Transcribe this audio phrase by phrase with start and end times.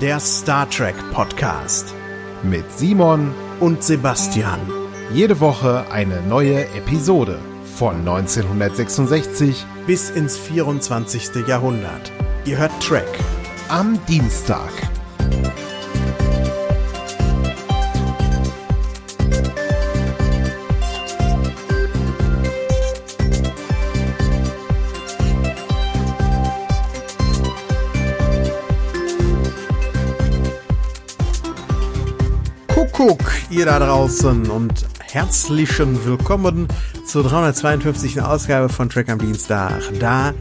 [0.00, 1.94] der Star Trek Podcast
[2.42, 4.60] mit Simon und Sebastian.
[5.12, 7.38] Jede Woche eine neue Episode
[7.76, 11.46] von 1966 bis ins 24.
[11.46, 12.12] Jahrhundert.
[12.46, 13.08] Ihr hört Trek
[13.68, 14.89] am Dienstag.
[33.60, 36.66] Ihr da draußen und herzlichen Willkommen
[37.04, 38.22] zur 352.
[38.22, 39.82] Ausgabe von Track am Dienstag.
[39.98, 40.32] Da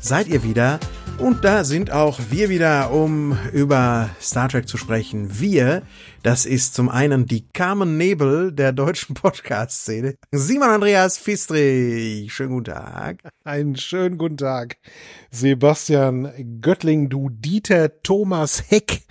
[0.00, 0.80] seid ihr wieder
[1.18, 5.38] und da sind auch wir wieder, um über Star Trek zu sprechen.
[5.38, 5.82] Wir,
[6.22, 10.14] das ist zum einen die Carmen Nebel der deutschen Podcast-Szene.
[10.30, 12.32] Simon Andreas Fistrich.
[12.32, 13.18] Schönen guten Tag.
[13.44, 14.78] Einen schönen guten Tag.
[15.30, 19.02] Sebastian Göttling, du Dieter Thomas Heck,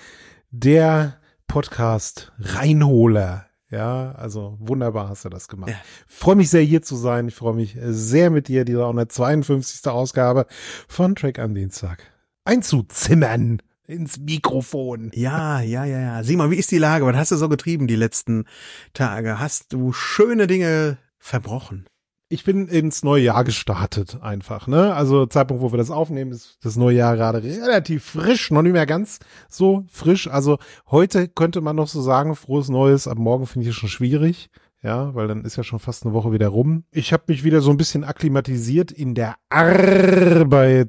[0.49, 3.50] der Podcast Reinholer.
[3.71, 5.71] Ja, also wunderbar hast du das gemacht.
[5.71, 5.77] Ja.
[6.05, 7.29] Freue mich sehr hier zu sein.
[7.29, 9.89] Ich freue mich sehr mit dir, diese 152.
[9.89, 10.45] Ausgabe
[10.87, 12.03] von Track am Dienstag
[12.43, 15.11] einzuzimmern ins Mikrofon.
[15.13, 16.23] Ja, ja, ja, ja.
[16.23, 17.05] Simon, wie ist die Lage?
[17.05, 18.45] Was hast du so getrieben die letzten
[18.93, 19.39] Tage?
[19.39, 21.85] Hast du schöne Dinge verbrochen?
[22.31, 24.93] Ich bin ins neue Jahr gestartet einfach, ne?
[24.93, 28.73] Also Zeitpunkt, wo wir das aufnehmen, ist das neue Jahr gerade relativ frisch, noch nicht
[28.73, 30.27] mehr ganz so frisch.
[30.27, 30.57] Also
[30.89, 34.49] heute könnte man noch so sagen, frohes Neues, ab morgen finde ich es schon schwierig
[34.83, 36.85] ja, weil dann ist ja schon fast eine Woche wieder rum.
[36.91, 40.87] Ich habe mich wieder so ein bisschen akklimatisiert in der Arbeitswelt,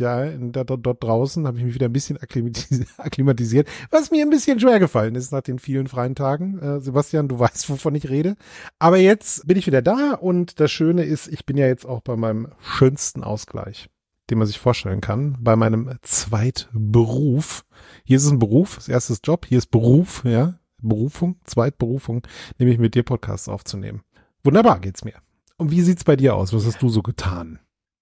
[0.00, 2.18] ja, in der, dort, dort draußen habe ich mich wieder ein bisschen
[2.98, 6.58] akklimatisiert, was mir ein bisschen schwer gefallen ist nach den vielen freien Tagen.
[6.58, 8.34] Äh, Sebastian, du weißt, wovon ich rede.
[8.80, 12.00] Aber jetzt bin ich wieder da und das Schöne ist, ich bin ja jetzt auch
[12.00, 13.88] bei meinem schönsten Ausgleich
[14.30, 17.66] den man sich vorstellen kann, bei meinem Zweitberuf.
[18.04, 20.54] Hier ist es ein Beruf, das erste ist Job, hier ist Beruf, ja,
[20.88, 22.26] Berufung, Zweitberufung,
[22.58, 24.02] nämlich mit dir Podcasts aufzunehmen.
[24.42, 25.14] Wunderbar geht's mir.
[25.56, 26.52] Und wie sieht's bei dir aus?
[26.52, 27.58] Was hast du so getan?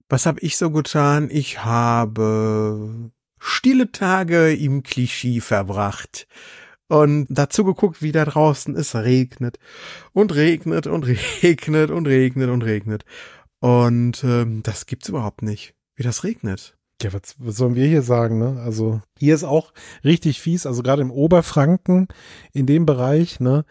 [0.09, 1.29] Was habe ich so getan?
[1.31, 6.27] Ich habe stille Tage im Klischee verbracht
[6.89, 9.59] und dazu geguckt, wie da draußen es regnet
[10.13, 11.05] und regnet und
[11.43, 13.05] regnet und regnet und regnet.
[13.61, 16.77] Und ähm, das gibt's überhaupt nicht, wie das regnet.
[17.03, 18.61] Ja, was, was sollen wir hier sagen, ne?
[18.65, 19.73] Also hier ist auch
[20.05, 22.09] richtig fies, also gerade im Oberfranken,
[22.53, 23.65] in dem Bereich, ne,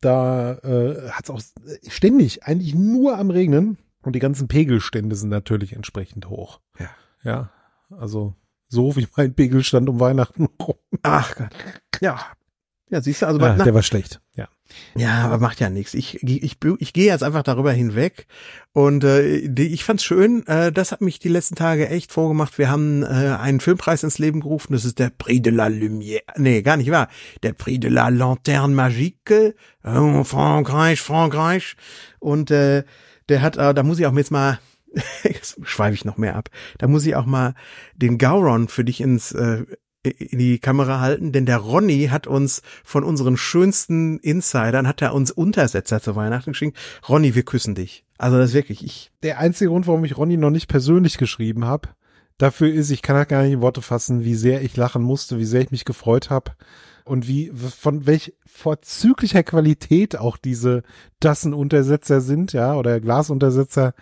[0.00, 1.40] da äh, hat es auch
[1.88, 6.60] ständig eigentlich nur am Regnen und die ganzen Pegelstände sind natürlich entsprechend hoch.
[6.78, 6.90] Ja.
[7.22, 7.50] Ja,
[7.90, 8.34] also
[8.68, 10.76] so wie mein Pegelstand um Weihnachten rum.
[11.02, 11.50] Ach Gott.
[12.00, 12.20] Ja.
[12.88, 14.20] Ja, siehst du, also ah, der war schlecht.
[14.34, 14.48] Ja.
[14.94, 15.94] Ja, aber macht ja nichts.
[15.94, 18.26] Ich, ich, ich, ich gehe jetzt einfach darüber hinweg.
[18.72, 22.58] Und äh, die, ich fand's schön, äh, das hat mich die letzten Tage echt vorgemacht.
[22.58, 26.20] Wir haben äh, einen Filmpreis ins Leben gerufen, das ist der Prix de la Lumière.
[26.36, 27.08] Nee, gar nicht wahr.
[27.42, 29.54] Der Prix de la Lanterne Magique.
[29.84, 31.76] Oh, Frankreich, Frankreich.
[32.18, 32.84] Und äh,
[33.28, 34.58] der hat, äh, da muss ich auch jetzt mal
[35.24, 36.48] jetzt schweife ich noch mehr ab.
[36.78, 37.54] Da muss ich auch mal
[37.94, 39.64] den Gauron für dich ins äh,
[40.10, 45.14] in die Kamera halten, denn der Ronny hat uns von unseren schönsten Insidern, hat er
[45.14, 46.78] uns Untersetzer zu Weihnachten geschenkt.
[47.08, 48.04] Ronny, wir küssen dich.
[48.18, 49.10] Also das ist wirklich ich.
[49.22, 51.88] Der einzige Grund, warum ich Ronny noch nicht persönlich geschrieben habe,
[52.38, 55.38] dafür ist, ich kann halt gar nicht in Worte fassen, wie sehr ich lachen musste,
[55.38, 56.52] wie sehr ich mich gefreut habe
[57.04, 60.82] und wie von welch vorzüglicher Qualität auch diese
[61.20, 63.94] Tassenuntersetzer sind, ja, oder Glasuntersetzer.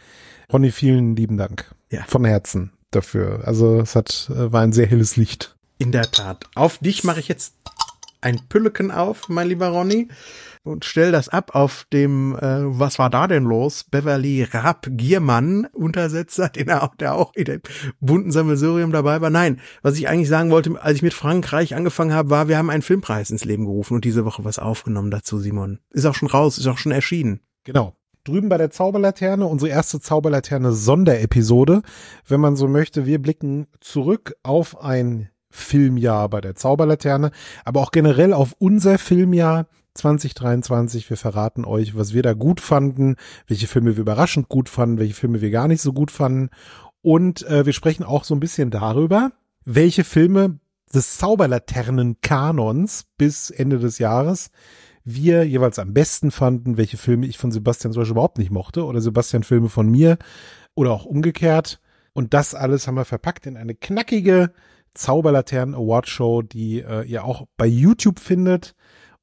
[0.53, 1.75] Ronny, vielen lieben Dank.
[1.91, 2.05] Ja.
[2.07, 3.43] Von Herzen dafür.
[3.45, 5.57] Also es hat äh, war ein sehr helles Licht.
[5.85, 6.47] In der Tat.
[6.55, 7.57] Auf dich mache ich jetzt
[8.23, 10.09] ein Pülleken auf, mein lieber Ronny,
[10.63, 13.85] und stell das ab auf dem, äh, was war da denn los?
[13.85, 17.61] Beverly Rapp Giermann Untersetzer, den er auch, der auch in dem
[18.01, 19.29] bunten Sammelsurium dabei war.
[19.29, 22.71] Nein, was ich eigentlich sagen wollte, als ich mit Frankreich angefangen habe, war, wir haben
[22.71, 25.81] einen Filmpreis ins Leben gerufen und diese Woche was aufgenommen dazu, Simon.
[25.91, 27.41] Ist auch schon raus, ist auch schon erschienen.
[27.65, 27.95] Genau
[28.27, 31.83] drüben bei der Zauberlaterne, unsere erste Zauberlaterne Sonderepisode.
[32.27, 37.31] Wenn man so möchte, wir blicken zurück auf ein Filmjahr bei der Zauberlaterne,
[37.65, 41.09] aber auch generell auf unser Filmjahr 2023.
[41.09, 43.15] Wir verraten euch, was wir da gut fanden,
[43.47, 46.51] welche Filme wir überraschend gut fanden, welche Filme wir gar nicht so gut fanden.
[47.03, 49.31] Und äh, wir sprechen auch so ein bisschen darüber,
[49.65, 50.59] welche Filme
[50.93, 54.51] des Zauberlaternen-Kanons bis Ende des Jahres
[55.05, 58.85] wir jeweils am besten fanden, welche Filme ich von Sebastian zum Beispiel überhaupt nicht mochte
[58.85, 60.19] oder Sebastian Filme von mir
[60.75, 61.81] oder auch umgekehrt.
[62.15, 64.53] Und das alles haben wir verpackt in eine knackige
[64.95, 68.75] Zauberlaternen Award Show, die äh, ihr auch bei YouTube findet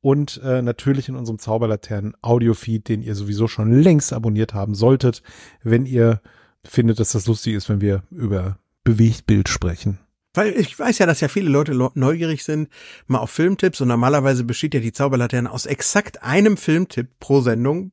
[0.02, 5.24] und äh, natürlich in unserem Zauberlaternen Audiofeed, den ihr sowieso schon längst abonniert haben solltet,
[5.64, 6.22] wenn ihr
[6.64, 10.00] findet, dass das lustig ist, wenn wir über Bewegtbild sprechen.
[10.34, 12.70] Weil ich weiß ja, dass ja viele Leute neugierig sind,
[13.08, 17.92] mal auf Filmtipps und normalerweise besteht ja die Zauberlaterne aus exakt einem Filmtipp pro Sendung.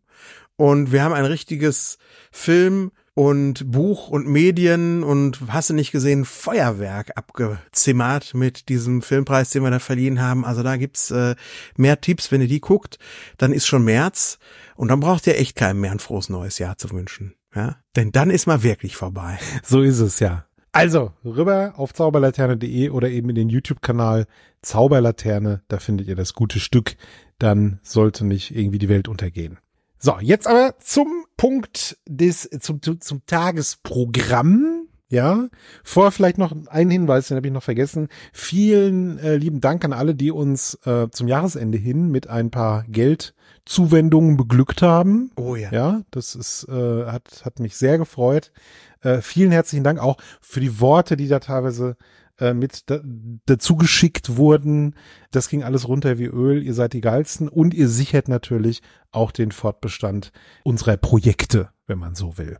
[0.57, 1.99] Und wir haben ein richtiges
[2.31, 9.50] Film- und Buch und Medien und hast du nicht gesehen, Feuerwerk abgezimmert mit diesem Filmpreis,
[9.50, 10.44] den wir da verliehen haben.
[10.44, 11.35] Also da gibt's äh,
[11.76, 13.00] mehr Tipps, wenn ihr die guckt,
[13.37, 14.38] dann ist schon März
[14.76, 17.35] und dann braucht ihr echt keinem mehr ein frohes neues Jahr zu wünschen.
[17.56, 17.79] Ja?
[17.97, 19.41] Denn dann ist mal wirklich vorbei.
[19.65, 20.44] So ist es ja.
[20.70, 24.26] Also, rüber auf zauberlaterne.de oder eben in den YouTube-Kanal
[24.62, 26.94] Zauberlaterne, da findet ihr das gute Stück.
[27.41, 29.59] Dann sollte nicht irgendwie die Welt untergehen.
[30.00, 34.85] So, jetzt aber zum Punkt des, zum, zum, zum Tagesprogramm.
[35.11, 35.49] Ja,
[35.83, 38.09] vorher vielleicht noch ein Hinweis, den habe ich noch vergessen.
[38.33, 42.85] Vielen äh, lieben Dank an alle, die uns äh, zum Jahresende hin mit ein paar
[42.89, 45.31] Geldzuwendungen beglückt haben.
[45.37, 45.73] Oh ja.
[45.73, 48.53] Ja, das ist, äh, hat, hat mich sehr gefreut.
[49.01, 51.97] Äh, vielen herzlichen Dank auch für die Worte, die da teilweise
[52.38, 53.00] äh, mit da,
[53.46, 54.94] dazu geschickt wurden.
[55.31, 56.62] Das ging alles runter wie Öl.
[56.62, 60.32] Ihr seid die geilsten und ihr sichert natürlich auch den Fortbestand
[60.64, 62.58] unserer Projekte, wenn man so will.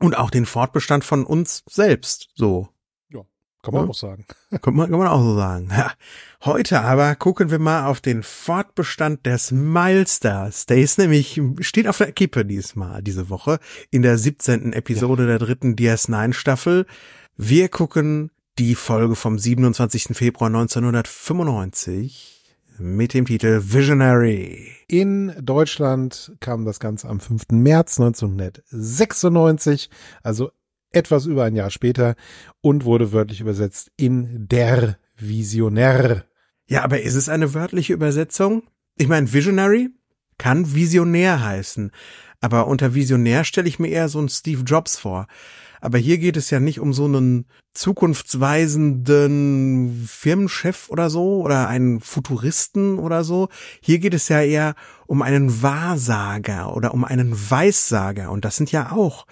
[0.00, 2.68] Und auch den Fortbestand von uns selbst, so.
[3.12, 3.20] Ja,
[3.62, 3.90] kann man ja.
[3.90, 4.24] auch sagen.
[4.62, 5.68] Kann man, kann man auch so sagen.
[5.70, 5.92] Ja.
[6.44, 10.66] Heute aber gucken wir mal auf den Fortbestand des Milestars.
[10.66, 13.60] Der ist nämlich, steht auf der Kippe diesmal, diese Woche,
[13.90, 14.72] in der 17.
[14.72, 15.28] Episode ja.
[15.28, 16.86] der dritten DS9 Staffel.
[17.36, 18.30] Wir gucken
[18.60, 20.08] die Folge vom 27.
[20.12, 22.44] Februar 1995
[22.76, 24.70] mit dem Titel Visionary.
[24.86, 27.44] In Deutschland kam das Ganze am 5.
[27.52, 29.88] März 1996,
[30.22, 30.50] also
[30.92, 32.16] etwas über ein Jahr später
[32.60, 36.26] und wurde wörtlich übersetzt in Der Visionär.
[36.66, 38.64] Ja, aber ist es eine wörtliche Übersetzung?
[38.98, 39.88] Ich meine, Visionary
[40.36, 41.92] kann Visionär heißen,
[42.42, 45.28] aber unter Visionär stelle ich mir eher so einen Steve Jobs vor.
[45.80, 52.00] Aber hier geht es ja nicht um so einen zukunftsweisenden Firmenchef oder so oder einen
[52.00, 53.48] Futuristen oder so.
[53.80, 54.74] Hier geht es ja eher
[55.06, 58.30] um einen Wahrsager oder um einen Weissager.
[58.30, 59.26] Und das sind ja auch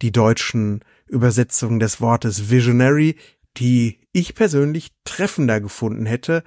[0.00, 3.16] die deutschen Übersetzungen des Wortes Visionary,
[3.58, 6.42] die ich persönlich treffender gefunden hätte,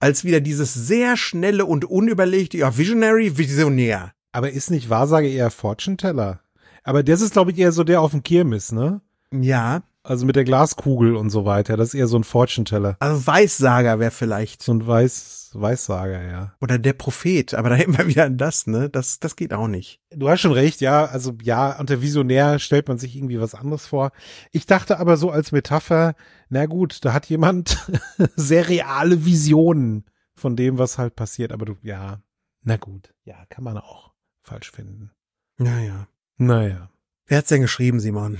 [0.00, 4.12] als wieder dieses sehr schnelle und unüberlegte, ja, Visionary, Visionär.
[4.32, 6.40] Aber ist nicht Wahrsage eher Fortune Teller?
[6.88, 9.02] Aber das ist, glaube ich, eher so der auf dem Kirmes, ne?
[9.30, 9.82] Ja.
[10.02, 11.76] Also mit der Glaskugel und so weiter.
[11.76, 12.96] Das ist eher so ein Fortune-Teller.
[12.98, 14.62] Also Weissager wäre vielleicht.
[14.62, 16.54] So ein Weiß, Weissager, ja.
[16.62, 17.52] Oder der Prophet.
[17.52, 18.88] Aber da hätten wir wieder an das, ne?
[18.88, 20.00] Das, das geht auch nicht.
[20.16, 21.04] Du hast schon recht, ja.
[21.04, 24.10] Also ja, unter Visionär stellt man sich irgendwie was anderes vor.
[24.50, 26.14] Ich dachte aber so als Metapher,
[26.48, 27.86] na gut, da hat jemand
[28.34, 31.52] sehr reale Visionen von dem, was halt passiert.
[31.52, 32.22] Aber du, ja,
[32.62, 33.12] na gut.
[33.24, 35.10] Ja, kann man auch falsch finden.
[35.58, 36.08] Naja.
[36.38, 36.88] Naja.
[37.26, 38.38] Wer hat's denn geschrieben, Simon?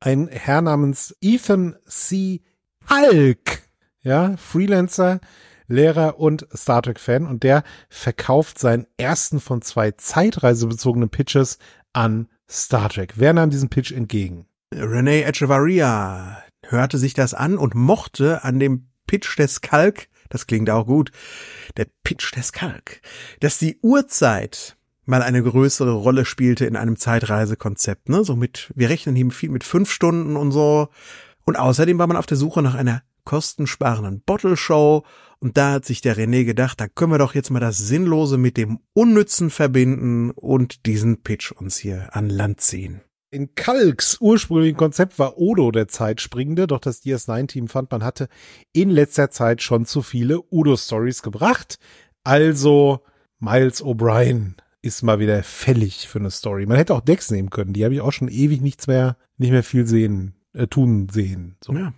[0.00, 2.42] Ein Herr namens Ethan C.
[2.88, 3.62] Hulk.
[4.02, 5.20] Ja, Freelancer,
[5.66, 11.58] Lehrer und Star Trek Fan und der verkauft seinen ersten von zwei zeitreisebezogenen Pitches
[11.92, 13.14] an Star Trek.
[13.16, 14.46] Wer nahm diesen Pitch entgegen?
[14.72, 20.70] Renee Echevarria hörte sich das an und mochte an dem Pitch des Kalk, das klingt
[20.70, 21.10] auch gut,
[21.76, 23.00] der Pitch des Kalk,
[23.40, 24.77] dass die Uhrzeit
[25.08, 28.24] mal eine größere Rolle spielte in einem Zeitreisekonzept, ne?
[28.24, 30.88] So mit, wir rechnen hier viel mit fünf Stunden und so.
[31.44, 35.04] Und außerdem war man auf der Suche nach einer kostensparenden Bottle Show
[35.40, 38.38] und da hat sich der René gedacht, da können wir doch jetzt mal das Sinnlose
[38.38, 43.02] mit dem Unnützen verbinden und diesen Pitch uns hier an Land ziehen.
[43.30, 48.28] In Kalks ursprünglichen Konzept war Odo der Zeitspringende, doch das DS9-Team fand, man hatte
[48.72, 51.78] in letzter Zeit schon zu viele Udo-Stories gebracht.
[52.24, 53.00] Also
[53.38, 54.54] Miles O'Brien
[54.88, 56.66] ist mal wieder fällig für eine Story.
[56.66, 59.50] Man hätte auch Dex nehmen können, die habe ich auch schon ewig nichts mehr, nicht
[59.50, 61.56] mehr viel sehen, äh, tun sehen.
[61.62, 61.72] So.
[61.74, 61.92] Ja.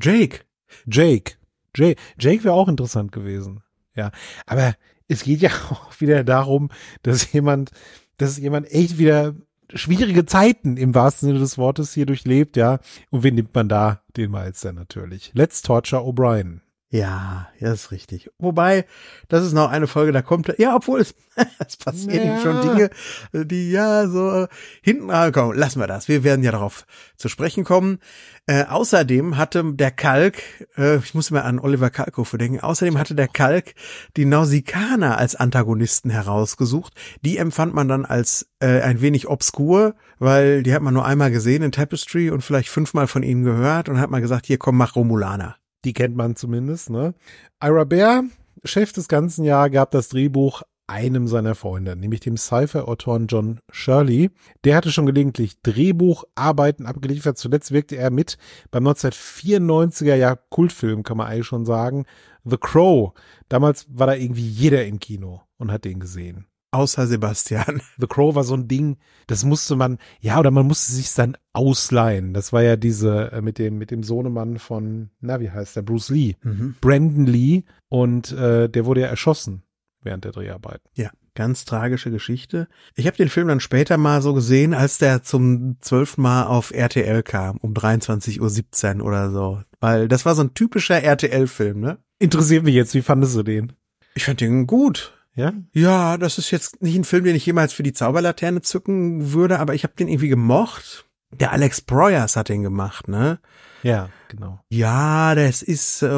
[0.00, 0.40] Jake.
[0.86, 1.34] Jake.
[1.74, 3.62] Jake, Jake wäre auch interessant gewesen.
[3.94, 4.10] Ja.
[4.46, 4.74] Aber
[5.08, 6.70] es geht ja auch wieder darum,
[7.02, 7.70] dass jemand,
[8.16, 9.34] dass jemand echt wieder
[9.72, 12.80] schwierige Zeiten im wahrsten Sinne des Wortes hier durchlebt, ja.
[13.10, 14.02] Und wen nimmt man da?
[14.16, 15.32] Den Meister natürlich.
[15.34, 16.60] Let's Torture O'Brien.
[16.94, 18.30] Ja, ja, ist richtig.
[18.38, 18.84] Wobei,
[19.26, 21.16] das ist noch eine Folge, da kommt, ja, obwohl es,
[21.58, 22.40] es passieren ja.
[22.40, 22.90] schon Dinge,
[23.32, 24.46] die ja so
[24.80, 26.06] hinten, ah, komm, lassen wir das.
[26.06, 26.86] Wir werden ja darauf
[27.16, 27.98] zu sprechen kommen.
[28.46, 30.36] Äh, außerdem hatte der Kalk,
[30.76, 33.74] äh, ich muss mir an Oliver Kalkofe denken, außerdem hatte der Kalk
[34.16, 36.92] die Nausikaner als Antagonisten herausgesucht.
[37.22, 41.32] Die empfand man dann als äh, ein wenig obskur, weil die hat man nur einmal
[41.32, 44.76] gesehen in Tapestry und vielleicht fünfmal von ihnen gehört und hat mal gesagt, hier komm,
[44.76, 45.56] mach Romulaner.
[45.84, 47.14] Die kennt man zumindest, ne?
[47.62, 48.24] Ira Bear,
[48.64, 54.30] Chef des ganzen Jahr, gab das Drehbuch einem seiner Freunde, nämlich dem Sci-Fi-Autoren John Shirley.
[54.64, 57.38] Der hatte schon gelegentlich Drehbucharbeiten abgeliefert.
[57.38, 58.36] Zuletzt wirkte er mit
[58.70, 62.04] beim 1994er Jahr Kultfilm, kann man eigentlich schon sagen,
[62.44, 63.12] The Crow.
[63.48, 66.46] Damals war da irgendwie jeder im Kino und hat den gesehen.
[66.74, 67.80] Außer Sebastian.
[67.98, 71.36] The Crow war so ein Ding, das musste man, ja, oder man musste sich dann
[71.52, 72.34] ausleihen.
[72.34, 75.82] Das war ja diese äh, mit dem mit dem Sohnemann von, na wie heißt der,
[75.82, 76.74] Bruce Lee, Mhm.
[76.80, 79.62] Brandon Lee, und äh, der wurde ja erschossen
[80.02, 80.82] während der Dreharbeiten.
[80.94, 82.68] Ja, ganz tragische Geschichte.
[82.96, 86.72] Ich habe den Film dann später mal so gesehen, als der zum zwölften Mal auf
[86.72, 89.62] RTL kam, um 23.17 Uhr oder so.
[89.80, 91.98] Weil das war so ein typischer RTL-Film, ne?
[92.18, 93.72] Interessiert mich jetzt, wie fandest du den?
[94.14, 95.12] Ich fand den gut.
[95.34, 95.52] Ja?
[95.72, 99.58] Ja, das ist jetzt nicht ein Film, den ich jemals für die Zauberlaterne zücken würde,
[99.58, 101.06] aber ich habe den irgendwie gemocht.
[101.32, 103.40] Der Alex Proyas hat den gemacht, ne?
[103.82, 104.60] Ja, genau.
[104.70, 106.08] Ja, das ist äh,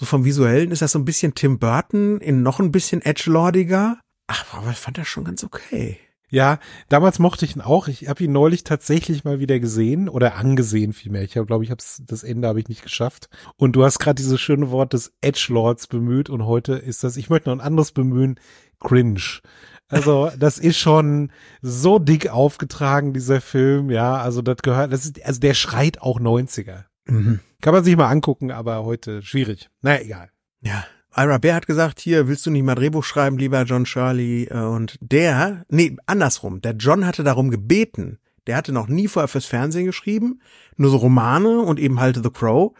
[0.00, 3.98] so vom Visuellen ist das so ein bisschen Tim Burton in noch ein bisschen edgelordiger.
[4.28, 5.98] Ach, aber ich fand das schon ganz okay.
[6.30, 6.58] Ja,
[6.88, 7.88] damals mochte ich ihn auch.
[7.88, 11.22] Ich habe ihn neulich tatsächlich mal wieder gesehen oder angesehen vielmehr.
[11.22, 13.28] Ich glaube, ich habe das Ende habe ich nicht geschafft.
[13.56, 17.30] Und du hast gerade dieses schöne Wort des Edgelords bemüht und heute ist das, ich
[17.30, 18.38] möchte noch ein anderes bemühen,
[18.78, 19.40] cringe.
[19.88, 21.32] Also, das ist schon
[21.62, 24.18] so dick aufgetragen, dieser Film, ja.
[24.18, 26.84] Also, das gehört, das ist, also der schreit auch 90er.
[27.06, 27.40] Mhm.
[27.60, 29.68] Kann man sich mal angucken, aber heute schwierig.
[29.82, 30.30] Na egal.
[30.60, 30.84] Ja.
[31.16, 34.44] Ira Bear hat gesagt, hier, willst du nicht mal Drehbuch schreiben, lieber John Shirley?
[34.44, 38.18] Äh, Und der, nee, andersrum, der John hatte darum gebeten.
[38.46, 40.40] Der hatte noch nie vorher fürs Fernsehen geschrieben,
[40.76, 42.72] nur so Romane und eben halt The Crow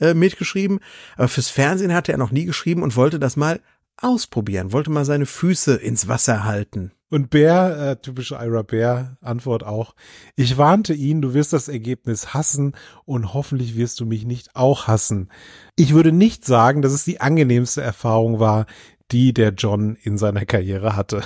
[0.00, 0.80] äh, mitgeschrieben.
[1.16, 3.60] Aber fürs Fernsehen hatte er noch nie geschrieben und wollte das mal
[3.96, 6.92] ausprobieren, wollte mal seine Füße ins Wasser halten.
[7.12, 9.94] Und Bär, äh, typische Ira Bär, Antwort auch.
[10.34, 12.72] Ich warnte ihn, du wirst das Ergebnis hassen
[13.04, 15.28] und hoffentlich wirst du mich nicht auch hassen.
[15.76, 18.64] Ich würde nicht sagen, dass es die angenehmste Erfahrung war,
[19.10, 21.22] die der John in seiner Karriere hatte.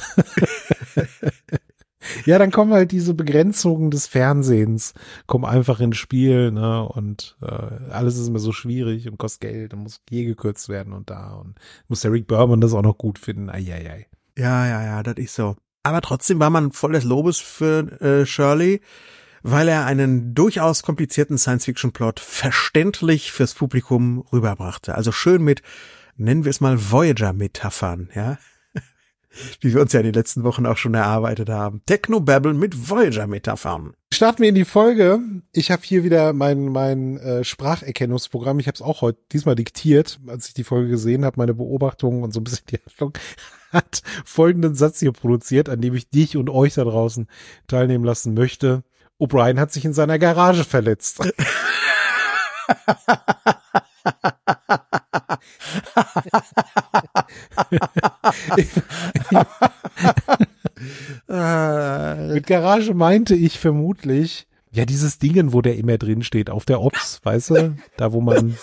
[2.24, 4.92] ja, dann kommen halt diese Begrenzungen des Fernsehens,
[5.28, 9.72] kommen einfach ins Spiel, ne, und äh, alles ist immer so schwierig und kostet Geld
[9.72, 11.54] und muss hier gekürzt werden und da und
[11.86, 13.50] muss der Rick Berman das auch noch gut finden.
[13.50, 14.08] Eieiei.
[14.36, 15.54] Ja, ja, ja, das ist so.
[15.86, 18.80] Aber trotzdem war man voll des Lobes für äh, Shirley,
[19.44, 24.96] weil er einen durchaus komplizierten Science-Fiction-Plot verständlich fürs Publikum rüberbrachte.
[24.96, 25.62] Also schön mit,
[26.16, 28.36] nennen wir es mal Voyager-Metaphern, ja.
[29.60, 31.82] Wie wir uns ja in den letzten Wochen auch schon erarbeitet haben.
[31.86, 33.94] Technobabble mit Voyager-Metaphern.
[34.12, 35.20] Starten wir in die Folge.
[35.52, 38.58] Ich habe hier wieder mein mein äh, Spracherkennungsprogramm.
[38.58, 42.24] Ich habe es auch heute diesmal diktiert, als ich die Folge gesehen habe, meine Beobachtungen
[42.24, 43.12] und so ein bisschen die Handlung
[43.76, 47.26] hat folgenden Satz hier produziert, an dem ich dich und euch da draußen
[47.68, 48.82] teilnehmen lassen möchte.
[49.18, 51.20] O'Brien hat sich in seiner Garage verletzt.
[62.32, 66.82] Mit Garage meinte ich vermutlich, ja, dieses Dingen, wo der immer drin steht, auf der
[66.82, 67.76] Ops, weißt du?
[67.96, 68.56] Da, wo man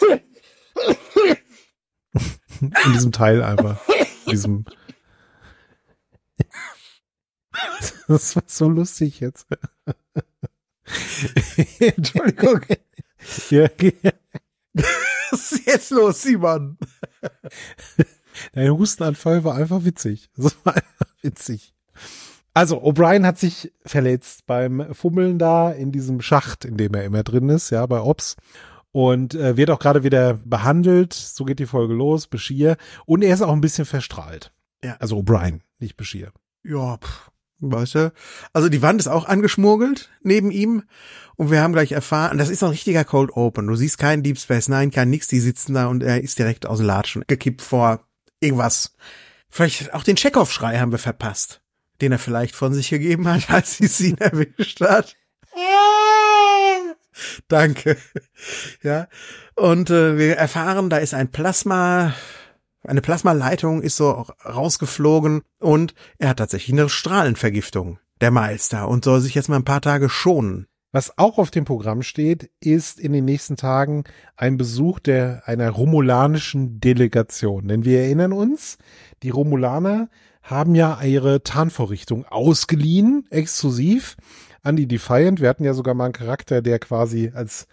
[2.62, 3.77] in diesem Teil einfach,
[4.25, 4.65] in diesem
[8.08, 9.48] Das war so lustig jetzt.
[11.79, 12.62] Entschuldigung.
[13.50, 13.70] Ja,
[15.32, 16.77] was ist jetzt los, Simon?
[18.53, 20.29] Dein Hustenanfall war einfach witzig.
[20.36, 21.74] Das war einfach witzig.
[22.53, 27.24] Also, O'Brien hat sich verletzt beim Fummeln da in diesem Schacht, in dem er immer
[27.24, 28.36] drin ist, ja, bei Ops.
[28.91, 31.13] Und äh, wird auch gerade wieder behandelt.
[31.13, 32.77] So geht die Folge los, Beschir.
[33.05, 34.53] Und er ist auch ein bisschen verstrahlt.
[34.84, 34.98] Ja.
[35.00, 36.32] Also O'Brien, nicht Beschir.
[36.63, 37.32] Ja, pff,
[37.72, 38.13] weißt du.
[38.53, 40.84] Also die Wand ist auch angeschmuggelt neben ihm
[41.36, 43.67] und wir haben gleich erfahren, das ist ein richtiger Cold Open.
[43.67, 46.65] Du siehst keinen Deep Space Nine, kein nix, die sitzen da und er ist direkt
[46.65, 48.05] aus dem Latschen gekippt vor
[48.39, 48.96] irgendwas.
[49.50, 51.62] Vielleicht auch den Chekhov-Schrei haben wir verpasst,
[52.01, 55.15] den er vielleicht von sich gegeben hat, als sie ihn erwischt hat.
[57.48, 57.98] Danke.
[58.82, 59.08] Ja.
[59.55, 62.13] Und äh, wir erfahren, da ist ein Plasma,
[62.84, 68.32] eine Plasmaleitung ist so rausgeflogen und er hat tatsächlich eine Strahlenvergiftung, der
[68.70, 70.68] da, und soll sich jetzt mal ein paar Tage schonen.
[70.92, 74.04] Was auch auf dem Programm steht, ist in den nächsten Tagen
[74.38, 77.68] ein Besuch der einer romulanischen Delegation.
[77.68, 78.78] Denn wir erinnern uns,
[79.24, 80.10] die Romulaner
[80.44, 84.18] haben ja ihre Tarnvorrichtung ausgeliehen, exklusiv
[84.62, 85.42] an die Defiant.
[85.42, 87.66] Wir hatten ja sogar mal einen Charakter, der quasi als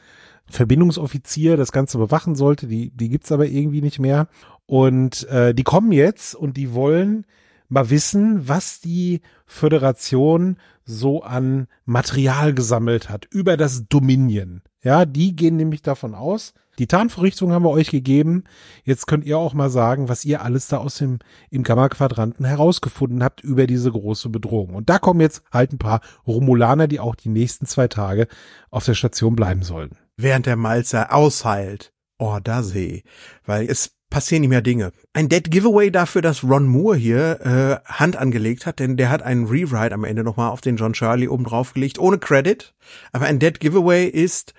[0.49, 2.67] Verbindungsoffizier das Ganze bewachen sollte.
[2.67, 4.29] Die, die gibt's aber irgendwie nicht mehr.
[4.71, 7.27] Und äh, die kommen jetzt und die wollen
[7.69, 14.63] mal wissen, was die Föderation so an Material gesammelt hat über das Dominion.
[14.81, 18.45] Ja, die gehen nämlich davon aus, die Tarnvorrichtung haben wir euch gegeben.
[18.85, 21.19] Jetzt könnt ihr auch mal sagen, was ihr alles da aus dem
[21.51, 24.77] im Gamma-Quadranten herausgefunden habt über diese große Bedrohung.
[24.77, 28.29] Und da kommen jetzt halt ein paar Romulaner, die auch die nächsten zwei Tage
[28.71, 29.99] auf der Station bleiben sollen.
[30.17, 31.93] Während der Malzer ausheilt.
[32.19, 33.03] Oh, da sehe.
[33.45, 34.93] Weil es passieren nicht mehr Dinge.
[35.13, 37.41] Ein Dead Giveaway dafür, dass Ron Moore hier
[37.87, 40.93] äh, Hand angelegt hat, denn der hat einen Rewrite am Ende nochmal auf den John
[40.93, 42.75] Charlie oben drauf gelegt, ohne Credit.
[43.13, 44.53] Aber ein Dead Giveaway ist,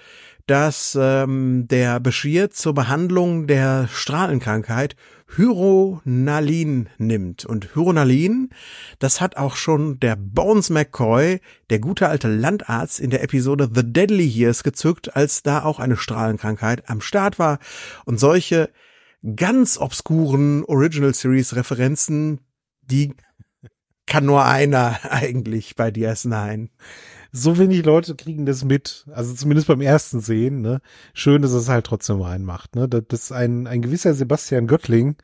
[0.47, 4.95] dass ähm, der Bashir zur Behandlung der Strahlenkrankheit
[5.35, 7.45] Hyronalin nimmt.
[7.45, 8.49] Und Hyronalin,
[8.99, 11.39] das hat auch schon der Bones McCoy,
[11.69, 15.95] der gute alte Landarzt, in der Episode The Deadly Years gezückt, als da auch eine
[15.95, 17.59] Strahlenkrankheit am Start war.
[18.05, 18.69] Und solche
[19.35, 22.39] ganz obskuren Original Series Referenzen,
[22.81, 23.13] die
[24.05, 26.69] kann nur einer eigentlich bei DS9.
[27.33, 30.81] So wenig Leute kriegen das mit, also zumindest beim ersten Sehen, ne?
[31.13, 32.89] Schön, dass es halt trotzdem reinmacht, ne?
[32.89, 35.15] Das ein, ein gewisser Sebastian Göttling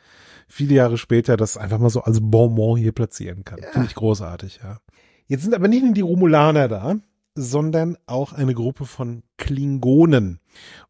[0.48, 3.60] viele Jahre später das einfach mal so als Bonbon hier platzieren kann.
[3.62, 3.72] Ja.
[3.72, 4.80] Finde ich großartig, ja.
[5.28, 6.96] Jetzt sind aber nicht nur die Romulaner da,
[7.38, 10.40] sondern auch eine Gruppe von Klingonen.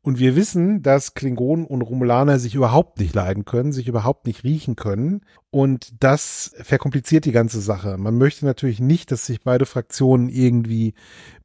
[0.01, 4.45] Und wir wissen, dass Klingonen und Romulaner sich überhaupt nicht leiden können, sich überhaupt nicht
[4.45, 5.21] riechen können.
[5.49, 7.97] Und das verkompliziert die ganze Sache.
[7.97, 10.93] Man möchte natürlich nicht, dass sich beide Fraktionen irgendwie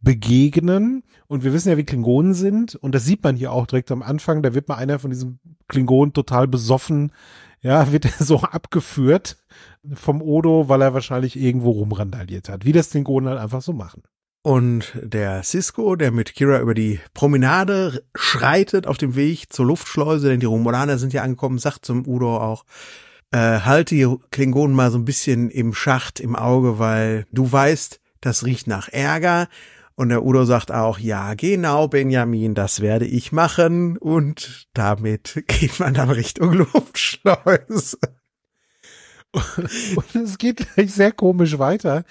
[0.00, 1.02] begegnen.
[1.26, 2.76] Und wir wissen ja, wie Klingonen sind.
[2.76, 4.42] Und das sieht man hier auch direkt am Anfang.
[4.42, 7.10] Da wird mal einer von diesen Klingonen total besoffen.
[7.60, 9.38] Ja, wird er so abgeführt
[9.94, 12.64] vom Odo, weil er wahrscheinlich irgendwo rumrandaliert hat.
[12.64, 14.02] Wie das Klingonen halt einfach so machen.
[14.42, 20.28] Und der Cisco, der mit Kira über die Promenade schreitet auf dem Weg zur Luftschleuse,
[20.28, 22.64] denn die Romulaner sind ja angekommen, sagt zum Udo auch,
[23.30, 28.00] äh, halte die Klingonen mal so ein bisschen im Schacht, im Auge, weil du weißt,
[28.20, 29.48] das riecht nach Ärger.
[29.94, 33.96] Und der Udo sagt auch, ja, genau, Benjamin, das werde ich machen.
[33.96, 37.98] Und damit geht man dann Richtung Luftschleuse.
[39.32, 42.04] Und es geht gleich sehr komisch weiter,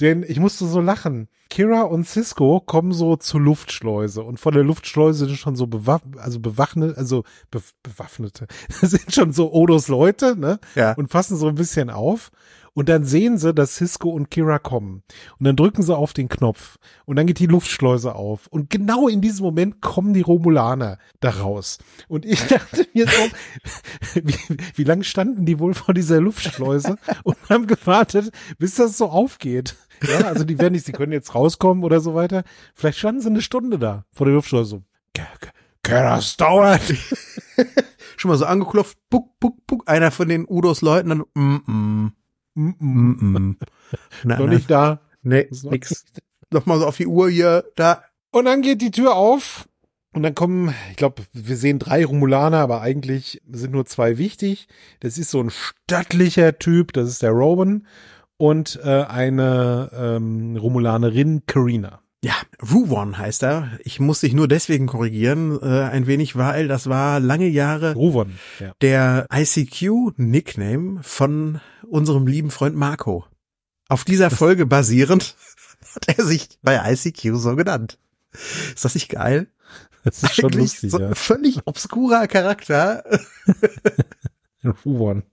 [0.00, 1.28] denn ich musste so lachen.
[1.50, 6.02] Kira und Cisco kommen so zur Luftschleuse und von der Luftschleuse sind schon so bewaff
[6.16, 8.46] also bewaffnet, also be bewaffnete,
[8.80, 10.60] sind schon so Odos Leute, ne?
[10.76, 10.92] Ja.
[10.92, 12.30] Und fassen so ein bisschen auf.
[12.72, 15.02] Und dann sehen sie, dass Cisco und Kira kommen.
[15.38, 16.78] Und dann drücken sie auf den Knopf.
[17.04, 18.46] Und dann geht die Luftschleuse auf.
[18.46, 21.78] Und genau in diesem Moment kommen die Romulaner da raus.
[22.08, 24.36] Und ich dachte mir so, wie,
[24.76, 29.76] wie lange standen die wohl vor dieser Luftschleuse und haben gewartet, bis das so aufgeht.
[30.02, 32.44] Ja, also die werden nicht, sie können jetzt rauskommen oder so weiter.
[32.74, 34.82] Vielleicht standen sie eine Stunde da vor der Luftschleuse.
[35.82, 36.82] das dauert.
[38.16, 39.82] Schon mal so angeklopft, puck, puck, puck.
[39.88, 42.12] Einer von den Udos Leuten dann, mm, mm,
[42.54, 43.56] mm, mm, mm.
[44.24, 45.00] Na, Noch nicht da.
[45.22, 46.04] Nee, nix.
[46.50, 48.02] Nochmal so auf die Uhr hier, da.
[48.32, 49.66] Und dann geht die Tür auf
[50.12, 54.66] und dann kommen, ich glaube, wir sehen drei Romulaner, aber eigentlich sind nur zwei wichtig.
[54.98, 57.86] Das ist so ein stattlicher Typ, das ist der Rowan
[58.40, 62.00] und äh, eine ähm, Romulanerin, Karina.
[62.24, 63.78] Ja, Ruwan heißt er.
[63.84, 68.38] Ich muss dich nur deswegen korrigieren, äh, ein wenig, weil das war lange Jahre Ruwan,
[68.58, 68.72] ja.
[68.80, 73.26] der ICQ-Nickname von unserem lieben Freund Marco.
[73.90, 75.36] Auf dieser Folge basierend
[75.94, 77.98] hat er sich bei ICQ so genannt.
[78.74, 79.48] Ist das nicht geil?
[80.02, 81.14] Das ist schon Eigentlich lustig, so ja.
[81.14, 83.04] völlig obskurer Charakter.
[84.86, 85.24] Ruwan.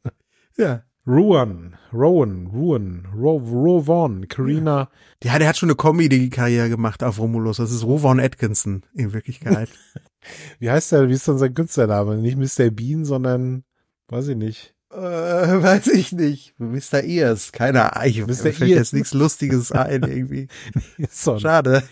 [0.57, 0.83] Ja.
[1.07, 4.89] Ruan, Rowan, Ruan, Ro, Rowan, Karina.
[5.23, 7.57] Ja, der hat schon eine Comedy-Karriere gemacht auf Romulus.
[7.57, 9.69] Das ist Rowan Atkinson in Wirklichkeit.
[10.59, 12.17] wie heißt der, wie ist denn sein Künstlername?
[12.17, 12.71] Nicht Mr.
[12.71, 13.63] Bean, sondern,
[14.09, 14.75] weiß ich nicht.
[14.91, 16.59] Äh, weiß ich nicht.
[16.59, 17.03] Mr.
[17.03, 18.27] Ears, keine Ahnung.
[18.27, 18.43] Mr.
[18.43, 20.49] Mir fällt jetzt nichts Lustiges ein irgendwie.
[21.09, 21.83] Schade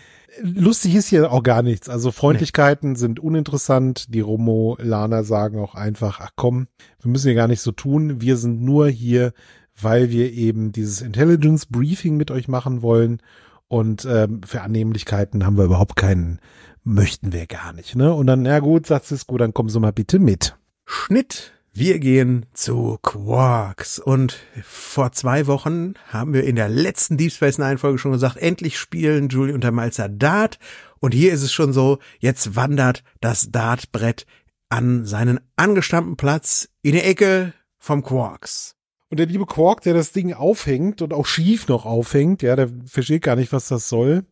[0.42, 1.88] lustig ist hier auch gar nichts.
[1.88, 2.98] Also Freundlichkeiten nee.
[2.98, 4.14] sind uninteressant.
[4.14, 6.68] Die Romulaner sagen auch einfach, ach komm,
[7.00, 8.20] wir müssen hier gar nicht so tun.
[8.20, 9.32] Wir sind nur hier,
[9.80, 13.20] weil wir eben dieses Intelligence Briefing mit euch machen wollen.
[13.68, 16.40] Und ähm, für Annehmlichkeiten haben wir überhaupt keinen,
[16.84, 17.96] möchten wir gar nicht.
[17.96, 18.14] Ne?
[18.14, 20.56] Und dann, na gut, sagt Cisco, dann kommen Sie mal bitte mit.
[20.84, 23.98] Schnitt wir gehen zu Quarks.
[23.98, 28.38] Und vor zwei Wochen haben wir in der letzten Deep Space Nine Folge schon gesagt,
[28.38, 30.58] endlich spielen Julie und der Malzer Dart.
[30.98, 34.26] Und hier ist es schon so, jetzt wandert das Dartbrett
[34.68, 38.74] an seinen angestammten Platz in der Ecke vom Quarks.
[39.08, 42.70] Und der liebe Quark, der das Ding aufhängt und auch schief noch aufhängt, ja, der
[42.86, 44.24] versteht gar nicht, was das soll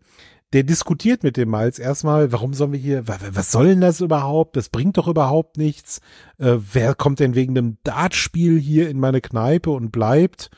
[0.55, 4.55] der diskutiert mit dem Miles erstmal, warum sollen wir hier, was soll denn das überhaupt?
[4.57, 6.01] Das bringt doch überhaupt nichts.
[6.38, 10.51] Äh, wer kommt denn wegen einem Dartspiel hier in meine Kneipe und bleibt?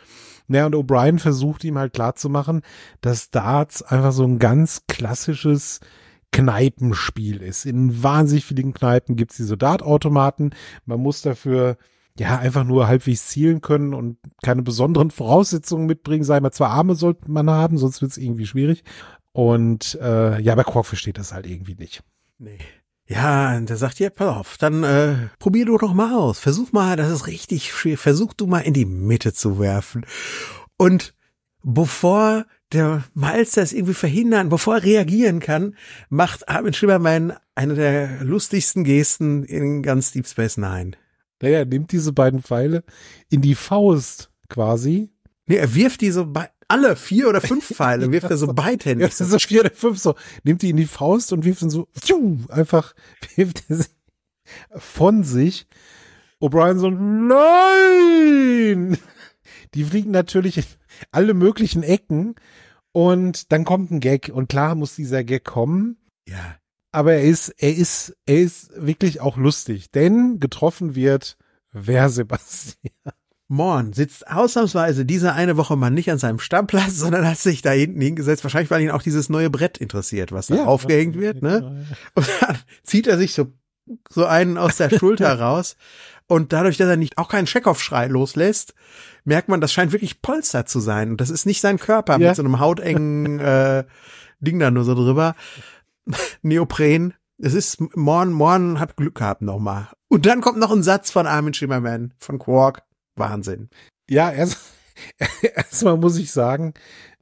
[0.48, 2.60] Naja, und O'Brien versucht ihm halt klarzumachen,
[3.00, 5.80] dass Darts einfach so ein ganz klassisches
[6.30, 7.64] Kneipenspiel ist.
[7.64, 10.54] In wahnsinnig vielen Kneipen gibt's diese Dartautomaten.
[10.84, 11.78] Man muss dafür
[12.18, 16.24] ja einfach nur halbwegs zielen können und keine besonderen Voraussetzungen mitbringen.
[16.24, 18.84] Sei mal zwei Arme sollte man haben, sonst wird's irgendwie schwierig.
[19.36, 22.02] Und äh, ja, aber Quark versteht das halt irgendwie nicht.
[22.38, 22.56] Nee.
[23.06, 26.38] Ja, und der sagt, ja, pass auf, dann äh, probier du doch mal aus.
[26.38, 27.98] Versuch mal, das ist richtig schwer.
[27.98, 30.06] Versuch du mal in die Mitte zu werfen.
[30.78, 31.12] Und
[31.62, 35.76] bevor der Miles das irgendwie verhindern, bevor er reagieren kann,
[36.08, 40.92] macht Armin Schimmermann eine der lustigsten Gesten in ganz Deep Space Nine.
[41.42, 42.84] Naja, er nimmt diese beiden Pfeile
[43.28, 45.10] in die Faust quasi.
[45.44, 49.18] Nee, er wirft die so bei, alle vier oder fünf Pfeile, wirft er so beidhändig.
[49.18, 50.14] Ja, so vier oder fünf so.
[50.44, 52.94] Nimmt die in die Faust und wirft dann so, pfiuh, einfach
[53.36, 53.86] wirft er sie
[54.76, 55.66] von sich.
[56.40, 58.18] O'Brien so, nein!
[59.74, 60.64] Die fliegen natürlich in
[61.10, 62.34] alle möglichen Ecken
[62.92, 65.98] und dann kommt ein Gag und klar muss dieser Gag kommen.
[66.28, 66.56] Ja.
[66.92, 71.36] Aber er ist, er ist, er ist wirklich auch lustig, denn getroffen wird
[71.72, 72.94] wer Sebastian.
[73.48, 77.70] Morn sitzt ausnahmsweise diese eine Woche mal nicht an seinem Stammplatz, sondern hat sich da
[77.70, 78.42] hinten hingesetzt.
[78.44, 81.86] Wahrscheinlich, weil ihn auch dieses neue Brett interessiert, was da Ja, aufgehängt wird, ne?
[82.14, 83.52] Und dann zieht er sich so,
[84.10, 85.76] so einen aus der Schulter raus.
[86.28, 88.74] Und dadurch, dass er nicht auch keinen Checkoff-Schrei loslässt,
[89.24, 91.10] merkt man, das scheint wirklich Polster zu sein.
[91.12, 92.28] Und das ist nicht sein Körper Ja.
[92.28, 93.84] mit so einem hautengen äh,
[94.40, 95.36] Ding da nur so drüber.
[96.42, 97.14] Neopren.
[97.38, 99.88] Es ist Morn, Morn hat Glück gehabt nochmal.
[100.08, 102.82] Und dann kommt noch ein Satz von Armin Schimmerman, von Quark.
[103.16, 103.68] Wahnsinn.
[104.08, 104.58] Ja, erst,
[105.42, 106.74] erstmal muss ich sagen,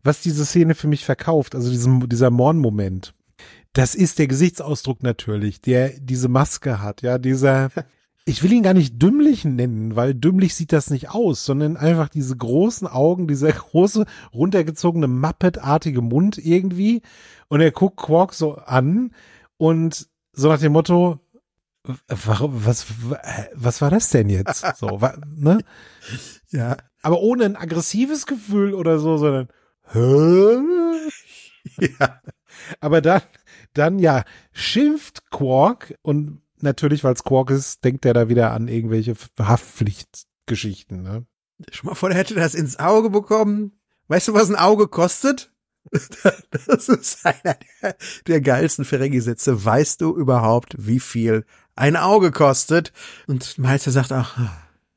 [0.03, 3.15] was diese Szene für mich verkauft, also diesen, dieser Morn-Moment,
[3.73, 7.71] das ist der Gesichtsausdruck natürlich, der diese Maske hat, ja, dieser,
[8.25, 12.09] ich will ihn gar nicht dümmlich nennen, weil dümmlich sieht das nicht aus, sondern einfach
[12.09, 17.03] diese großen Augen, dieser große, runtergezogene Muppet-artige Mund irgendwie
[17.49, 19.13] und er guckt Quark so an
[19.57, 21.21] und so nach dem Motto,
[22.09, 22.87] warum, was,
[23.55, 24.65] was war das denn jetzt?
[24.79, 25.01] So,
[25.35, 25.59] ne?
[26.51, 26.77] Ja.
[27.03, 29.49] aber ohne ein aggressives Gefühl oder so, sondern
[29.93, 30.59] Hä?
[31.99, 32.21] Ja.
[32.81, 33.23] aber dann,
[33.73, 38.69] dann ja, schimpft Quark und natürlich, weil es Quark ist, denkt er da wieder an
[38.69, 41.27] irgendwelche Haftpflichtgeschichten, ne?
[41.71, 43.79] Schon mal vor, der hätte das ins Auge bekommen.
[44.09, 45.53] Weißt du, was ein Auge kostet?
[46.67, 49.65] Das ist einer der, der geilsten Ferengi-Sätze.
[49.65, 51.45] Weißt du überhaupt, wie viel
[51.77, 52.93] ein Auge kostet?
[53.27, 54.33] Und Meister sagt auch,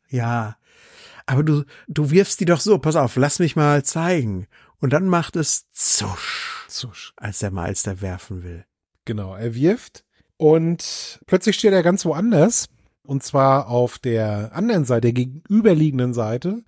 [0.09, 0.55] ja,
[1.25, 4.47] aber du, du wirfst die doch so, pass auf, lass mich mal zeigen.
[4.79, 7.13] Und dann macht es zusch, Zusch.
[7.17, 8.65] als der Meister werfen will.
[9.05, 10.03] Genau, er wirft
[10.37, 12.67] und plötzlich steht er ganz woanders
[13.03, 16.63] und zwar auf der anderen Seite, der gegenüberliegenden Seite,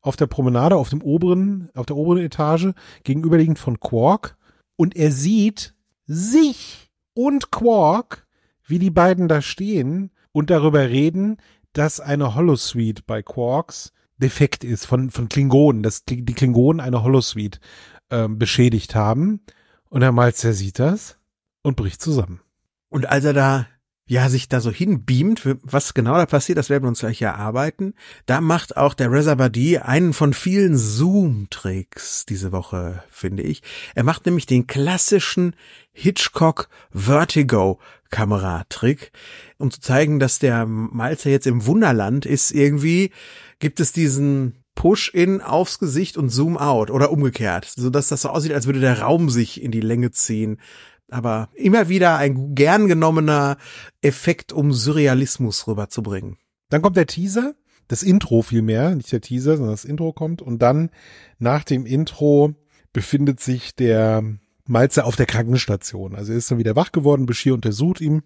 [0.00, 2.74] auf der Promenade, auf dem oberen, auf der oberen Etage,
[3.04, 4.36] gegenüberliegend von Quark
[4.76, 5.74] und er sieht
[6.06, 8.23] sich und Quark,
[8.66, 11.38] wie die beiden da stehen und darüber reden,
[11.72, 17.58] dass eine Holosuite bei Quarks defekt ist von, von Klingonen, dass die Klingonen eine Holosuite
[18.10, 19.40] ähm, beschädigt haben.
[19.88, 21.18] Und Herr Malzer sieht das
[21.62, 22.40] und bricht zusammen.
[22.88, 23.66] Und als er da,
[24.06, 27.94] ja, sich da so hinbeamt, was genau da passiert, das werden wir uns gleich erarbeiten,
[28.26, 33.62] da macht auch der Badi einen von vielen Zoom-Tricks diese Woche, finde ich.
[33.94, 35.56] Er macht nämlich den klassischen
[35.92, 39.10] Hitchcock Vertigo Kameratrick,
[39.58, 43.10] um zu zeigen, dass der Malzer jetzt im Wunderland ist irgendwie,
[43.58, 48.52] gibt es diesen Push-in aufs Gesicht und Zoom-out oder umgekehrt, so dass das so aussieht,
[48.52, 50.58] als würde der Raum sich in die Länge ziehen.
[51.10, 53.56] Aber immer wieder ein gern genommener
[54.00, 56.38] Effekt, um Surrealismus rüberzubringen.
[56.70, 57.54] Dann kommt der Teaser,
[57.88, 60.90] das Intro vielmehr, nicht der Teaser, sondern das Intro kommt und dann
[61.38, 62.54] nach dem Intro
[62.92, 64.22] befindet sich der
[64.66, 66.14] Malzer auf der Krankenstation.
[66.14, 68.22] Also er ist dann wieder wach geworden, Bashir untersucht ihn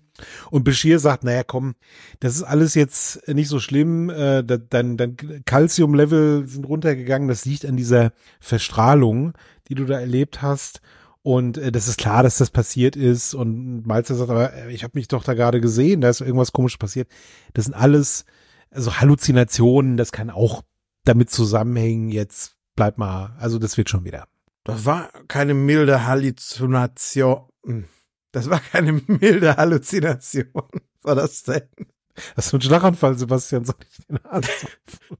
[0.50, 1.74] und Bashir sagt, naja komm,
[2.20, 7.66] das ist alles jetzt nicht so schlimm, äh, dein, dein Calcium-Level sind runtergegangen, das liegt
[7.66, 9.32] an dieser Verstrahlung,
[9.68, 10.80] die du da erlebt hast
[11.28, 14.82] und äh, das ist klar, dass das passiert ist und Malzer sagt, aber äh, ich
[14.82, 17.06] habe mich doch da gerade gesehen, da ist irgendwas komisches passiert.
[17.52, 18.24] Das sind alles
[18.70, 20.62] also Halluzinationen, das kann auch
[21.04, 24.26] damit zusammenhängen, jetzt bleib mal, also das wird schon wieder.
[24.64, 27.42] Das war keine milde Halluzination.
[27.62, 27.84] Hm.
[28.32, 30.48] Das war keine milde Halluzination.
[30.54, 31.68] Was war das denn?
[32.36, 34.18] Das ist so ein Schlaganfall, Sebastian, soll ich den?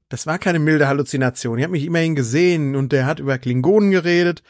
[0.09, 1.59] Das war keine milde Halluzination.
[1.59, 4.41] Ich habe mich immerhin gesehen und der hat über Klingonen geredet.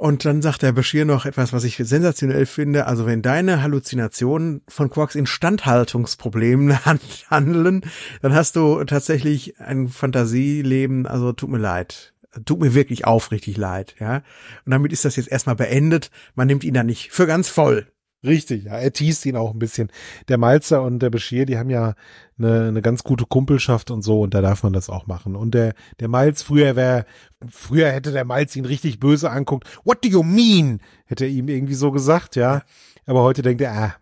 [0.00, 2.86] Und dann sagt der Bashir noch etwas, was ich sensationell finde.
[2.86, 7.82] Also wenn deine Halluzinationen von Quarks Instandhaltungsproblemen han- handeln,
[8.22, 11.06] dann hast du tatsächlich ein Fantasieleben.
[11.06, 12.14] Also tut mir leid.
[12.46, 14.22] Tut mir wirklich aufrichtig leid, ja.
[14.64, 16.10] Und damit ist das jetzt erstmal beendet.
[16.34, 17.86] Man nimmt ihn da nicht für ganz voll.
[18.22, 18.76] Richtig, ja.
[18.76, 19.90] Er teast ihn auch ein bisschen.
[20.28, 21.94] Der Malzer und der Beschir, die haben ja
[22.38, 25.36] eine, eine ganz gute Kumpelschaft und so und da darf man das auch machen.
[25.36, 27.06] Und der, der Malz, früher wäre,
[27.48, 29.66] früher hätte der Malz ihn richtig böse anguckt.
[29.84, 30.80] What do you mean?
[31.06, 32.62] Hätte er ihm irgendwie so gesagt, ja.
[33.06, 33.94] Aber heute denkt er, ah,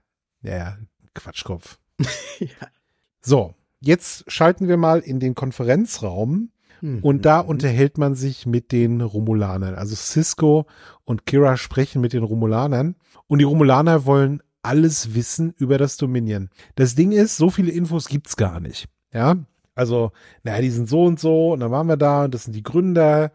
[0.43, 0.77] ja,
[1.15, 1.79] Quatschkopf.
[2.41, 2.49] ja.
[3.21, 6.51] So, jetzt schalten wir mal in den Konferenzraum.
[6.81, 7.49] Und da mhm.
[7.49, 9.75] unterhält man sich mit den Romulanern.
[9.75, 10.67] Also Cisco
[11.05, 12.95] und Kira sprechen mit den Romulanern.
[13.29, 16.51] Und die Romulaner wollen alles wissen über das Dominion.
[16.75, 18.89] Das Ding ist, so viele Infos gibt's gar nicht.
[19.13, 19.37] Ja,
[19.75, 20.11] also,
[20.43, 22.65] naja, die sind so und so, und dann waren wir da, und das sind die
[22.65, 23.31] Gründer,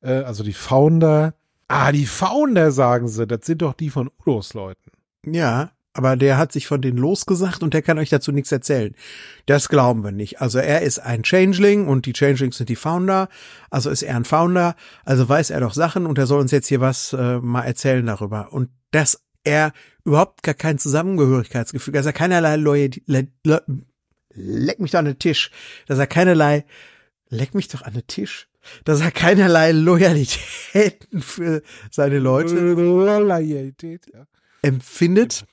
[0.00, 1.34] äh, also die Founder.
[1.68, 4.90] Ah, die Founder, sagen sie, das sind doch die von Udos Leuten.
[5.26, 8.94] Ja, aber der hat sich von denen losgesagt und der kann euch dazu nichts erzählen.
[9.46, 10.40] Das glauben wir nicht.
[10.40, 13.28] Also er ist ein Changeling und die Changelings sind die Founder.
[13.70, 14.74] Also ist er ein Founder,
[15.04, 18.06] also weiß er doch Sachen und er soll uns jetzt hier was äh, mal erzählen
[18.06, 18.52] darüber.
[18.52, 19.72] Und dass er
[20.04, 23.64] überhaupt gar kein Zusammengehörigkeitsgefühl, dass er keinerlei Loyalität, le, le,
[24.34, 25.50] leck mich doch an den Tisch,
[25.86, 26.64] dass er keinerlei,
[27.28, 28.48] leck mich doch an den Tisch,
[28.84, 34.26] dass er keinerlei Loyalitäten für seine Leute Loyalität, ja.
[34.62, 35.44] empfindet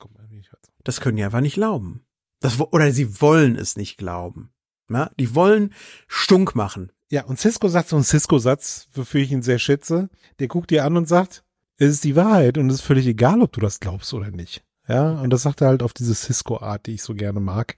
[0.84, 2.04] das können die einfach nicht glauben.
[2.40, 4.50] Das, oder sie wollen es nicht glauben.
[4.88, 5.72] Ja, die wollen
[6.08, 6.90] stunk machen.
[7.10, 10.08] Ja, und Cisco sagt so einen Cisco-Satz, wofür ich ihn sehr schätze.
[10.38, 11.44] Der guckt dir an und sagt,
[11.80, 14.62] es ist die Wahrheit und es ist völlig egal, ob du das glaubst oder nicht.
[14.86, 17.76] Ja, und das sagt er halt auf diese Cisco-Art, die ich so gerne mag,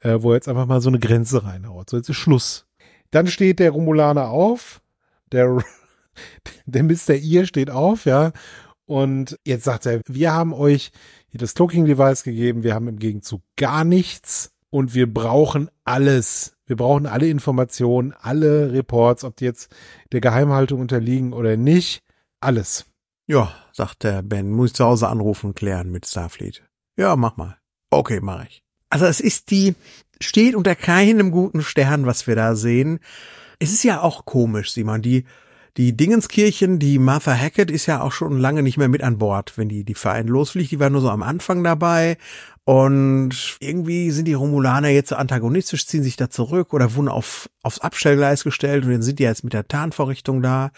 [0.00, 1.90] äh, wo er jetzt einfach mal so eine Grenze reinhaut.
[1.90, 2.66] So, jetzt ist Schluss.
[3.10, 4.80] Dann steht der Romulaner auf,
[5.32, 5.62] der,
[6.66, 7.14] der Mr.
[7.14, 8.32] Ihr steht auf, ja,
[8.86, 10.90] und jetzt sagt er, wir haben euch
[11.28, 12.62] hier das Cloaking-Device gegeben.
[12.62, 16.56] Wir haben im Gegenzug gar nichts und wir brauchen alles.
[16.66, 19.74] Wir brauchen alle Informationen, alle Reports, ob die jetzt
[20.12, 22.02] der Geheimhaltung unterliegen oder nicht.
[22.40, 22.86] Alles.
[23.32, 26.64] Ja, sagt der Ben, muss ich zu Hause anrufen und klären mit Starfleet.
[26.98, 27.56] Ja, mach mal.
[27.88, 28.62] Okay, mach ich.
[28.90, 29.74] Also es ist die,
[30.20, 33.00] steht unter keinem guten Stern, was wir da sehen.
[33.58, 35.24] Es ist ja auch komisch, Simon, die
[35.78, 39.56] die Dingenskirchen, die Martha Hackett ist ja auch schon lange nicht mehr mit an Bord,
[39.56, 40.70] wenn die, die Verein losfliegt.
[40.70, 42.18] Die war nur so am Anfang dabei.
[42.64, 47.48] Und irgendwie sind die Romulaner jetzt so antagonistisch, ziehen sich da zurück oder wurden auf,
[47.62, 50.70] aufs Abstellgleis gestellt und dann sind die jetzt mit der Tarnvorrichtung da.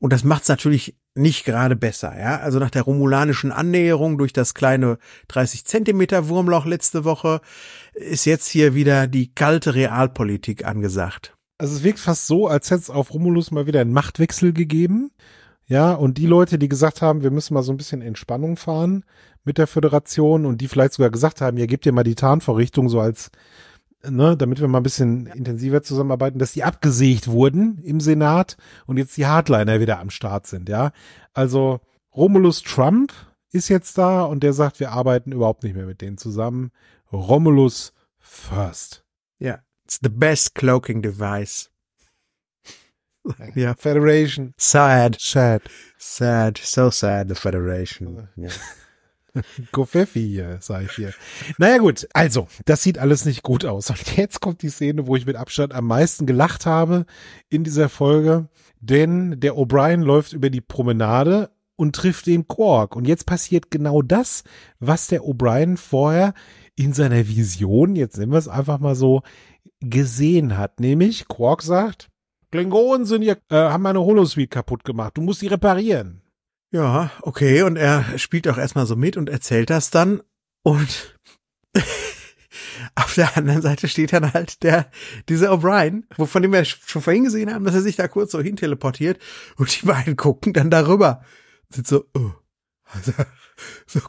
[0.00, 2.40] Und das macht's natürlich nicht gerade besser, ja.
[2.40, 4.98] Also nach der romulanischen Annäherung durch das kleine
[5.28, 7.40] 30 Zentimeter Wurmloch letzte Woche
[7.94, 11.36] ist jetzt hier wieder die kalte Realpolitik angesagt.
[11.56, 15.12] Also es wirkt fast so, als hätte es auf Romulus mal wieder einen Machtwechsel gegeben.
[15.66, 19.04] Ja, und die Leute, die gesagt haben, wir müssen mal so ein bisschen Entspannung fahren
[19.44, 22.88] mit der Föderation und die vielleicht sogar gesagt haben, ja, gebt ihr mal die Tarnvorrichtung
[22.88, 23.30] so als,
[24.08, 28.96] ne, damit wir mal ein bisschen intensiver zusammenarbeiten, dass die abgesägt wurden im Senat und
[28.96, 30.92] jetzt die Hardliner wieder am Start sind, ja.
[31.32, 31.80] Also
[32.14, 33.12] Romulus Trump
[33.50, 36.70] ist jetzt da und der sagt, wir arbeiten überhaupt nicht mehr mit denen zusammen.
[37.12, 39.04] Romulus first.
[39.38, 41.70] Ja, It's the best cloaking device.
[43.54, 43.74] ja.
[43.74, 44.54] Federation.
[44.56, 45.20] Sad.
[45.20, 45.62] Sad.
[45.98, 46.58] Sad.
[46.58, 48.28] So sad, the Federation.
[48.36, 48.50] Ja.
[49.72, 51.12] Gofeffi hier, sag ich hier.
[51.58, 53.90] Naja gut, also, das sieht alles nicht gut aus.
[53.90, 57.06] Und jetzt kommt die Szene, wo ich mit Abstand am meisten gelacht habe
[57.48, 58.48] in dieser Folge.
[58.80, 62.96] Denn der O'Brien läuft über die Promenade und trifft den Quark.
[62.96, 64.44] Und jetzt passiert genau das,
[64.78, 66.34] was der O'Brien vorher
[66.76, 69.22] in seiner Vision, jetzt nennen wir es einfach mal so,
[69.80, 70.80] gesehen hat.
[70.80, 72.10] Nämlich, Quark sagt,
[72.52, 75.16] Klingonen sind hier, äh, haben meine Holosuite kaputt gemacht.
[75.16, 76.23] Du musst sie reparieren.
[76.74, 77.62] Ja, okay.
[77.62, 80.22] Und er spielt auch erstmal so mit und erzählt das dann.
[80.64, 81.16] Und
[82.96, 84.90] auf der anderen Seite steht dann halt der,
[85.28, 88.40] dieser O'Brien, von dem wir schon vorhin gesehen haben, dass er sich da kurz so
[88.40, 89.20] hin teleportiert
[89.56, 91.22] und die beiden gucken dann darüber.
[91.70, 92.32] Sind so, oh.
[92.86, 93.12] Also,
[93.86, 94.00] so,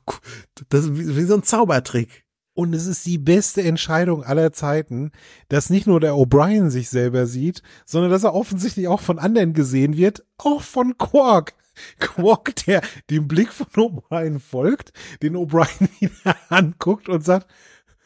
[0.69, 2.25] das ist wie, wie so ein Zaubertrick.
[2.56, 5.12] Und es ist die beste Entscheidung aller Zeiten,
[5.49, 9.54] dass nicht nur der O'Brien sich selber sieht, sondern dass er offensichtlich auch von anderen
[9.54, 11.54] gesehen wird, auch von Quark.
[12.00, 17.48] Quark, der dem Blick von O'Brien folgt, den O'Brien wieder anguckt und sagt,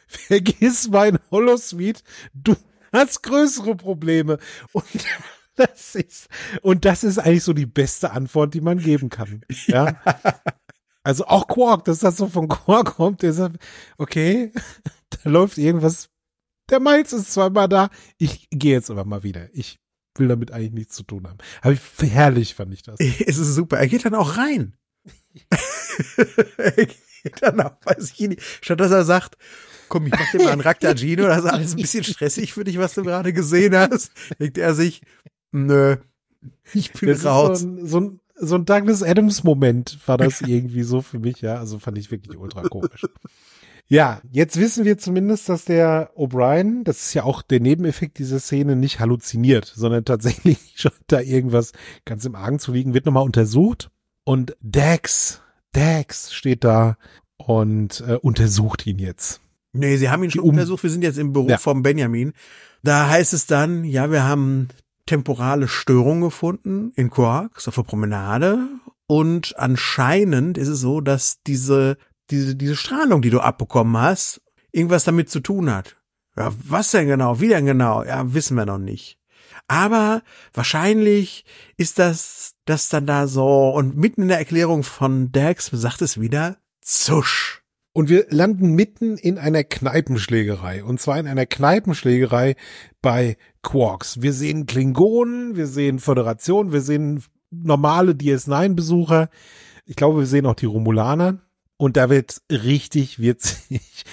[0.07, 2.01] vergiss mein Holosuite,
[2.33, 2.55] du
[2.91, 4.39] hast größere Probleme.
[4.71, 4.85] Und
[5.55, 6.29] das ist,
[6.61, 9.41] und das ist eigentlich so die beste Antwort, die man geben kann.
[9.67, 10.01] Ja.
[11.03, 13.57] Also auch Quark, dass das so von Quark kommt, der sagt,
[13.97, 14.51] okay,
[15.09, 16.09] da läuft irgendwas.
[16.69, 17.89] Der Miles ist zweimal da.
[18.17, 19.49] Ich gehe jetzt aber mal wieder.
[19.53, 19.79] Ich
[20.15, 21.37] will damit eigentlich nichts zu tun haben.
[21.61, 22.99] Aber ich, herrlich fand ich das.
[23.25, 23.77] Es ist super.
[23.77, 24.75] Er geht dann auch rein.
[26.57, 26.97] er geht
[27.41, 29.37] dann auch, weiß ich nicht, statt dass er sagt,
[29.87, 32.77] komm, ich mach dir mal einen Raktagino, das ist alles ein bisschen stressig für dich,
[32.77, 35.01] was du gerade gesehen hast, denkt er sich,
[35.51, 35.97] nö,
[36.73, 37.61] ich bin das raus.
[37.61, 41.41] so ein, so ein so ein Douglas Adams Moment war das irgendwie so für mich,
[41.41, 41.55] ja.
[41.55, 43.05] Also fand ich wirklich ultra komisch.
[43.91, 48.39] Ja, jetzt wissen wir zumindest, dass der O'Brien, das ist ja auch der Nebeneffekt dieser
[48.39, 51.73] Szene, nicht halluziniert, sondern tatsächlich schon da irgendwas
[52.05, 53.89] ganz im Argen zu liegen, wird nochmal untersucht
[54.23, 56.97] und Dax, Dax steht da
[57.37, 59.41] und äh, untersucht ihn jetzt.
[59.73, 60.83] Nee, sie haben ihn schon um untersucht.
[60.83, 61.57] Wir sind jetzt im Büro ja.
[61.57, 62.33] vom Benjamin.
[62.83, 64.67] Da heißt es dann, ja, wir haben
[65.07, 68.67] temporale Störungen gefunden in Quarks auf der Promenade
[69.07, 71.97] und anscheinend ist es so, dass diese
[72.31, 75.97] diese, diese Strahlung, die du abbekommen hast, irgendwas damit zu tun hat.
[76.37, 77.39] Ja, was denn genau?
[77.41, 78.03] Wie denn genau?
[78.03, 79.17] Ja, wissen wir noch nicht.
[79.67, 81.45] Aber wahrscheinlich
[81.77, 86.19] ist das, das dann da so, und mitten in der Erklärung von Dax sagt es
[86.19, 87.61] wieder, zusch.
[87.93, 90.83] Und wir landen mitten in einer Kneipenschlägerei.
[90.83, 92.55] Und zwar in einer Kneipenschlägerei
[93.01, 94.21] bei Quarks.
[94.21, 99.29] Wir sehen Klingonen, wir sehen Föderation, wir sehen normale DS9-Besucher.
[99.85, 101.39] Ich glaube, wir sehen auch die Romulaner.
[101.79, 104.03] Und da wird richtig witzig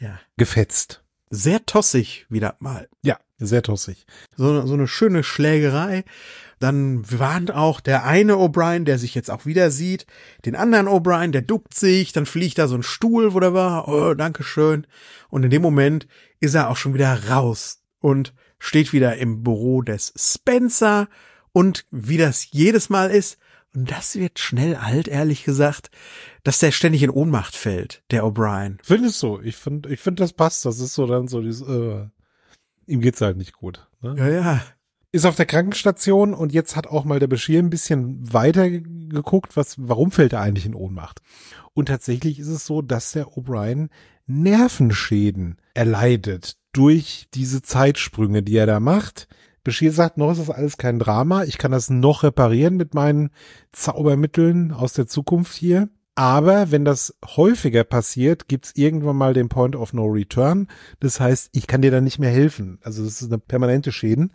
[0.00, 0.18] ja.
[0.38, 1.04] gefetzt.
[1.28, 2.88] Sehr tossig wieder mal.
[3.02, 4.06] Ja, sehr tossig.
[4.36, 6.04] So, so eine schöne Schlägerei.
[6.60, 10.06] Dann warnt auch der eine O'Brien, der sich jetzt auch wieder sieht,
[10.46, 13.86] den anderen O'Brien, der duckt sich, dann fliegt da so ein Stuhl, wo der war,
[13.88, 14.86] oh, danke schön.
[15.28, 16.08] Und in dem Moment
[16.40, 21.08] ist er auch schon wieder raus und steht wieder im Büro des Spencer
[21.52, 23.38] und wie das jedes Mal ist,
[23.74, 25.90] und das wird schnell alt, ehrlich gesagt,
[26.42, 28.78] dass der ständig in Ohnmacht fällt, der O'Brien.
[28.82, 29.40] Findest du?
[29.40, 30.64] Ich finde, ich finde, das passt.
[30.64, 32.06] Das ist so dann so dieses, äh,
[32.86, 33.88] ihm geht's halt nicht gut.
[34.00, 34.14] Ne?
[34.18, 34.62] Ja, ja.
[35.12, 39.56] Ist auf der Krankenstation und jetzt hat auch mal der Beschir ein bisschen weiter geguckt,
[39.56, 41.20] was, warum fällt er eigentlich in Ohnmacht?
[41.74, 43.88] Und tatsächlich ist es so, dass der O'Brien
[44.26, 49.26] Nervenschäden erleidet durch diese Zeitsprünge, die er da macht.
[49.64, 51.44] Bashir sagt, noch ist das alles kein Drama.
[51.44, 53.30] Ich kann das noch reparieren mit meinen
[53.72, 55.88] Zaubermitteln aus der Zukunft hier.
[56.14, 60.68] Aber wenn das häufiger passiert, gibt's irgendwann mal den Point of No Return.
[60.98, 62.78] Das heißt, ich kann dir dann nicht mehr helfen.
[62.82, 64.32] Also das ist eine permanente Schäden.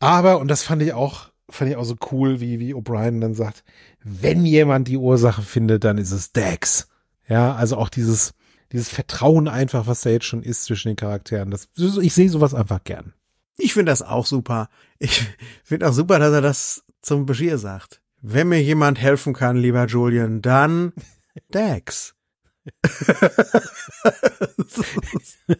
[0.00, 3.34] Aber, und das fand ich auch, fand ich auch so cool, wie, wie O'Brien dann
[3.34, 3.64] sagt,
[4.02, 6.88] wenn jemand die Ursache findet, dann ist es Dax.
[7.28, 8.32] Ja, also auch dieses,
[8.72, 11.50] dieses Vertrauen einfach, was da jetzt schon ist zwischen den Charakteren.
[11.50, 13.12] Das, ich sehe sowas einfach gern.
[13.60, 14.68] Ich finde das auch super.
[14.98, 15.22] Ich
[15.64, 18.00] finde auch super, dass er das zum Bashir sagt.
[18.22, 20.92] Wenn mir jemand helfen kann, lieber Julian, dann
[21.50, 22.14] Dax.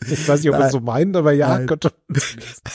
[0.07, 1.67] ich weiß nicht, ob er so meint, aber ja, Nein.
[1.67, 1.93] Gott.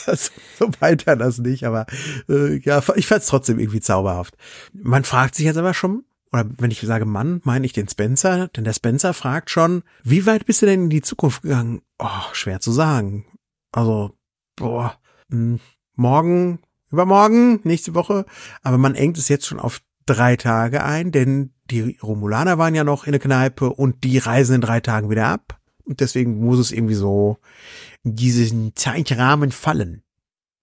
[0.08, 1.86] Also, so meint er das nicht, aber
[2.28, 4.36] äh, ja, ich fand es trotzdem irgendwie zauberhaft.
[4.74, 8.48] Man fragt sich jetzt aber schon, oder wenn ich sage Mann, meine ich den Spencer,
[8.50, 11.82] denn der Spencer fragt schon, wie weit bist du denn in die Zukunft gegangen?
[12.00, 13.26] Oh, schwer zu sagen.
[13.72, 14.12] Also,
[14.56, 14.98] boah,
[15.30, 15.60] hm,
[15.96, 16.60] morgen,
[16.92, 18.26] übermorgen, nächste Woche.
[18.62, 22.84] Aber man engt es jetzt schon auf drei Tage ein, denn die Romulaner waren ja
[22.84, 25.60] noch in der Kneipe und die reisen in drei Tagen wieder ab.
[25.84, 27.38] Und deswegen muss es irgendwie so
[28.04, 30.04] in diesen Zeitrahmen fallen.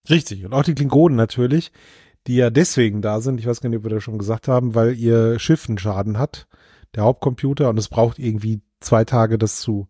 [0.08, 0.44] Richtig.
[0.44, 1.72] Und auch die Klingonen natürlich,
[2.26, 3.38] die ja deswegen da sind.
[3.38, 6.18] Ich weiß gar nicht, ob wir das schon gesagt haben, weil ihr Schiff einen Schaden
[6.18, 6.46] hat.
[6.94, 9.88] Der Hauptcomputer und es braucht irgendwie zwei Tage, das zu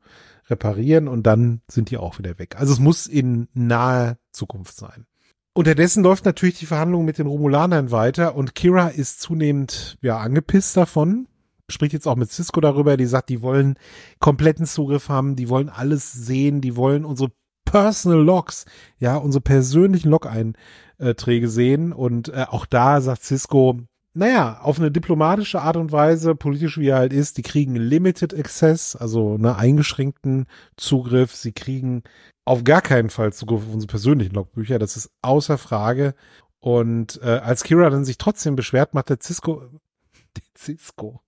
[0.53, 2.57] reparieren und dann sind die auch wieder weg.
[2.57, 5.07] Also es muss in naher Zukunft sein.
[5.55, 10.77] Unterdessen läuft natürlich die Verhandlung mit den Romulanern weiter und Kira ist zunehmend ja angepisst
[10.77, 11.29] davon.
[11.69, 13.75] Spricht jetzt auch mit Cisco darüber, die sagt, die wollen
[14.19, 17.33] kompletten Zugriff haben, die wollen alles sehen, die wollen unsere
[17.65, 18.65] Personal Logs,
[18.99, 23.81] ja, unsere persönlichen Log-Einträge sehen und äh, auch da sagt Cisco,
[24.14, 28.35] naja, auf eine diplomatische Art und Weise, politisch wie er halt ist, die kriegen Limited
[28.35, 30.46] Access, also einen eingeschränkten
[30.77, 31.35] Zugriff.
[31.35, 32.03] Sie kriegen
[32.44, 34.79] auf gar keinen Fall Zugriff auf unsere persönlichen Logbücher.
[34.79, 36.14] Das ist außer Frage.
[36.61, 39.62] Und äh, als Kira dann sich trotzdem beschwert, macht der Cisco,
[40.37, 41.22] der Cisco,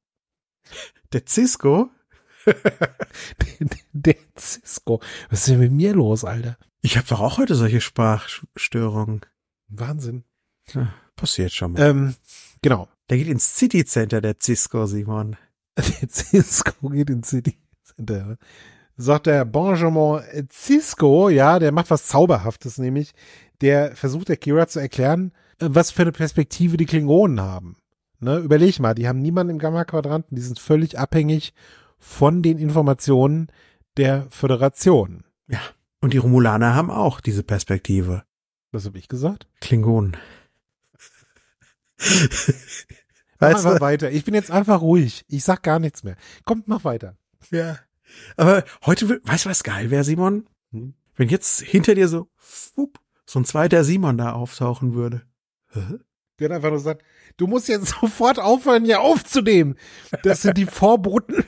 [1.12, 1.90] der Cisco,
[2.46, 5.00] der, der Cisco.
[5.30, 6.58] Was ist denn mit mir los, Alter?
[6.82, 9.22] Ich habe doch auch heute solche Sprachstörungen.
[9.68, 10.24] Wahnsinn.
[10.72, 11.80] Ja, passiert schon mal.
[11.80, 12.14] Ähm,
[12.64, 12.88] Genau.
[13.10, 15.36] Der geht ins City Center, der Cisco, Simon.
[15.76, 18.38] Der Cisco geht ins City Center.
[18.96, 23.12] Sagt der Benjamin Cisco, ja, der macht was Zauberhaftes, nämlich
[23.60, 27.76] der versucht der Kira zu erklären, äh, was für eine Perspektive die Klingonen haben.
[28.20, 31.52] Ne, überleg mal, die haben niemanden im Gamma-Quadranten, die sind völlig abhängig
[31.98, 33.48] von den Informationen
[33.98, 35.24] der Föderation.
[35.48, 35.60] Ja.
[36.00, 38.22] Und die Romulaner haben auch diese Perspektive.
[38.72, 39.48] Was habe ich gesagt?
[39.60, 40.16] Klingonen.
[43.38, 43.80] weißt mach du?
[43.80, 44.10] weiter.
[44.10, 45.24] Ich bin jetzt einfach ruhig.
[45.28, 46.16] Ich sag gar nichts mehr.
[46.44, 47.16] Kommt, mach weiter.
[47.50, 47.78] Ja.
[48.36, 50.46] Aber heute, weißt du, was geil wäre, Simon?
[50.72, 50.94] Hm?
[51.16, 52.28] Wenn jetzt hinter dir so,
[52.74, 55.22] whoop, so ein zweiter Simon da auftauchen würde.
[56.36, 57.00] Werden einfach nur sagen,
[57.36, 59.76] du musst jetzt sofort aufhören, hier aufzunehmen.
[60.22, 61.44] Das sind die Vorboten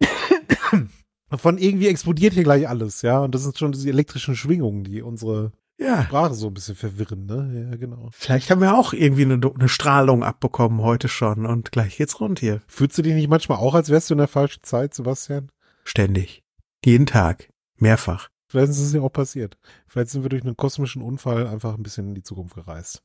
[1.36, 3.20] von irgendwie explodiert hier gleich alles, ja.
[3.20, 6.04] Und das sind schon diese elektrischen Schwingungen, die unsere Ja.
[6.04, 7.68] Sprache so ein bisschen verwirren, ne?
[7.70, 8.10] Ja, genau.
[8.12, 12.38] Vielleicht haben wir auch irgendwie eine, eine Strahlung abbekommen heute schon und gleich geht's rund
[12.38, 12.60] hier.
[12.68, 15.50] Fühlst du dich nicht manchmal auch, als wärst du in der falschen Zeit, Sebastian?
[15.84, 16.42] Ständig.
[16.84, 17.50] Jeden Tag.
[17.76, 18.28] Mehrfach.
[18.48, 19.56] Vielleicht ist es ja auch passiert.
[19.86, 23.02] Vielleicht sind wir durch einen kosmischen Unfall einfach ein bisschen in die Zukunft gereist.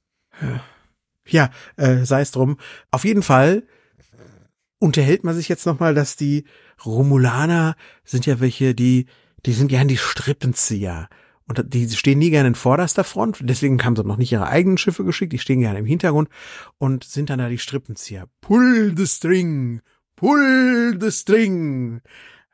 [1.28, 2.58] Ja, äh, sei es drum.
[2.92, 3.64] Auf jeden Fall
[4.80, 6.46] unterhält man sich jetzt nochmal, dass die
[6.86, 9.06] Romulaner sind ja welche, die,
[9.46, 11.08] die sind gern die Strippenzieher.
[11.48, 14.80] Und die stehen nie gerne in vorderster Front, deswegen haben sie noch nicht ihre eigenen
[14.80, 16.30] Schiffe geschickt, die stehen gerne im Hintergrund
[16.80, 18.28] und sind dann da die Strippenzieher.
[18.42, 19.82] Pull the string,
[20.16, 22.02] pull the string.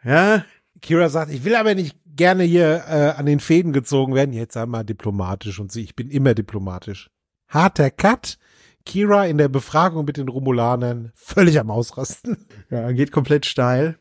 [0.04, 0.44] Ja,
[0.82, 4.34] Kira sagt, ich will aber nicht gerne hier äh, an den Fäden gezogen werden.
[4.34, 7.10] Jetzt sei mal diplomatisch und sie, ich bin immer diplomatisch.
[7.48, 8.38] Harter Cut.
[8.84, 12.48] Kira in der Befragung mit den Romulanern völlig am Ausrasten.
[12.72, 14.00] Ja, geht komplett steil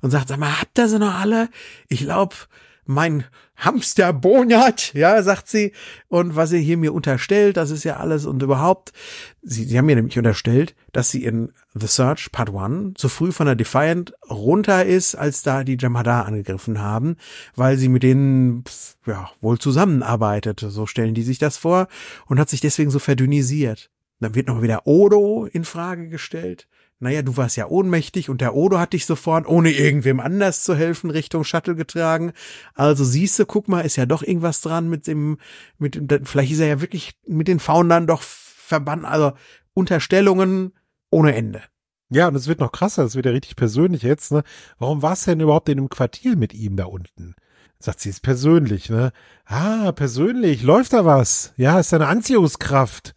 [0.00, 1.48] und sagt, sag mal, habt ihr sie noch alle?
[1.88, 2.48] Ich glaub,
[2.84, 3.24] mein
[3.56, 5.72] Hamster Bonat, ja, sagt sie.
[6.08, 8.92] Und was ihr hier mir unterstellt, das ist ja alles und überhaupt.
[9.42, 13.30] Sie, sie haben mir nämlich unterstellt, dass sie in The Search Part 1 zu früh
[13.30, 17.16] von der Defiant runter ist, als da die Jamada angegriffen haben,
[17.54, 18.64] weil sie mit denen,
[19.06, 20.64] ja, wohl zusammenarbeitet.
[20.66, 21.88] So stellen die sich das vor
[22.26, 23.90] und hat sich deswegen so verdünnisiert.
[24.18, 26.68] Dann wird noch wieder Odo in Frage gestellt
[27.02, 30.76] naja, du warst ja ohnmächtig und der Odo hat dich sofort, ohne irgendwem anders zu
[30.76, 32.32] helfen, Richtung Shuttle getragen.
[32.74, 35.38] Also siehste, guck mal, ist ja doch irgendwas dran mit dem,
[35.78, 39.32] mit dem, vielleicht ist er ja wirklich mit den Foundern doch verbannt, also
[39.74, 40.74] Unterstellungen
[41.10, 41.62] ohne Ende.
[42.08, 44.44] Ja, und es wird noch krasser, es wird ja richtig persönlich jetzt, ne?
[44.78, 47.34] Warum warst du denn überhaupt in einem Quartier mit ihm da unten?
[47.80, 49.10] Sagt sie, ist persönlich, ne?
[49.44, 51.52] Ah, persönlich, läuft da was?
[51.56, 53.14] Ja, ist eine Anziehungskraft.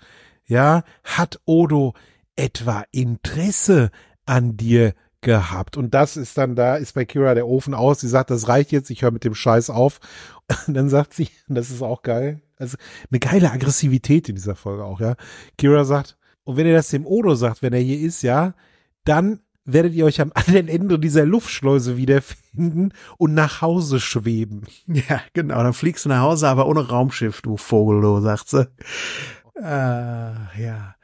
[0.48, 1.94] Ja, hat Odo
[2.36, 3.92] etwa Interesse
[4.26, 5.76] an dir gehabt.
[5.76, 8.00] Und das ist dann, da ist bei Kira der Ofen aus.
[8.00, 10.00] Sie sagt, das reicht jetzt, ich höre mit dem Scheiß auf.
[10.68, 12.78] Und dann sagt sie, das ist auch geil, also
[13.12, 15.16] eine geile Aggressivität in dieser Folge auch, ja.
[15.58, 18.54] Kira sagt, und wenn ihr das dem Odo sagt, wenn er hier ist, ja,
[19.04, 24.68] dann werdet ihr euch am anderen Ende dieser Luftschleuse wiederfinden und nach Hause schweben.
[24.88, 28.70] Ja, genau, dann fliegst du nach Hause, aber ohne Raumschiff, du Vogel, du, sagt sie.
[29.56, 29.64] Äh,
[30.64, 30.96] ja.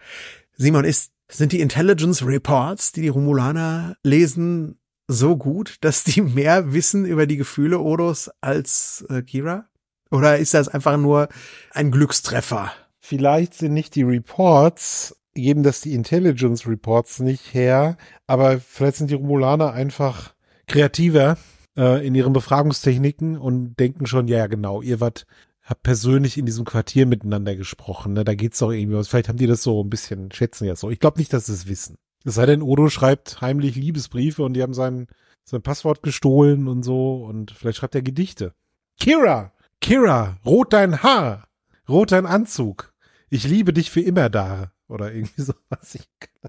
[0.55, 6.73] Simon, ist sind die Intelligence Reports, die die Romulaner lesen, so gut, dass die mehr
[6.73, 9.65] wissen über die Gefühle Odos als äh, Kira?
[10.09, 11.29] Oder ist das einfach nur
[11.71, 12.71] ein Glückstreffer?
[12.99, 19.09] Vielleicht sind nicht die Reports, geben das die Intelligence Reports nicht her, aber vielleicht sind
[19.09, 20.33] die Romulaner einfach
[20.67, 21.37] kreativer
[21.77, 25.25] äh, in ihren Befragungstechniken und denken schon, ja, ja, genau, ihr wart
[25.63, 28.13] habt persönlich in diesem Quartier miteinander gesprochen.
[28.13, 28.23] Ne?
[28.23, 29.07] Da geht's doch irgendwie was.
[29.07, 30.89] Vielleicht haben die das so ein bisschen, schätzen ja so.
[30.89, 31.97] Ich glaube nicht, dass sie es wissen.
[32.23, 35.07] Es sei denn, Odo schreibt heimlich Liebesbriefe und die haben sein,
[35.43, 37.23] sein Passwort gestohlen und so.
[37.23, 38.53] Und vielleicht schreibt er Gedichte.
[38.99, 39.53] Kira!
[39.79, 40.37] Kira!
[40.45, 41.47] Rot dein Haar!
[41.89, 42.93] Rot dein Anzug!
[43.29, 44.71] Ich liebe dich für immer da.
[44.87, 45.97] Oder irgendwie sowas.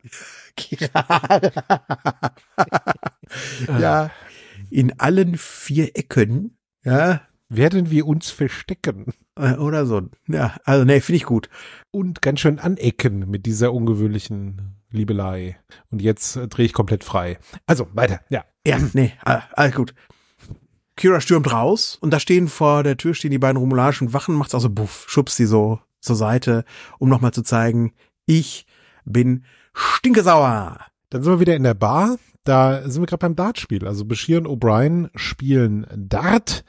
[0.56, 1.40] Kira.
[3.78, 4.10] ja,
[4.70, 7.22] in allen vier Ecken, ja,
[7.57, 9.12] werden wir uns verstecken.
[9.36, 10.03] Äh, Oder so.
[10.28, 11.48] Ja, also nee, finde ich gut.
[11.90, 15.59] Und ganz schön anecken mit dieser ungewöhnlichen Liebelei.
[15.90, 17.38] Und jetzt äh, drehe ich komplett frei.
[17.66, 18.44] Also, weiter, ja.
[18.66, 19.94] Ja, nee, all- alles gut.
[20.96, 24.55] Kira stürmt raus und da stehen vor der Tür stehen die beiden romulanischen Wachen, macht's
[24.55, 26.64] also buff, schubst sie so zur Seite,
[26.98, 27.92] um nochmal zu zeigen,
[28.26, 28.66] ich
[29.05, 30.78] bin stinkesauer.
[31.11, 32.18] Dann sind wir wieder in der Bar.
[32.44, 33.86] Da sind wir gerade beim Dartspiel.
[33.86, 36.64] Also Bashir und O'Brien spielen Dart.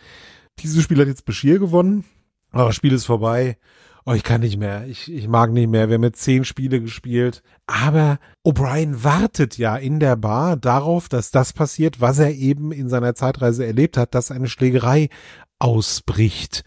[0.60, 2.06] Dieses Spiel hat jetzt Bashir gewonnen.
[2.52, 3.58] Aber das Spiel ist vorbei.
[4.06, 4.86] Oh, ich kann nicht mehr.
[4.88, 5.88] Ich, ich mag nicht mehr.
[5.88, 7.42] Wir haben jetzt zehn Spiele gespielt.
[7.68, 12.90] Aber O'Brien wartet ja in der Bar darauf, dass das passiert, was er eben in
[12.90, 15.10] seiner Zeitreise erlebt hat, dass eine Schlägerei
[15.58, 16.64] ausbricht.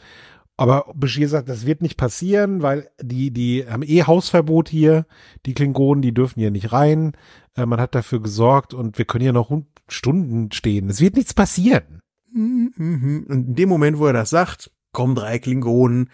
[0.57, 5.05] Aber Bashir sagt, das wird nicht passieren, weil die, die haben eh Hausverbot hier.
[5.45, 7.13] Die Klingonen, die dürfen hier nicht rein.
[7.55, 9.53] Äh, man hat dafür gesorgt und wir können hier noch
[9.89, 10.89] Stunden stehen.
[10.89, 11.96] Es wird nichts passieren.
[12.37, 16.11] Und in dem Moment, wo er das sagt, kommen drei Klingonen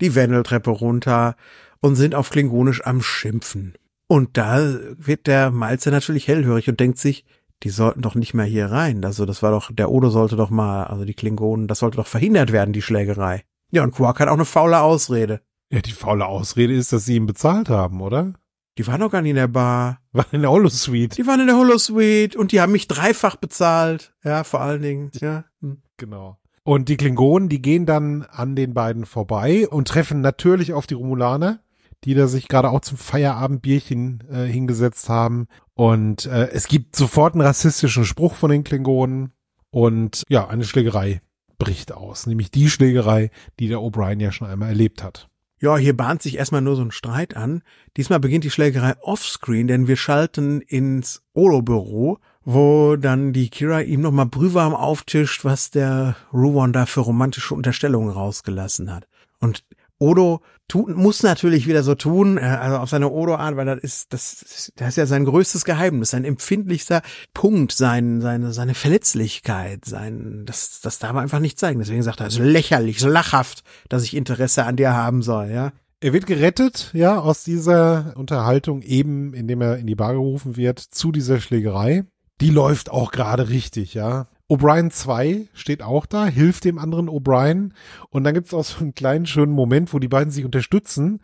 [0.00, 1.36] die Wendeltreppe runter
[1.80, 3.74] und sind auf Klingonisch am Schimpfen.
[4.08, 7.24] Und da wird der Malzer natürlich hellhörig und denkt sich,
[7.62, 9.04] die sollten doch nicht mehr hier rein.
[9.04, 12.06] Also das war doch, der Odo sollte doch mal, also die Klingonen, das sollte doch
[12.06, 13.44] verhindert werden, die Schlägerei.
[13.70, 15.40] Ja, und Quark hat auch eine faule Ausrede.
[15.72, 18.34] Ja, die faule Ausrede ist, dass sie ihn bezahlt haben, oder?
[18.78, 20.00] Die waren doch gar nicht in der Bar.
[20.12, 21.16] War in der Holosuite.
[21.16, 24.14] Die waren in der Holosuite und die haben mich dreifach bezahlt.
[24.22, 25.10] Ja, vor allen Dingen.
[25.14, 25.44] Ja.
[25.72, 25.82] Hm.
[25.96, 26.38] Genau.
[26.64, 30.94] Und die Klingonen, die gehen dann an den beiden vorbei und treffen natürlich auf die
[30.94, 31.60] Romulaner.
[32.04, 35.48] die da sich gerade auch zum Feierabendbierchen äh, hingesetzt haben.
[35.74, 39.32] Und äh, es gibt sofort einen rassistischen Spruch von den Klingonen.
[39.70, 41.20] Und ja, eine Schlägerei
[41.58, 42.26] bricht aus.
[42.26, 45.28] Nämlich die Schlägerei, die der O'Brien ja schon einmal erlebt hat.
[45.58, 47.62] Ja, hier bahnt sich erstmal nur so ein Streit an.
[47.96, 54.00] Diesmal beginnt die Schlägerei offscreen, denn wir schalten ins Olo-Büro, wo dann die Kira ihm
[54.00, 59.08] nochmal brühwarm auftischt, was der Ruwan da für romantische Unterstellungen rausgelassen hat.
[59.40, 59.64] Und
[59.98, 64.12] Odo tut, muss natürlich wieder so tun, äh, also auf seine Odo-Art, weil das ist,
[64.12, 67.02] das, das ist ja sein größtes Geheimnis, sein empfindlichster
[67.34, 71.80] Punkt, sein, seine, seine Verletzlichkeit, sein, das, das darf er einfach nicht zeigen.
[71.80, 75.72] Deswegen sagt er, es ist lächerlich, lachhaft, dass ich Interesse an dir haben soll, ja.
[75.98, 80.78] Er wird gerettet, ja, aus dieser Unterhaltung eben, indem er in die Bar gerufen wird,
[80.78, 82.04] zu dieser Schlägerei.
[82.40, 84.28] Die läuft auch gerade richtig, ja.
[84.48, 87.72] O'Brien 2 steht auch da, hilft dem anderen O'Brien.
[88.10, 91.20] Und dann gibt's auch so einen kleinen schönen Moment, wo die beiden sich unterstützen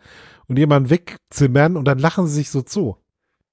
[0.47, 2.97] und jemanden wegzimmern und dann lachen sie sich so zu.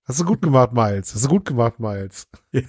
[0.04, 1.14] Hast du gut gemacht, Miles.
[1.14, 2.26] Hast du gut gemacht, Miles.
[2.50, 2.62] Ja.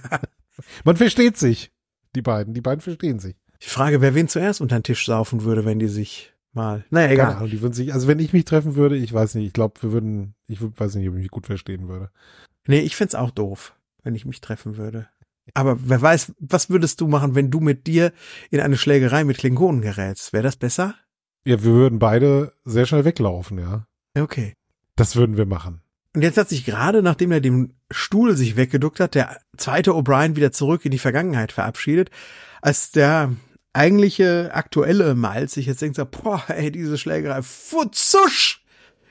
[0.84, 1.72] Man versteht sich,
[2.14, 2.54] die beiden.
[2.54, 3.34] Die beiden verstehen sich.
[3.62, 6.84] Die Frage, wer wen zuerst unter den Tisch saufen würde, wenn die sich mal.
[6.90, 7.26] Naja, egal.
[7.26, 9.52] Keine Ahnung, die würden sich, also wenn ich mich treffen würde, ich weiß nicht, ich
[9.52, 12.10] glaube, wir würden, ich weiß nicht, ob ich mich gut verstehen würde.
[12.66, 15.08] Nee, ich find's auch doof, wenn ich mich treffen würde.
[15.54, 18.12] Aber wer weiß, was würdest du machen, wenn du mit dir
[18.50, 20.32] in eine Schlägerei mit Klingonen gerätst?
[20.32, 20.94] Wäre das besser?
[21.44, 23.86] Ja, wir würden beide sehr schnell weglaufen, ja.
[24.16, 24.54] Okay.
[24.94, 25.80] Das würden wir machen.
[26.14, 30.36] Und jetzt hat sich gerade, nachdem er dem Stuhl sich weggeduckt hat, der zweite O'Brien
[30.36, 32.10] wieder zurück in die Vergangenheit verabschiedet,
[32.60, 33.34] als der
[33.72, 38.62] eigentliche aktuelle Miles sich jetzt denkt, so, boah, ey, diese Schlägerei, futzusch,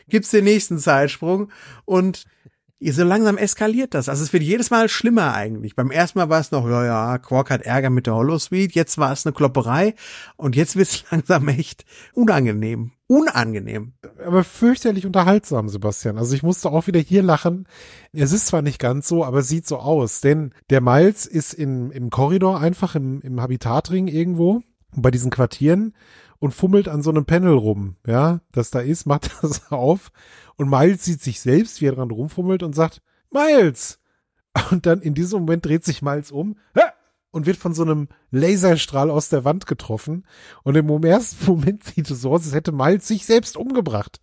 [0.08, 1.52] gibt's den nächsten Zeitsprung
[1.86, 2.26] und
[2.90, 4.10] so langsam eskaliert das.
[4.10, 5.76] Also es wird jedes Mal schlimmer eigentlich.
[5.76, 8.98] Beim ersten Mal war es noch, ja, ja, Quark hat Ärger mit der Holosuite, jetzt
[8.98, 9.94] war es eine Klopperei
[10.36, 12.92] und jetzt wird es langsam echt unangenehm.
[13.08, 13.94] Unangenehm.
[14.26, 16.18] Aber fürchterlich unterhaltsam, Sebastian.
[16.18, 17.68] Also ich musste auch wieder hier lachen.
[18.14, 20.22] Es ist zwar nicht ganz so, aber es sieht so aus.
[20.22, 24.64] Denn der Miles ist in, im Korridor einfach im, im Habitatring irgendwo
[24.96, 25.94] bei diesen Quartieren
[26.42, 30.12] und fummelt an so einem Panel rum, ja, das da ist, macht das auf
[30.58, 34.00] und Miles sieht sich selbst, wie er dran rumfummelt und sagt, Miles!
[34.70, 36.58] Und dann in diesem Moment dreht sich Miles um
[37.32, 40.26] und wird von so einem Laserstrahl aus der Wand getroffen.
[40.64, 44.20] Und im ersten Moment sieht es so aus, als hätte Miles sich selbst umgebracht.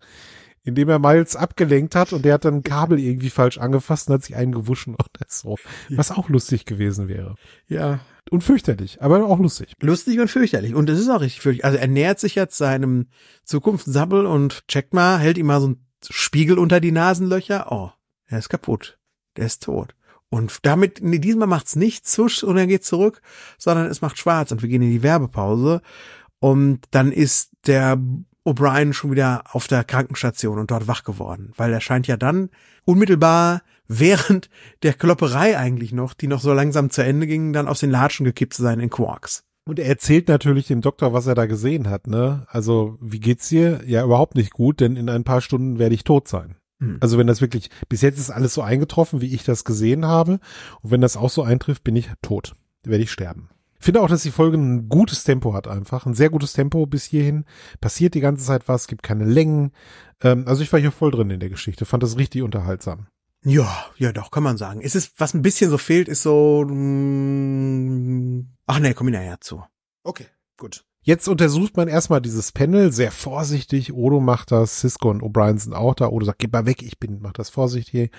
[0.68, 4.14] Indem er Miles abgelenkt hat und der hat dann ein Kabel irgendwie falsch angefasst und
[4.14, 5.56] hat sich einen gewuschen oder so.
[5.88, 7.34] Was auch lustig gewesen wäre.
[7.66, 8.00] Ja,
[8.30, 9.72] und fürchterlich, aber auch lustig.
[9.80, 10.74] Lustig und fürchterlich.
[10.74, 11.64] Und es ist auch richtig fürchterlich.
[11.64, 13.06] Also er nähert sich jetzt seinem
[13.44, 17.72] Zukunftssabbel und checkt mal, hält ihm mal so ein Spiegel unter die Nasenlöcher.
[17.72, 17.90] Oh,
[18.26, 18.98] er ist kaputt.
[19.36, 19.94] Der ist tot.
[20.30, 23.22] Und damit, nee, diesmal macht's nicht zusch und er geht zurück,
[23.56, 25.80] sondern es macht schwarz und wir gehen in die Werbepause.
[26.38, 27.98] Und dann ist der
[28.48, 32.50] O'Brien schon wieder auf der Krankenstation und dort wach geworden, weil er scheint ja dann
[32.84, 34.48] unmittelbar während
[34.82, 38.24] der Klopperei eigentlich noch, die noch so langsam zu Ende ging, dann aus den Latschen
[38.24, 39.44] gekippt zu sein in Quarks.
[39.64, 42.46] Und er erzählt natürlich dem Doktor, was er da gesehen hat, ne?
[42.48, 43.82] Also, wie geht's dir?
[43.84, 46.56] Ja, überhaupt nicht gut, denn in ein paar Stunden werde ich tot sein.
[46.80, 46.96] Hm.
[47.00, 50.40] Also, wenn das wirklich, bis jetzt ist alles so eingetroffen, wie ich das gesehen habe.
[50.80, 52.54] Und wenn das auch so eintrifft, bin ich tot.
[52.82, 53.50] Werde ich sterben.
[53.78, 56.06] Finde auch, dass die Folge ein gutes Tempo hat einfach.
[56.06, 57.44] Ein sehr gutes Tempo bis hierhin.
[57.80, 59.72] Passiert die ganze Zeit was, gibt keine Längen.
[60.22, 61.84] Ähm, also ich war hier voll drin in der Geschichte.
[61.84, 63.06] Fand das richtig unterhaltsam.
[63.44, 64.80] Ja, ja, doch, kann man sagen.
[64.82, 69.14] Es ist, was ein bisschen so fehlt, ist so, mh, mm, ach nee, komm ich
[69.14, 69.62] nachher zu.
[70.02, 70.26] Okay,
[70.56, 70.84] gut.
[71.02, 73.94] Jetzt untersucht man erstmal dieses Panel sehr vorsichtig.
[73.94, 76.08] Odo macht das, Cisco und O'Brien sind auch da.
[76.08, 78.12] Odo sagt, geh mal weg, ich bin, mach das vorsichtig.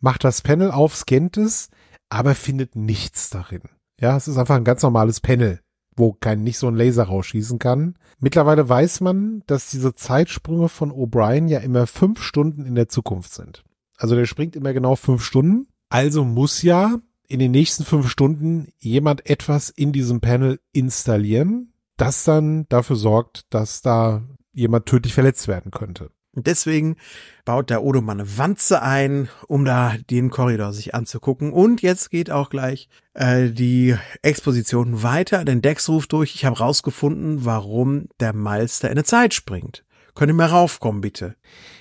[0.00, 1.68] Macht das Panel auf, scannt es,
[2.08, 3.62] aber findet nichts darin.
[4.00, 5.60] Ja, es ist einfach ein ganz normales Panel,
[5.96, 7.96] wo kein, nicht so ein Laser rausschießen kann.
[8.18, 13.32] Mittlerweile weiß man, dass diese Zeitsprünge von O'Brien ja immer fünf Stunden in der Zukunft
[13.32, 13.64] sind.
[13.96, 15.68] Also der springt immer genau fünf Stunden.
[15.88, 22.24] Also muss ja in den nächsten fünf Stunden jemand etwas in diesem Panel installieren, das
[22.24, 24.22] dann dafür sorgt, dass da
[24.52, 26.10] jemand tödlich verletzt werden könnte.
[26.34, 26.96] Und deswegen
[27.44, 31.52] baut der Odo mal eine Wanze ein, um da den Korridor sich anzugucken.
[31.52, 36.58] Und jetzt geht auch gleich äh, die Exposition weiter, denn Dex ruft durch, ich habe
[36.58, 39.84] rausgefunden, warum der Meister in eine Zeit springt.
[40.14, 41.36] Könnt ihr mal raufkommen, bitte?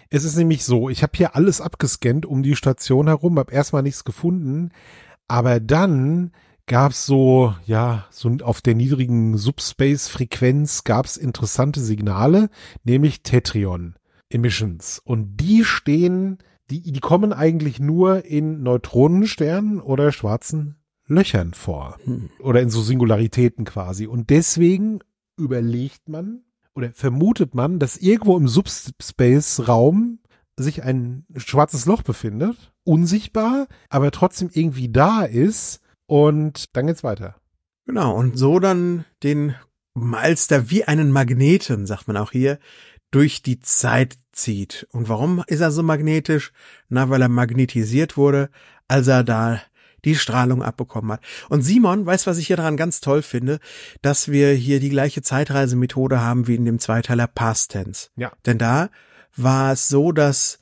[0.10, 3.84] Es ist nämlich so, ich habe hier alles abgescannt um die Station herum, habe erstmal
[3.84, 4.72] nichts gefunden,
[5.30, 6.32] aber dann
[6.66, 12.50] gab's so, ja, so auf der niedrigen Subspace-Frequenz gab's interessante Signale,
[12.84, 13.96] nämlich Tetrion
[14.34, 15.02] Emissions.
[15.04, 20.76] Und die stehen, die, die kommen eigentlich nur in Neutronensternen oder schwarzen
[21.08, 21.98] Löchern vor.
[22.04, 22.30] Hm.
[22.40, 24.08] Oder in so Singularitäten quasi.
[24.08, 25.00] Und deswegen
[25.38, 30.20] überlegt man, oder vermutet man, dass irgendwo im Subspace-Raum
[30.56, 37.36] sich ein schwarzes Loch befindet, unsichtbar, aber trotzdem irgendwie da ist und dann geht's weiter.
[37.86, 39.56] Genau, und so dann den
[39.94, 42.60] Malster wie einen Magneten, sagt man auch hier,
[43.12, 44.88] durch die Zeit zieht.
[44.92, 46.52] Und warum ist er so magnetisch?
[46.90, 48.50] Na, weil er magnetisiert wurde,
[48.88, 49.62] als er da
[50.04, 51.22] die Strahlung abbekommen hat.
[51.50, 53.60] Und Simon, weißt was ich hier dran ganz toll finde?
[54.02, 58.10] Dass wir hier die gleiche Zeitreisemethode haben wie in dem Zweiteiler Past Tense.
[58.16, 58.32] Ja.
[58.46, 58.90] Denn da
[59.36, 60.60] war es so, dass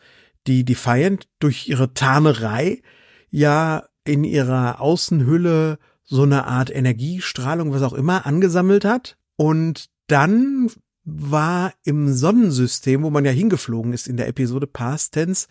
[0.48, 2.82] die Defiant durch ihre Tarnerei
[3.30, 9.18] ja in ihrer Außenhülle so eine Art Energiestrahlung, was auch immer, angesammelt hat.
[9.36, 10.70] Und dann
[11.18, 15.48] war im Sonnensystem, wo man ja hingeflogen ist in der Episode Past Tense,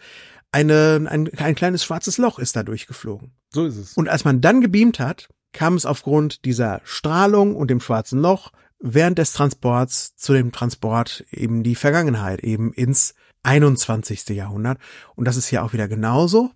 [0.52, 3.32] eine, ein, ein kleines schwarzes Loch ist da durchgeflogen.
[3.50, 3.94] So ist es.
[3.94, 8.52] Und als man dann gebeamt hat, kam es aufgrund dieser Strahlung und dem schwarzen Loch
[8.80, 14.28] während des Transports zu dem Transport eben die Vergangenheit, eben ins 21.
[14.28, 14.78] Jahrhundert.
[15.16, 16.50] Und das ist hier auch wieder genauso.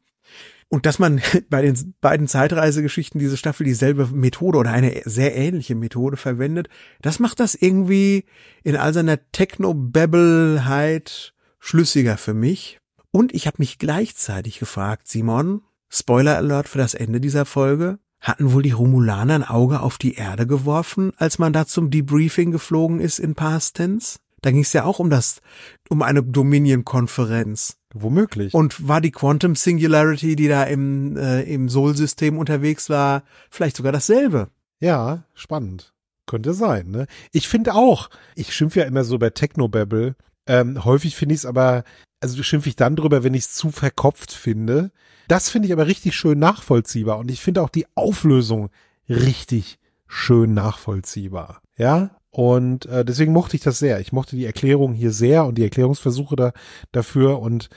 [0.72, 1.20] Und dass man
[1.50, 6.70] bei den beiden Zeitreisegeschichten diese Staffel dieselbe Methode oder eine sehr ähnliche Methode verwendet,
[7.02, 8.24] das macht das irgendwie
[8.62, 12.80] in all seiner Techno-Babbelheit schlüssiger für mich.
[13.10, 15.60] Und ich habe mich gleichzeitig gefragt, Simon,
[15.90, 20.14] Spoiler Alert für das Ende dieser Folge, hatten wohl die Romulaner ein Auge auf die
[20.14, 24.20] Erde geworfen, als man da zum Debriefing geflogen ist in Past Tense?
[24.42, 25.40] Da ging es ja auch um das,
[25.88, 27.78] um eine Dominion-Konferenz.
[27.94, 28.54] Womöglich.
[28.54, 33.92] Und war die Quantum Singularity, die da im, äh, im Sol-System unterwegs war, vielleicht sogar
[33.92, 34.48] dasselbe?
[34.80, 35.92] Ja, spannend.
[36.26, 37.06] Könnte sein, ne?
[37.32, 40.16] Ich finde auch, ich schimpfe ja immer so bei Technobabble.
[40.46, 41.84] Ähm, häufig finde ich es aber,
[42.20, 44.90] also schimpfe ich dann drüber, wenn ich es zu verkopft finde.
[45.28, 47.18] Das finde ich aber richtig schön nachvollziehbar.
[47.18, 48.70] Und ich finde auch die Auflösung
[49.08, 49.78] richtig
[50.08, 51.60] schön nachvollziehbar.
[51.76, 54.00] Ja, und äh, deswegen mochte ich das sehr.
[54.00, 56.52] Ich mochte die Erklärung hier sehr und die Erklärungsversuche da,
[56.90, 57.40] dafür.
[57.40, 57.68] Und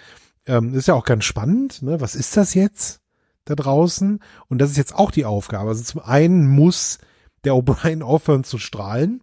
[0.46, 1.82] ähm, ist ja auch ganz spannend.
[1.82, 2.00] Ne?
[2.00, 3.02] Was ist das jetzt
[3.44, 4.20] da draußen?
[4.48, 5.70] Und das ist jetzt auch die Aufgabe.
[5.70, 7.00] Also zum einen muss
[7.44, 9.22] der O'Brien aufhören zu strahlen.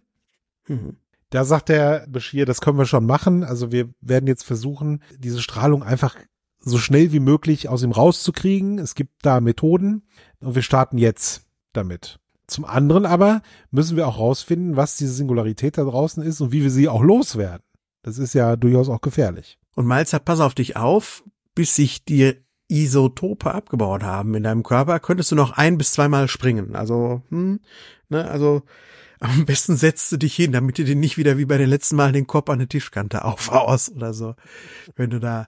[0.67, 0.97] Mhm.
[1.31, 3.43] Da sagt der Bashir, das können wir schon machen.
[3.43, 6.15] Also wir werden jetzt versuchen, diese Strahlung einfach
[6.59, 8.77] so schnell wie möglich aus ihm rauszukriegen.
[8.77, 10.03] Es gibt da Methoden
[10.41, 12.19] und wir starten jetzt damit.
[12.53, 13.41] Zum anderen aber
[13.71, 17.01] müssen wir auch rausfinden, was diese Singularität da draußen ist und wie wir sie auch
[17.01, 17.65] loswerden.
[18.03, 19.57] Das ist ja durchaus auch gefährlich.
[19.75, 21.23] Und sagt, pass auf dich auf,
[21.55, 22.35] bis sich die
[22.67, 26.75] Isotope abgebaut haben in deinem Körper, könntest du noch ein bis zweimal springen.
[26.75, 27.59] Also, hm,
[28.09, 28.61] ne, also
[29.19, 31.95] am besten setzt du dich hin, damit du dir nicht wieder wie bei den letzten
[31.95, 34.35] Mal den Kopf an der Tischkante aufhaust oder so,
[34.95, 35.47] wenn du da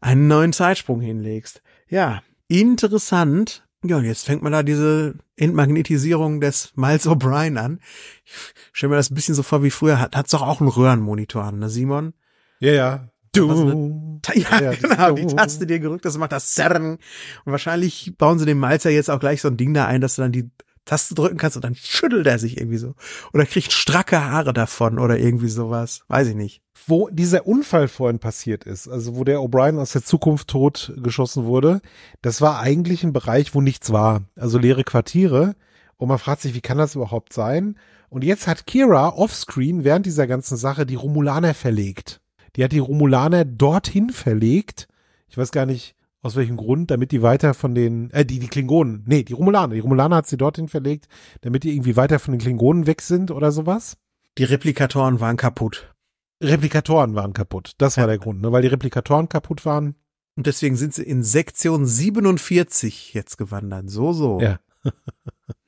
[0.00, 1.60] einen neuen Zeitsprung hinlegst.
[1.90, 3.65] Ja, interessant.
[3.88, 7.80] Ja, und jetzt fängt man da diese Entmagnetisierung des Miles O'Brien an.
[8.24, 8.32] Ich
[8.72, 10.00] stell mir das ein bisschen so vor wie früher.
[10.00, 12.14] Hat hat's doch auch einen Röhrenmonitor an, ne, Simon?
[12.60, 13.08] Ja, ja.
[13.32, 14.20] Du.
[14.34, 16.98] Ja, ja genau, die Taste dir gerückt, das macht das Zerren.
[17.44, 20.00] Und wahrscheinlich bauen sie dem Miles ja jetzt auch gleich so ein Ding da ein,
[20.00, 20.50] dass du dann die
[20.86, 22.94] Taste drücken kannst und dann schüttelt er sich irgendwie so.
[23.34, 26.02] Oder kriegt stracke Haare davon oder irgendwie sowas.
[26.08, 26.62] Weiß ich nicht.
[26.86, 31.44] Wo dieser Unfall vorhin passiert ist, also wo der O'Brien aus der Zukunft tot geschossen
[31.44, 31.80] wurde,
[32.22, 34.22] das war eigentlich ein Bereich, wo nichts war.
[34.36, 35.56] Also leere Quartiere.
[35.96, 37.76] Und man fragt sich, wie kann das überhaupt sein?
[38.08, 42.20] Und jetzt hat Kira offscreen während dieser ganzen Sache die Romulaner verlegt.
[42.54, 44.88] Die hat die Romulaner dorthin verlegt.
[45.28, 45.96] Ich weiß gar nicht,
[46.26, 49.74] aus welchem Grund, damit die weiter von den, äh, die, die Klingonen, nee, die Romulaner,
[49.74, 51.08] die Romulaner hat sie dorthin verlegt,
[51.40, 53.96] damit die irgendwie weiter von den Klingonen weg sind oder sowas.
[54.36, 55.94] Die Replikatoren waren kaputt.
[56.42, 57.72] Replikatoren waren kaputt.
[57.78, 58.08] Das war ja.
[58.08, 58.52] der Grund, ne?
[58.52, 59.94] weil die Replikatoren kaputt waren.
[60.36, 63.88] Und deswegen sind sie in Sektion 47 jetzt gewandert.
[63.88, 64.40] So, so.
[64.40, 64.60] Ja.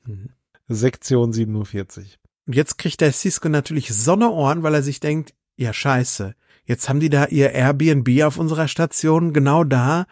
[0.67, 2.19] Sektion 47.
[2.45, 6.35] Und jetzt kriegt der Cisco natürlich Sonneohren, weil er sich denkt, ja scheiße,
[6.65, 10.05] jetzt haben die da ihr Airbnb auf unserer Station genau da,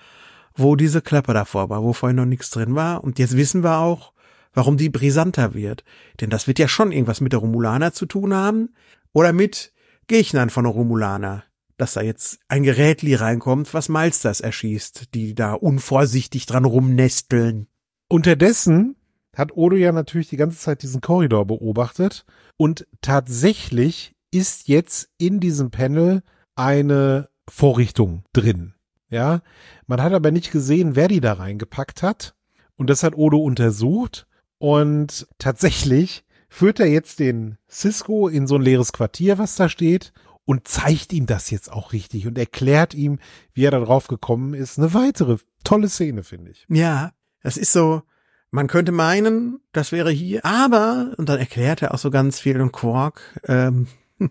[0.58, 3.04] wo diese Klappe davor war, wo vorhin noch nichts drin war.
[3.04, 4.14] Und jetzt wissen wir auch,
[4.54, 5.84] warum die brisanter wird.
[6.20, 8.74] Denn das wird ja schon irgendwas mit der Romulaner zu tun haben
[9.14, 9.72] oder mit
[10.08, 11.44] Gegnern von der Romulaner.
[11.78, 17.68] Dass da jetzt ein Gerätli reinkommt, was Malsters erschießt, die da unvorsichtig dran rumnesteln.
[18.10, 18.96] Unterdessen
[19.36, 22.26] hat Odo ja natürlich die ganze Zeit diesen Korridor beobachtet
[22.58, 26.24] und tatsächlich ist jetzt in diesem Panel
[26.56, 28.74] eine Vorrichtung drin.
[29.10, 29.42] Ja,
[29.86, 32.36] man hat aber nicht gesehen, wer die da reingepackt hat.
[32.76, 34.28] Und das hat Odo untersucht.
[34.60, 40.14] Und tatsächlich führt er jetzt den Cisco in so ein leeres Quartier, was da steht,
[40.46, 43.20] und zeigt ihm das jetzt auch richtig und erklärt ihm,
[43.54, 44.78] wie er da drauf gekommen ist.
[44.78, 46.66] Eine weitere tolle Szene, finde ich.
[46.70, 47.12] Ja,
[47.44, 48.02] das ist so,
[48.50, 52.62] man könnte meinen, das wäre hier, aber, und dann erklärt er auch so ganz viel
[52.62, 53.88] und Quark, ähm,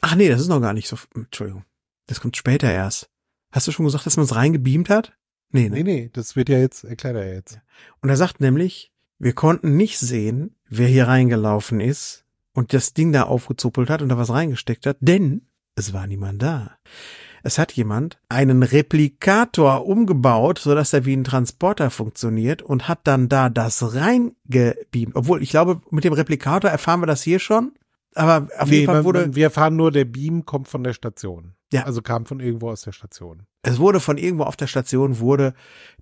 [0.00, 1.64] ach nee, das ist noch gar nicht so, Entschuldigung,
[2.06, 3.10] das kommt später erst.
[3.50, 5.14] Hast du schon gesagt, dass man es reingebeamt hat?
[5.50, 5.76] Nee, ne?
[5.76, 7.58] nee, nee, das wird ja jetzt, erklärt er jetzt.
[8.02, 13.12] Und er sagt nämlich, wir konnten nicht sehen, wer hier reingelaufen ist und das Ding
[13.12, 15.42] da aufgezuppelt hat und da was reingesteckt hat, denn
[15.74, 16.76] es war niemand da.
[17.42, 23.00] Es hat jemand einen Replikator umgebaut, so dass er wie ein Transporter funktioniert und hat
[23.04, 25.14] dann da das reingebeamt.
[25.14, 27.72] Obwohl, ich glaube, mit dem Replikator erfahren wir das hier schon.
[28.14, 29.20] Aber auf nee, jeden Fall wurde.
[29.20, 31.54] Man, wir erfahren nur, der Beam kommt von der Station.
[31.72, 31.84] Ja.
[31.84, 33.42] Also kam von irgendwo aus der Station.
[33.62, 35.54] Es wurde von irgendwo auf der Station wurde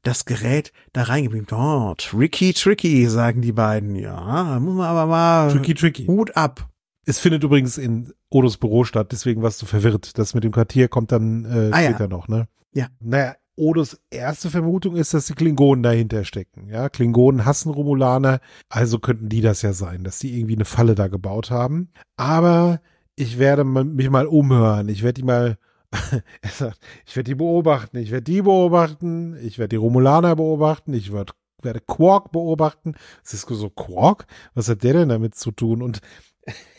[0.03, 1.53] das Gerät da reingebeamt.
[1.53, 3.97] Oh, tricky, tricky, sagen die beiden.
[3.97, 5.51] Ja, muss man aber mal.
[5.51, 6.07] Tricky, tricky.
[6.07, 6.69] Hut ab.
[7.05, 10.19] Es findet übrigens in Odos Büro statt, deswegen warst du verwirrt.
[10.19, 12.09] Das mit dem Quartier kommt dann äh, ah, später ja.
[12.09, 12.49] noch, ne?
[12.73, 12.89] Ja.
[13.01, 16.69] Naja, Odos erste Vermutung ist, dass die Klingonen dahinter stecken.
[16.69, 20.95] Ja, Klingonen hassen Romulaner, also könnten die das ja sein, dass die irgendwie eine Falle
[20.95, 21.91] da gebaut haben.
[22.17, 22.81] Aber
[23.17, 24.89] ich werde mich mal umhören.
[24.89, 25.59] Ich werde die mal,
[26.43, 30.93] er sagt, ich werde die beobachten, ich werde die beobachten, ich werde die Romulaner beobachten,
[30.93, 32.95] ich werd, werde Quark beobachten.
[33.25, 34.27] Cisco so, Quark?
[34.55, 35.83] Was hat der denn damit zu tun?
[35.83, 36.01] Und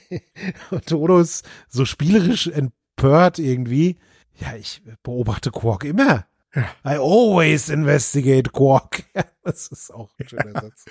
[0.72, 3.98] und Odo ist so spielerisch empört irgendwie.
[4.36, 6.26] Ja, ich beobachte Quark immer.
[6.56, 9.04] I always investigate Quark.
[9.44, 10.86] das ist auch ein schöner Satz.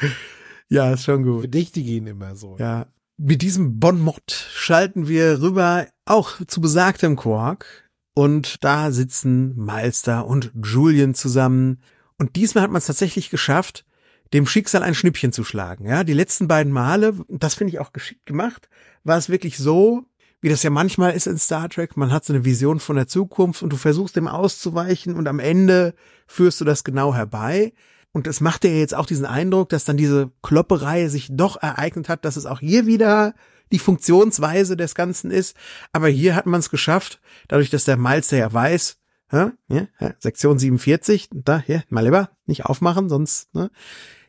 [0.69, 1.43] Ja, ist schon gut.
[1.43, 2.57] Verdächtige ihn immer so.
[2.59, 2.87] Ja.
[3.19, 7.91] Mit diesem Bonmot schalten wir rüber auch zu besagtem Quark.
[8.15, 11.81] Und da sitzen Malster und Julian zusammen.
[12.19, 13.87] Und diesmal hat man es tatsächlich geschafft,
[14.35, 15.87] dem Schicksal ein Schnippchen zu schlagen.
[15.87, 18.69] Ja, die letzten beiden Male, das finde ich auch geschickt gemacht,
[19.05, 20.05] war es wirklich so,
[20.43, 21.97] wie das ja manchmal ist in Star Trek.
[21.97, 25.39] Man hat so eine Vision von der Zukunft und du versuchst dem auszuweichen und am
[25.39, 25.95] Ende
[26.27, 27.73] führst du das genau herbei.
[28.17, 32.09] Und es macht dir jetzt auch diesen Eindruck, dass dann diese Klopperei sich doch ereignet
[32.09, 33.35] hat, dass es auch hier wieder
[33.73, 35.55] die Funktionsweise des Ganzen ist.
[35.93, 38.97] Aber hier hat man es geschafft, dadurch, dass der Miles ja weiß,
[39.33, 39.87] ja, ja,
[40.19, 43.71] Sektion 47, da, hier, mal lieber, nicht aufmachen, sonst, ne,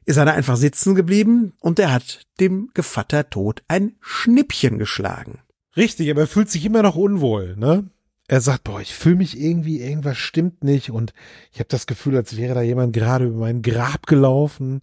[0.03, 5.39] ist er da einfach sitzen geblieben und er hat dem Gevatter Tod ein Schnippchen geschlagen.
[5.77, 7.89] Richtig, aber er fühlt sich immer noch unwohl, ne?
[8.30, 11.13] Er sagt, boah, ich fühle mich irgendwie, irgendwas stimmt nicht und
[11.53, 14.82] ich habe das Gefühl, als wäre da jemand gerade über mein Grab gelaufen,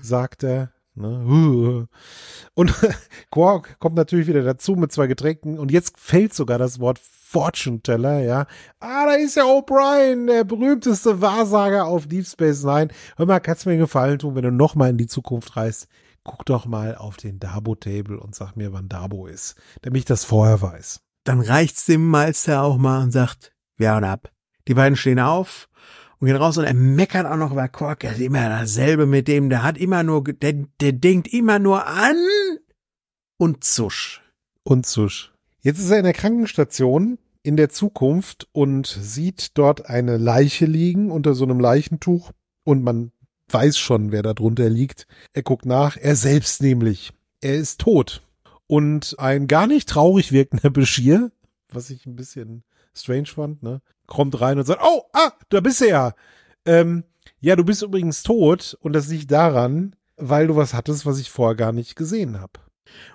[0.00, 0.70] sagt er.
[0.96, 1.88] Ne?
[2.54, 2.72] Und
[3.32, 7.80] Quark kommt natürlich wieder dazu mit zwei Getränken und jetzt fällt sogar das Wort Fortune
[7.80, 8.46] Teller, ja.
[8.78, 12.88] Ah, da ist ja O'Brien, der berühmteste Wahrsager auf Deep Space Nine.
[13.16, 15.88] Hör mal, kannst mir einen Gefallen tun, wenn du noch mal in die Zukunft reist?
[16.22, 20.24] Guck doch mal auf den Dabo-Table und sag mir, wann Dabo ist, damit ich das
[20.24, 21.03] vorher weiß.
[21.24, 24.30] Dann reicht's dem Meister auch mal und sagt, wir hauen ab.
[24.68, 25.68] Die beiden stehen auf
[26.18, 28.04] und gehen raus und er meckert auch noch über Quark.
[28.04, 31.86] Er ist immer dasselbe mit dem, der hat immer nur, der, der denkt immer nur
[31.86, 32.16] an
[33.36, 34.22] und zusch.
[34.62, 35.32] Und zusch.
[35.60, 41.10] Jetzt ist er in der Krankenstation in der Zukunft und sieht dort eine Leiche liegen
[41.10, 42.32] unter so einem Leichentuch
[42.64, 43.12] und man
[43.48, 45.06] weiß schon, wer da drunter liegt.
[45.34, 47.12] Er guckt nach, er selbst nämlich.
[47.40, 48.22] Er ist tot.
[48.74, 51.30] Und ein gar nicht traurig wirkender Beschir,
[51.68, 55.80] was ich ein bisschen strange fand, ne, kommt rein und sagt, oh, ah, da bist
[55.80, 56.12] du ja.
[56.66, 57.04] Ähm,
[57.38, 61.30] ja, du bist übrigens tot und das liegt daran, weil du was hattest, was ich
[61.30, 62.58] vorher gar nicht gesehen habe.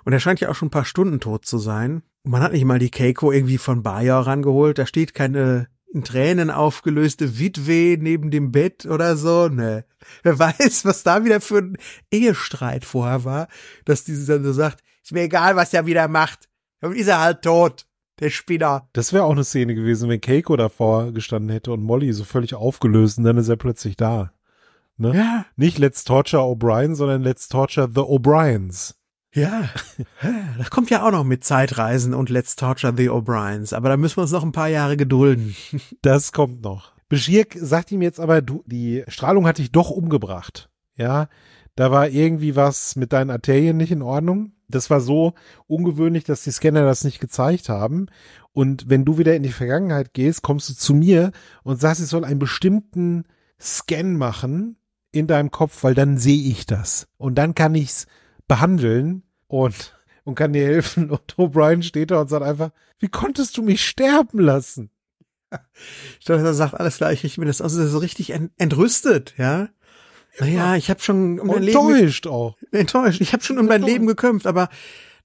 [0.06, 2.04] Und er scheint ja auch schon ein paar Stunden tot zu sein.
[2.22, 4.78] Man hat nicht mal die Keiko irgendwie von Bayer rangeholt.
[4.78, 9.48] Da steht keine in Tränen aufgelöste Witwe neben dem Bett oder so.
[9.48, 9.84] Ne.
[10.22, 11.76] Wer weiß, was da wieder für ein
[12.10, 13.48] Ehestreit vorher war,
[13.84, 16.48] dass diese dann so sagt, ist mir egal, was er wieder macht.
[16.80, 17.84] Dann ist er halt tot.
[18.20, 18.88] Der Spinner.
[18.92, 22.54] Das wäre auch eine Szene gewesen, wenn Keiko davor gestanden hätte und Molly so völlig
[22.54, 24.32] aufgelöst und dann ist er plötzlich da.
[24.98, 25.16] Ne?
[25.16, 25.46] Ja.
[25.56, 28.94] Nicht Let's Torture O'Brien, sondern Let's Torture the O'Briens.
[29.34, 29.68] Ja,
[30.58, 34.18] das kommt ja auch noch mit Zeitreisen und Let's Torture the O'Briens, aber da müssen
[34.18, 35.56] wir uns noch ein paar Jahre gedulden.
[36.02, 36.92] Das kommt noch.
[37.08, 40.70] Bashir sagt ihm jetzt aber, du, die Strahlung hat dich doch umgebracht.
[40.94, 41.28] Ja,
[41.74, 44.52] da war irgendwie was mit deinen Arterien nicht in Ordnung.
[44.70, 45.34] Das war so
[45.66, 48.06] ungewöhnlich, dass die Scanner das nicht gezeigt haben.
[48.52, 52.08] Und wenn du wieder in die Vergangenheit gehst, kommst du zu mir und sagst, ich
[52.08, 53.24] soll einen bestimmten
[53.60, 54.76] Scan machen
[55.12, 57.08] in deinem Kopf, weil dann sehe ich das.
[57.16, 58.06] Und dann kann ich's
[58.48, 61.10] behandeln und, und kann dir helfen.
[61.10, 64.90] Und O'Brien steht da und sagt einfach, wie konntest du mich sterben lassen?
[66.20, 67.24] Ich glaube, er sagt alles gleich.
[67.24, 69.68] Ich bin das also so richtig entrüstet, ja.
[70.40, 72.56] Naja, ich habe schon um mein Leben enttäuscht auch.
[72.72, 73.20] Enttäuscht.
[73.20, 74.70] Ich habe schon um mein Leben gekämpft, aber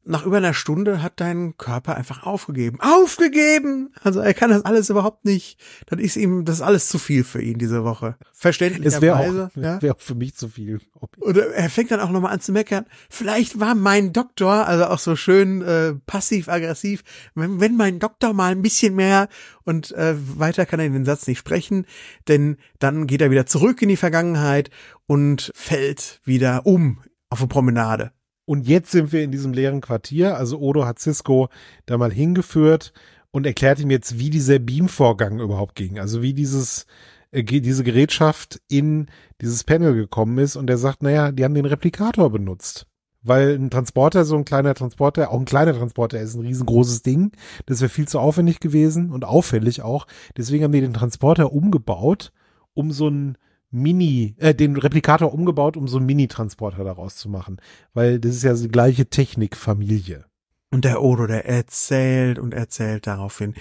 [0.06, 2.80] nach über einer Stunde hat dein Körper einfach aufgegeben.
[2.80, 3.92] Aufgegeben!
[4.04, 5.60] Also er kann das alles überhaupt nicht.
[5.88, 8.16] Das ist ihm, das ist alles zu viel für ihn diese Woche.
[8.32, 8.96] Verständlicherweise.
[8.98, 9.82] Es wäre auch, ja.
[9.82, 10.80] wär auch für mich zu viel.
[11.20, 12.86] Oder er fängt dann auch nochmal an zu meckern.
[13.10, 17.04] Vielleicht war mein Doktor, also auch so schön äh, passiv-aggressiv,
[17.34, 19.28] wenn, wenn mein Doktor mal ein bisschen mehr
[19.64, 21.86] und äh, weiter kann er den Satz nicht sprechen,
[22.28, 24.70] denn dann geht er wieder zurück in die Vergangenheit
[25.08, 28.12] und fällt wieder um auf eine Promenade.
[28.46, 30.38] Und jetzt sind wir in diesem leeren Quartier.
[30.38, 31.50] Also Odo hat Cisco
[31.86, 32.94] da mal hingeführt
[33.32, 36.00] und erklärt ihm jetzt, wie dieser Beam-Vorgang überhaupt ging.
[36.00, 36.86] Also wie dieses,
[37.32, 39.08] äh, diese Gerätschaft in
[39.42, 40.56] dieses Panel gekommen ist.
[40.56, 42.88] Und er sagt, naja, die haben den Replikator benutzt.
[43.24, 47.32] Weil ein Transporter, so ein kleiner Transporter, auch ein kleiner Transporter ist ein riesengroßes Ding.
[47.66, 50.06] Das wäre viel zu aufwendig gewesen und auffällig auch.
[50.38, 52.32] Deswegen haben die den Transporter umgebaut,
[52.76, 53.38] um so ein
[53.72, 57.58] Mini, äh, den Replikator umgebaut, um so einen Mini-Transporter daraus zu machen.
[57.94, 60.26] Weil das ist ja die gleiche Technikfamilie.
[60.72, 63.54] Und der Odo, der erzählt und erzählt daraufhin.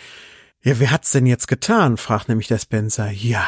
[0.63, 1.97] Ja, wer hat's denn jetzt getan?
[1.97, 3.11] fragt nämlich der Spencer.
[3.11, 3.47] Ja,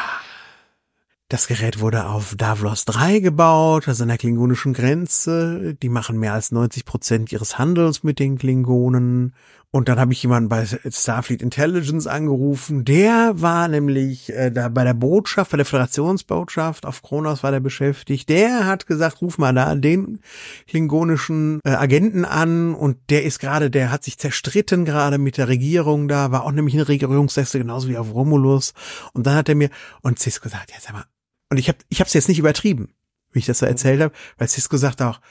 [1.29, 5.75] das Gerät wurde auf Davlos 3 gebaut, also an der klingonischen Grenze.
[5.75, 9.35] Die machen mehr als 90 Prozent ihres Handels mit den Klingonen.
[9.77, 12.83] Und dann habe ich jemanden bei Starfleet Intelligence angerufen.
[12.83, 17.59] Der war nämlich äh, da bei der Botschaft, bei der Föderationsbotschaft auf Kronos war der
[17.59, 18.27] beschäftigt.
[18.27, 20.19] Der hat gesagt, ruf mal da den
[20.67, 22.73] klingonischen äh, Agenten an.
[22.73, 26.51] Und der ist gerade, der hat sich zerstritten gerade mit der Regierung da, war auch
[26.51, 28.73] nämlich eine Regierungswechsel, genauso wie auf Romulus.
[29.13, 29.69] Und dann hat er mir,
[30.01, 31.05] und Cisco gesagt, ja sag mal,
[31.51, 32.95] und ich habe ich hab's jetzt nicht übertrieben,
[33.31, 35.21] wie ich das so erzählt habe, weil Cisco sagt auch,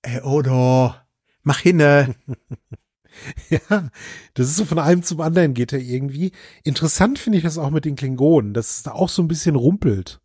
[0.00, 0.94] ey Odo,
[1.42, 2.14] mach hinne.
[3.50, 3.90] Ja,
[4.34, 6.32] das ist so von einem zum anderen geht er irgendwie.
[6.62, 9.56] Interessant finde ich das auch mit den Klingonen, dass es da auch so ein bisschen
[9.56, 10.20] rumpelt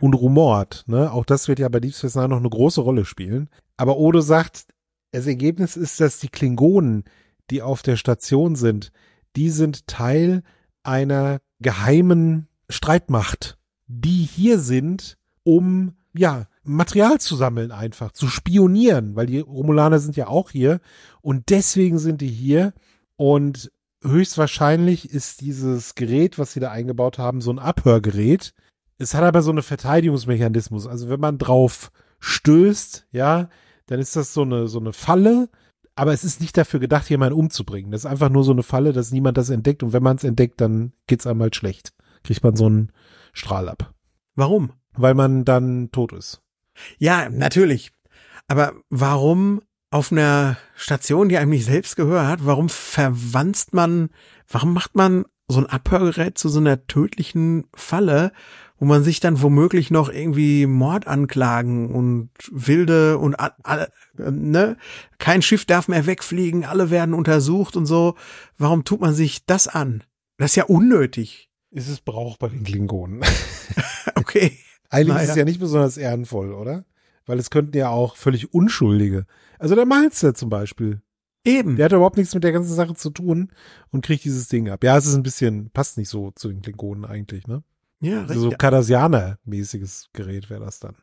[0.00, 0.84] und rumort.
[0.86, 1.10] Ne?
[1.12, 3.48] Auch das wird ja bei Deep Space Nine noch eine große Rolle spielen.
[3.76, 4.66] Aber Odo sagt,
[5.12, 7.04] das Ergebnis ist, dass die Klingonen,
[7.50, 8.92] die auf der Station sind,
[9.36, 10.42] die sind Teil
[10.82, 19.26] einer geheimen Streitmacht, die hier sind, um ja Material zu sammeln einfach, zu spionieren, weil
[19.26, 20.80] die Romulaner sind ja auch hier
[21.20, 22.74] und deswegen sind die hier
[23.16, 28.54] und höchstwahrscheinlich ist dieses Gerät, was sie da eingebaut haben, so ein Abhörgerät.
[28.98, 30.86] Es hat aber so eine Verteidigungsmechanismus.
[30.86, 31.90] Also wenn man drauf
[32.20, 33.48] stößt, ja,
[33.86, 35.48] dann ist das so eine, so eine Falle,
[35.94, 37.90] aber es ist nicht dafür gedacht, jemanden umzubringen.
[37.90, 40.24] Das ist einfach nur so eine Falle, dass niemand das entdeckt und wenn man es
[40.24, 41.92] entdeckt, dann geht's einem halt schlecht.
[42.22, 42.92] Kriegt man so einen
[43.32, 43.94] Strahl ab.
[44.36, 44.72] Warum?
[44.92, 46.42] Weil man dann tot ist.
[46.98, 47.92] Ja, natürlich.
[48.46, 49.60] Aber warum
[49.90, 54.10] auf einer Station, die einem nicht selbst gehört, warum verwanzt man,
[54.48, 58.32] warum macht man so ein Abhörgerät zu so einer tödlichen Falle,
[58.78, 64.76] wo man sich dann womöglich noch irgendwie Mordanklagen und wilde und alle, ne,
[65.18, 68.14] kein Schiff darf mehr wegfliegen, alle werden untersucht und so.
[68.56, 70.04] Warum tut man sich das an?
[70.36, 71.50] Das ist ja unnötig.
[71.70, 73.22] Ist es Brauch bei den Klingonen?
[74.14, 74.58] okay.
[74.90, 75.22] Eigentlich naja.
[75.22, 76.84] ist es ja nicht besonders ehrenvoll, oder?
[77.26, 79.26] Weil es könnten ja auch völlig Unschuldige.
[79.58, 81.02] Also der Malzer zum Beispiel.
[81.44, 81.76] Eben.
[81.76, 83.50] Der hat überhaupt nichts mit der ganzen Sache zu tun
[83.90, 84.82] und kriegt dieses Ding ab.
[84.84, 87.62] Ja, es ist ein bisschen, passt nicht so zu den Klingonen eigentlich, ne?
[88.00, 90.96] Ja, also so Cardassianer-mäßiges Gerät wäre das dann.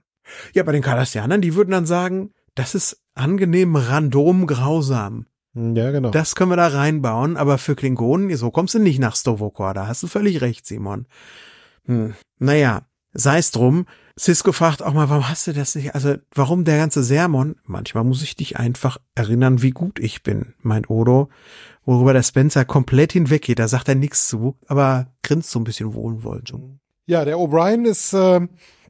[0.54, 5.28] Ja, bei den Cardassianern, die würden dann sagen, das ist angenehm random grausam.
[5.54, 6.12] Hm, ja, genau.
[6.12, 9.88] Das können wir da reinbauen, aber für Klingonen, so kommst du nicht nach Stovokor, da
[9.88, 11.06] hast du völlig recht, Simon.
[11.86, 12.16] Hm.
[12.40, 13.88] Naja, sei es drum.
[14.18, 15.96] Cisco fragt auch mal, warum hast du das nicht?
[15.96, 17.56] Also, warum der ganze Sermon?
[17.64, 21.30] Manchmal muss ich dich einfach erinnern, wie gut ich bin, meint Odo,
[21.84, 23.60] worüber der Spencer komplett hinweggeht.
[23.60, 26.54] Da sagt er nichts zu, aber grinst so ein bisschen wohlwollend.
[27.08, 28.48] Ja, der O'Brien ist äh,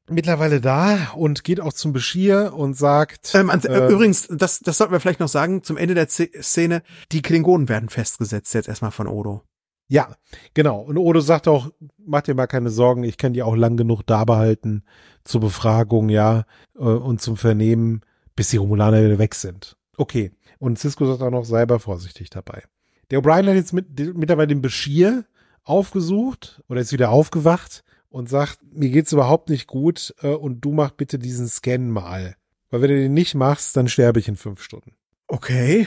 [0.09, 3.33] mittlerweile da und geht auch zum Beschir und sagt.
[3.33, 7.21] Ähm, äh, übrigens, das, das sollten wir vielleicht noch sagen, zum Ende der Szene, die
[7.21, 9.43] Klingonen werden festgesetzt jetzt erstmal von Odo.
[9.87, 10.15] Ja,
[10.53, 10.79] genau.
[10.81, 14.01] Und Odo sagt auch, mach dir mal keine Sorgen, ich kann die auch lang genug
[14.05, 14.83] da behalten
[15.23, 18.01] zur Befragung, ja, äh, und zum Vernehmen,
[18.35, 19.77] bis die Romulaner wieder weg sind.
[19.97, 20.31] Okay.
[20.59, 22.63] Und Cisco sagt auch noch, sei aber vorsichtig dabei.
[23.11, 25.25] Der O'Brien hat jetzt mit, mittlerweile den Beschir
[25.63, 30.71] aufgesucht oder ist wieder aufgewacht und sagt, mir geht's überhaupt nicht gut äh, und du
[30.71, 32.35] mach bitte diesen Scan mal.
[32.69, 34.95] Weil wenn du den nicht machst, dann sterbe ich in fünf Stunden.
[35.35, 35.85] Okay,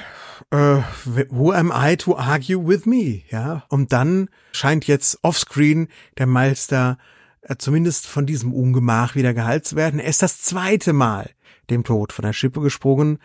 [0.52, 0.82] uh,
[1.30, 3.22] who am I to argue with me?
[3.30, 5.88] Ja, und dann scheint jetzt offscreen
[6.18, 6.98] der Meister
[7.40, 10.00] äh, zumindest von diesem Ungemach wieder geheilt zu werden.
[10.00, 11.30] Er ist das zweite Mal
[11.70, 13.20] dem Tod von der Schippe gesprungen.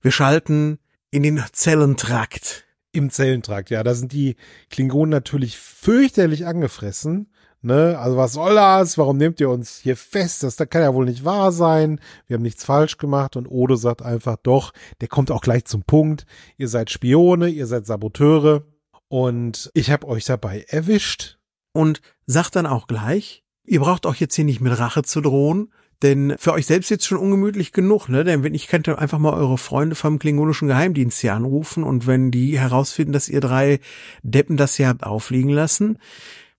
[0.00, 0.78] Wir schalten
[1.10, 3.82] in den Zellentrakt Im Zellentrakt, ja.
[3.82, 4.36] Da sind die
[4.70, 7.30] Klingonen natürlich fürchterlich angefressen.
[7.66, 7.98] Ne?
[7.98, 8.96] Also was soll das?
[8.96, 10.44] Warum nehmt ihr uns hier fest?
[10.44, 12.00] Das, das kann ja wohl nicht wahr sein.
[12.28, 13.34] Wir haben nichts falsch gemacht.
[13.34, 16.26] Und Odo sagt einfach doch, der kommt auch gleich zum Punkt.
[16.58, 18.62] Ihr seid Spione, ihr seid Saboteure.
[19.08, 21.38] Und ich habe euch dabei erwischt.
[21.72, 25.72] Und sagt dann auch gleich, ihr braucht auch jetzt hier nicht mit Rache zu drohen.
[26.02, 28.22] Denn für euch selbst jetzt schon ungemütlich genug, ne?
[28.22, 32.30] Denn wenn ich könnte einfach mal eure Freunde vom klingonischen Geheimdienst hier anrufen und wenn
[32.30, 33.80] die herausfinden, dass ihr drei
[34.22, 35.98] Deppen das hier habt aufliegen lassen,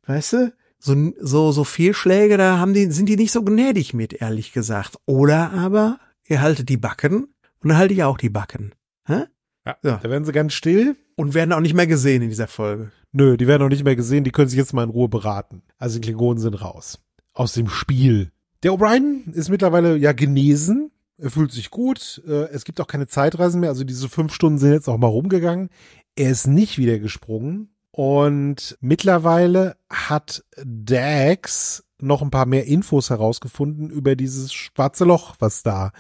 [0.06, 4.14] weißt du, so, so, so Fehlschläge, da haben die, sind die nicht so gnädig mit,
[4.14, 4.98] ehrlich gesagt.
[5.06, 7.24] Oder aber ihr haltet die Backen
[7.62, 8.74] und dann halte ich auch die Backen.
[9.06, 9.24] Hä?
[9.66, 10.00] Ja, so.
[10.02, 10.96] Da werden sie ganz still.
[11.16, 12.92] Und werden auch nicht mehr gesehen in dieser Folge.
[13.12, 15.64] Nö, die werden auch nicht mehr gesehen, die können sich jetzt mal in Ruhe beraten.
[15.78, 17.00] Also die Klingonen sind raus.
[17.34, 18.32] Aus dem Spiel.
[18.64, 20.92] Der O'Brien ist mittlerweile ja genesen.
[21.18, 22.22] Er fühlt sich gut.
[22.28, 23.70] Äh, es gibt auch keine Zeitreisen mehr.
[23.70, 25.70] Also diese fünf Stunden sind jetzt auch mal rumgegangen.
[26.16, 27.70] Er ist nicht wieder gesprungen.
[27.98, 35.64] Und mittlerweile hat Dax noch ein paar mehr Infos herausgefunden über dieses schwarze Loch, was
[35.64, 35.92] da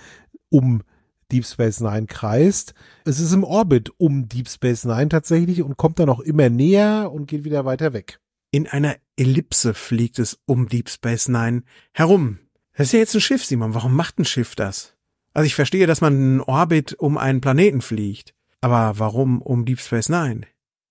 [0.49, 0.83] um
[1.31, 2.75] Deep Space Nine kreist.
[3.05, 7.11] Es ist im Orbit um Deep Space Nine tatsächlich und kommt dann auch immer näher
[7.11, 8.19] und geht wieder weiter weg.
[8.51, 12.37] In einer Ellipse fliegt es um Deep Space Nine herum.
[12.75, 13.73] Das ist ja jetzt ein Schiff, Simon.
[13.73, 14.93] Warum macht ein Schiff das?
[15.33, 18.35] Also ich verstehe, dass man einen Orbit um einen Planeten fliegt.
[18.61, 20.41] Aber warum um Deep Space Nine?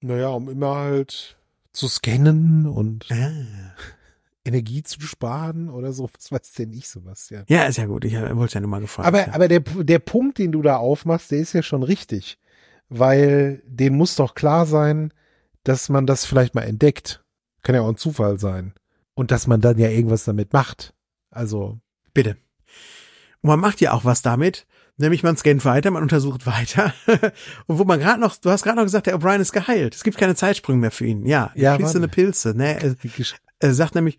[0.06, 1.36] Naja, um immer halt
[1.72, 3.74] zu scannen und ah.
[4.44, 6.08] Energie zu sparen oder so.
[6.16, 7.44] Was weiß denn ich, Sebastian?
[7.48, 8.04] Ja, ist ja gut.
[8.04, 9.08] Ich wollte es ja nur mal gefragt.
[9.08, 9.34] Aber, ja.
[9.34, 12.38] aber der, der Punkt, den du da aufmachst, der ist ja schon richtig.
[12.88, 15.12] Weil dem muss doch klar sein,
[15.64, 17.24] dass man das vielleicht mal entdeckt.
[17.62, 18.74] Kann ja auch ein Zufall sein.
[19.14, 20.94] Und dass man dann ja irgendwas damit macht.
[21.30, 21.80] Also.
[22.14, 22.36] Bitte.
[23.40, 24.68] Und man macht ja auch was damit.
[24.98, 26.94] Nämlich man scannt weiter, man untersucht weiter.
[27.66, 29.94] und wo man gerade noch, du hast gerade noch gesagt, der O'Brien ist geheilt.
[29.94, 31.26] Es gibt keine Zeitsprünge mehr für ihn.
[31.26, 32.54] Ja, ja eine Pilze.
[32.56, 32.82] Ne?
[32.82, 32.96] Er,
[33.58, 34.18] er sagt nämlich,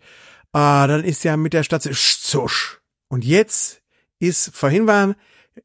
[0.52, 2.80] ah, dann ist ja mit der Station zusch.
[3.08, 3.82] Und jetzt
[4.20, 5.16] ist, vorhin war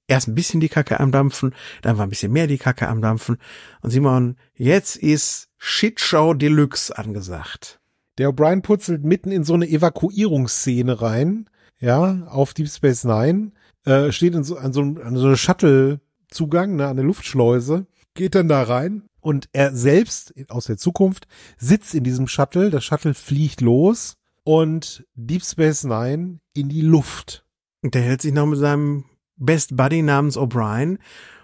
[0.08, 1.54] erst ein bisschen die Kacke am Dampfen,
[1.84, 3.38] dann war ein bisschen mehr die Kacke am Dampfen.
[3.82, 7.80] Und Simon, jetzt ist Shitshow Deluxe angesagt.
[8.18, 11.50] Der O'Brien putzelt mitten in so eine Evakuierungsszene rein,
[11.80, 13.52] ja, auf Deep Space Nine
[13.86, 18.36] äh, steht in so, an so, an so einem Shuttle-Zugang, ne, an der Luftschleuse, geht
[18.36, 21.28] dann da rein und er selbst aus der Zukunft
[21.58, 27.46] sitzt in diesem Shuttle, das Shuttle fliegt los und Deep Space Nine in die Luft.
[27.82, 29.06] Der hält sich noch mit seinem
[29.38, 31.00] Best Buddy namens O'Brien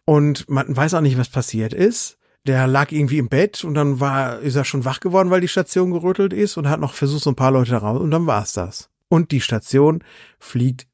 [0.05, 2.17] und man weiß auch nicht, was passiert ist.
[2.45, 5.47] Der lag irgendwie im Bett und dann war, ist er schon wach geworden, weil die
[5.47, 8.53] Station gerüttelt ist und hat noch versucht, so ein paar Leute raus und dann war's
[8.53, 8.89] das.
[9.09, 10.03] Und die Station
[10.39, 10.87] fliegt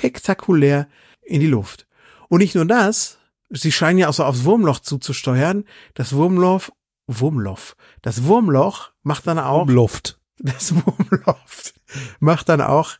[0.00, 0.88] spektakulär
[1.20, 1.86] in die Luft.
[2.28, 3.18] Und nicht nur das,
[3.50, 5.64] sie scheinen ja auch so aufs Wurmloch zuzusteuern.
[5.94, 6.70] Das Wurmloch,
[7.06, 10.18] Wurmloch, das Wurmloch macht dann auch, Luft.
[10.42, 11.38] Das Wurmloch
[12.18, 12.92] macht dann auch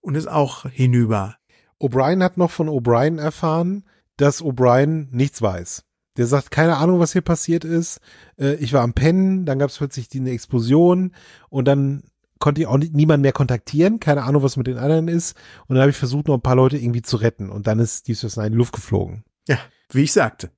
[0.00, 1.36] und ist auch hinüber.
[1.80, 3.84] O'Brien hat noch von O'Brien erfahren,
[4.16, 5.82] dass O'Brien nichts weiß.
[6.18, 7.98] Der sagt, keine Ahnung, was hier passiert ist.
[8.38, 11.12] Äh, ich war am Pennen, dann gab es plötzlich die eine Explosion
[11.48, 12.04] und dann
[12.38, 15.36] konnte ich auch nicht, niemand mehr kontaktieren, keine Ahnung, was mit den anderen ist.
[15.66, 17.50] Und dann habe ich versucht, noch ein paar Leute irgendwie zu retten.
[17.50, 19.24] Und dann ist dieses in die Luft geflogen.
[19.48, 19.58] Ja,
[19.90, 20.50] wie ich sagte.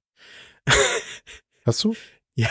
[1.64, 1.94] Hast du?
[2.34, 2.48] Ja.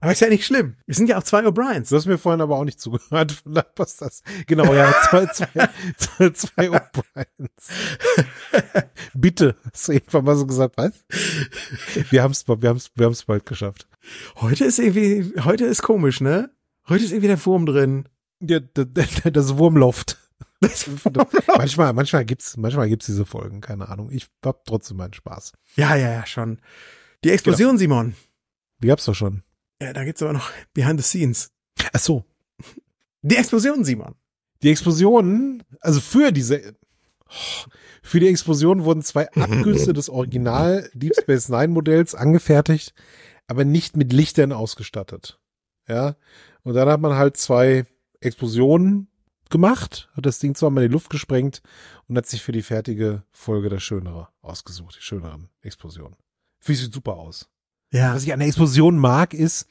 [0.00, 0.76] Aber ist ja nicht schlimm.
[0.86, 1.88] Wir sind ja auch zwei O'Briens.
[1.88, 3.32] Du hast mir vorhin aber auch nicht zugehört.
[3.32, 4.22] Von daher passt das.
[4.46, 7.48] Genau, ja, zwei, zwei, zwei, zwei O'Briens.
[9.14, 9.56] Bitte.
[9.72, 10.92] Hast du irgendwann mal so gesagt, was?
[12.10, 13.88] Wir haben es wir haben's, wir haben's bald geschafft.
[14.36, 16.50] Heute ist irgendwie, heute ist komisch, ne?
[16.88, 18.08] Heute ist irgendwie der Wurm drin.
[18.40, 20.18] Ja, das Wurmloft.
[20.60, 20.88] Das
[21.46, 24.10] manchmal, manchmal gibt's, manchmal gibt's diese Folgen, keine Ahnung.
[24.10, 25.52] Ich hab trotzdem meinen Spaß.
[25.76, 26.58] Ja, ja, ja, schon.
[27.22, 27.78] Die Explosion, genau.
[27.78, 28.16] Simon.
[28.82, 29.44] Die gab's doch schon.
[29.80, 31.52] Ja, da gibt's aber noch Behind the Scenes.
[31.92, 32.24] Ach so.
[33.22, 34.16] Die Explosion, Simon.
[34.62, 36.74] Die Explosion, also für diese,
[38.02, 42.94] für die Explosion wurden zwei Abgüsse des Original Deep Space Nine Modells angefertigt,
[43.46, 45.38] aber nicht mit Lichtern ausgestattet.
[45.86, 46.16] Ja.
[46.62, 47.86] Und dann hat man halt zwei
[48.20, 49.08] Explosionen
[49.50, 51.62] gemacht, hat das Ding zwar mal in die Luft gesprengt
[52.06, 56.16] und hat sich für die fertige Folge das Schönere ausgesucht, die schöneren Explosionen.
[56.60, 57.48] Fühlt sich super aus.
[57.90, 58.14] Ja.
[58.14, 59.66] Was ich an der Explosion mag, ist,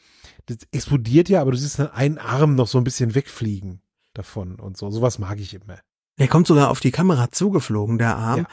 [0.48, 3.82] das explodiert ja, aber du siehst dann einen Arm noch so ein bisschen wegfliegen
[4.14, 4.89] davon und so.
[4.89, 5.80] Sowas mag ich immer.
[6.18, 8.48] Der kommt sogar auf die Kamera zugeflogen, der Arm, ja.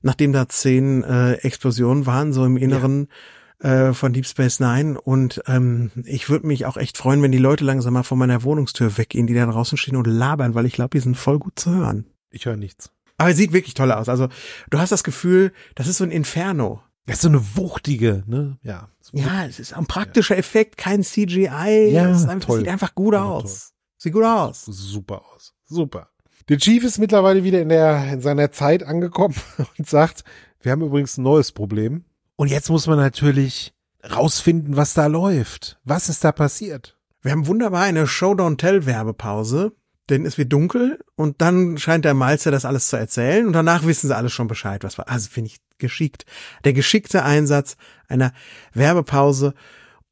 [0.00, 3.08] nachdem da zehn äh, Explosionen waren, so im Inneren.
[3.10, 3.14] Ja
[3.60, 7.38] äh, von Deep Space Nine und ähm, ich würde mich auch echt freuen, wenn die
[7.38, 10.72] Leute langsam mal von meiner Wohnungstür weggehen, die da draußen stehen und labern, weil ich
[10.72, 12.06] glaube, die sind voll gut zu hören.
[12.30, 12.90] Ich höre nichts.
[13.18, 14.08] Aber es sieht wirklich toll aus.
[14.08, 14.28] Also
[14.70, 16.82] du hast das Gefühl, das ist so ein Inferno.
[17.06, 18.58] Das ist so eine wuchtige, ne?
[18.62, 18.88] Ja.
[19.12, 21.90] Ja, es ist ein praktischer Effekt, kein CGI.
[21.92, 22.58] Ja, es einfach, toll.
[22.60, 23.72] sieht einfach gut Ja, aus.
[23.98, 24.64] Sieht gut aus.
[24.66, 25.52] super aus.
[25.64, 26.08] Super.
[26.48, 29.34] Der Chief ist mittlerweile wieder in der, in seiner Zeit angekommen
[29.78, 30.24] und sagt,
[30.62, 32.04] wir haben übrigens ein neues Problem.
[32.40, 35.78] Und jetzt muss man natürlich rausfinden, was da läuft.
[35.84, 36.96] Was ist da passiert?
[37.20, 39.72] Wir haben wunderbar eine Show-Don't-Tell-Werbepause,
[40.08, 43.84] denn es wird dunkel und dann scheint der Malzer das alles zu erzählen und danach
[43.84, 45.06] wissen sie alles schon Bescheid, was war.
[45.10, 46.24] Also finde ich geschickt.
[46.64, 47.76] Der geschickte Einsatz
[48.08, 48.32] einer
[48.72, 49.52] Werbepause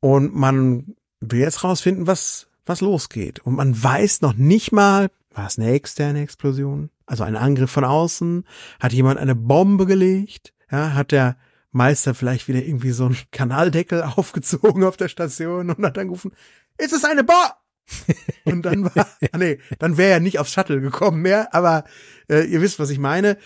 [0.00, 3.40] und man will jetzt rausfinden, was, was losgeht.
[3.40, 6.90] Und man weiß noch nicht mal, war es eine externe Explosion?
[7.06, 8.44] Also ein Angriff von außen?
[8.80, 10.52] Hat jemand eine Bombe gelegt?
[10.70, 11.38] Ja, hat der
[11.78, 16.32] Meister vielleicht wieder irgendwie so einen Kanaldeckel aufgezogen auf der Station und hat dann gerufen,
[16.76, 17.62] ist es eine Bar?
[18.44, 21.84] Und dann war, ah, nee, dann wäre er nicht aufs Shuttle gekommen mehr, aber
[22.28, 23.38] äh, ihr wisst, was ich meine.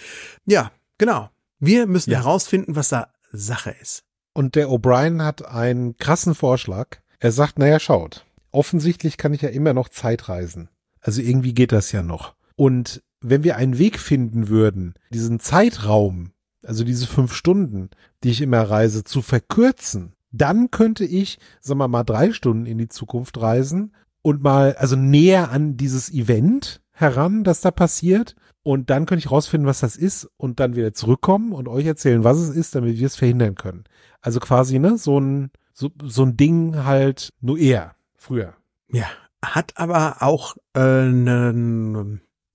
[0.46, 1.30] Ja, genau.
[1.60, 2.18] Wir müssen Ja.
[2.18, 4.02] herausfinden, was da Sache ist.
[4.34, 6.96] Und der O'Brien hat einen krassen Vorschlag.
[7.20, 10.68] Er sagt, naja, schaut, offensichtlich kann ich ja immer noch Zeit reisen.
[11.00, 12.34] Also irgendwie geht das ja noch.
[12.56, 16.31] Und wenn wir einen Weg finden würden, diesen Zeitraum,
[16.64, 17.90] also diese fünf Stunden,
[18.22, 22.78] die ich immer reise, zu verkürzen, dann könnte ich, sagen wir mal, drei Stunden in
[22.78, 28.34] die Zukunft reisen und mal, also näher an dieses Event heran, das da passiert.
[28.64, 32.22] Und dann könnte ich rausfinden, was das ist und dann wieder zurückkommen und euch erzählen,
[32.22, 33.84] was es ist, damit wir es verhindern können.
[34.20, 38.54] Also quasi, ne, so ein, so, so ein Ding halt nur eher, früher.
[38.88, 39.06] Ja,
[39.44, 41.10] hat aber auch äh,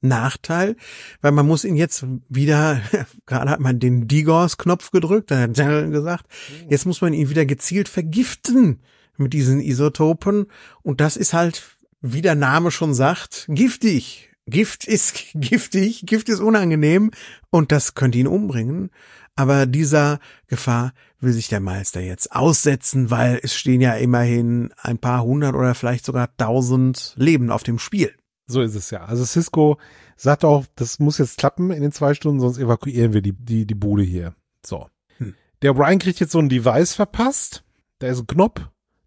[0.08, 0.76] Nachteil,
[1.22, 2.82] weil man muss ihn jetzt wieder,
[3.26, 6.26] gerade hat man den Digos-Knopf gedrückt, dann hat er gesagt,
[6.70, 8.82] jetzt muss man ihn wieder gezielt vergiften
[9.18, 10.48] mit diesen Isotopen
[10.84, 14.30] und das ist halt, wie der Name schon sagt, giftig.
[14.46, 17.12] Gift ist giftig, Gift ist unangenehm
[17.50, 18.90] und das könnte ihn umbringen.
[19.36, 24.98] Aber dieser Gefahr will sich der Meister jetzt aussetzen, weil es stehen ja immerhin ein
[24.98, 28.14] paar hundert oder vielleicht sogar tausend Leben auf dem Spiel.
[28.48, 29.04] So ist es ja.
[29.06, 29.78] Also Cisco
[30.16, 33.66] sagt auch, das muss jetzt klappen in den zwei Stunden, sonst evakuieren wir die, die,
[33.66, 34.34] die Bude hier.
[34.66, 34.88] So.
[35.18, 35.36] Hm.
[35.62, 37.64] Der Brian kriegt jetzt so ein Device verpasst.
[38.00, 38.62] Da ist ein Knopf,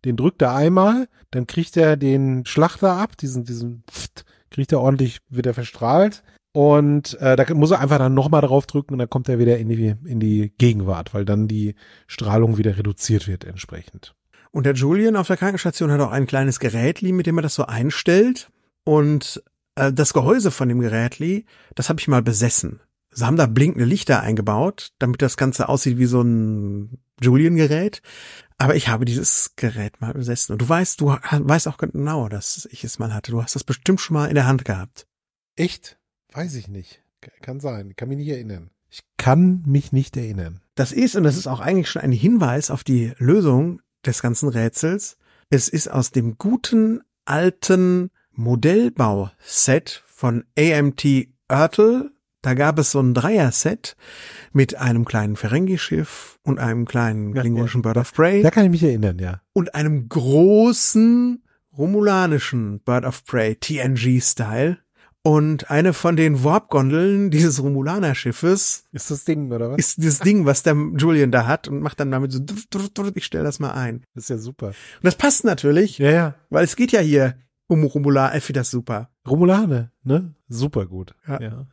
[0.04, 4.80] den drückt er einmal, dann kriegt er den Schlachter ab, diesen, diesen, Pft, kriegt er
[4.80, 6.22] ordentlich, wird er verstrahlt.
[6.52, 9.58] Und äh, da muss er einfach dann nochmal drauf drücken und dann kommt er wieder
[9.58, 11.76] in die, in die Gegenwart, weil dann die
[12.08, 14.16] Strahlung wieder reduziert wird entsprechend.
[14.50, 17.54] Und der Julian auf der Krankenstation hat auch ein kleines Gerätli, mit dem er das
[17.54, 18.50] so einstellt.
[18.84, 19.42] Und
[19.74, 22.80] äh, das Gehäuse von dem Gerätli, das habe ich mal besessen.
[23.12, 28.02] Sie haben da blinkende Lichter eingebaut, damit das Ganze aussieht wie so ein Julian-Gerät.
[28.56, 30.52] Aber ich habe dieses Gerät mal besessen.
[30.52, 33.32] Und du weißt, du weißt auch genau, dass ich es mal hatte.
[33.32, 35.06] Du hast das bestimmt schon mal in der Hand gehabt.
[35.56, 35.98] Echt?
[36.32, 37.02] Weiß ich nicht.
[37.42, 37.94] Kann sein.
[37.96, 38.70] Kann mich nicht erinnern.
[38.90, 40.60] Ich kann mich nicht erinnern.
[40.74, 44.48] Das ist, und das ist auch eigentlich schon ein Hinweis auf die Lösung des ganzen
[44.48, 45.16] Rätsels.
[45.48, 51.04] Es ist aus dem guten alten Modellbauset von AMT
[51.50, 52.10] Oertel.
[52.42, 53.96] Da gab es so ein Dreier-Set
[54.52, 58.70] mit einem kleinen Ferengi-Schiff und einem kleinen Ja, klingonischen Bird of Prey Da kann ich
[58.70, 59.42] mich erinnern, ja.
[59.52, 61.42] und einem großen
[61.76, 64.78] romulanischen Bird of Prey TNG-Style.
[65.22, 69.76] Und eine von den Warp-Gondeln dieses Romulaner-Schiffes Ist das Ding, oder was?
[69.78, 72.40] ist dieses Ding, was der Julian da hat und macht dann damit so,
[73.14, 74.02] ich stell das mal ein.
[74.14, 74.68] Das ist ja super.
[74.68, 76.34] Und das passt natürlich, Ja, ja.
[76.48, 77.34] weil es geht ja hier
[77.70, 78.36] um Romulan.
[78.36, 79.10] Ich finde das super.
[79.28, 80.34] Romulane, ne?
[80.48, 81.14] Super gut.
[81.26, 81.66] Ja.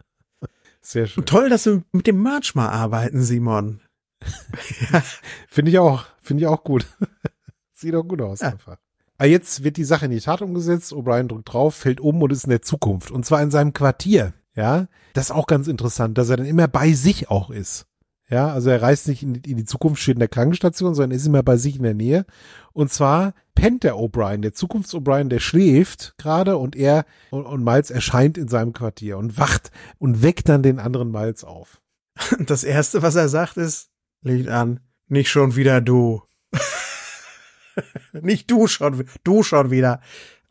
[0.82, 1.22] Sehr schön.
[1.22, 3.82] Und toll, dass wir mit dem Merch mal arbeiten, Simon.
[5.48, 6.06] Finde ich auch.
[6.22, 6.86] Finde ich auch gut.
[7.74, 8.50] Sieht auch gut aus Ja.
[8.50, 8.78] einfach.
[9.18, 10.94] Aber jetzt wird die Sache in die Tat umgesetzt.
[10.94, 13.12] O'Brien drückt drauf, fällt um und ist in der Zukunft.
[13.12, 14.34] Und zwar in seinem Quartier.
[14.56, 14.88] Ja.
[15.14, 17.88] Das ist auch ganz interessant, dass er dann immer bei sich auch ist.
[18.30, 21.16] Ja, also er reist nicht in die, in die Zukunft, steht in der Krankenstation, sondern
[21.16, 22.26] ist immer bei sich in der Nähe.
[22.74, 27.90] Und zwar pennt der O'Brien, der Zukunfts-O'Brien, der schläft gerade und er und, und Miles
[27.90, 31.82] erscheint in seinem Quartier und wacht und weckt dann den anderen Miles auf.
[32.40, 33.90] Das erste, was er sagt, ist,
[34.24, 36.24] liegt an, nicht schon wieder du.
[38.14, 40.02] nicht du schon, du schon wieder.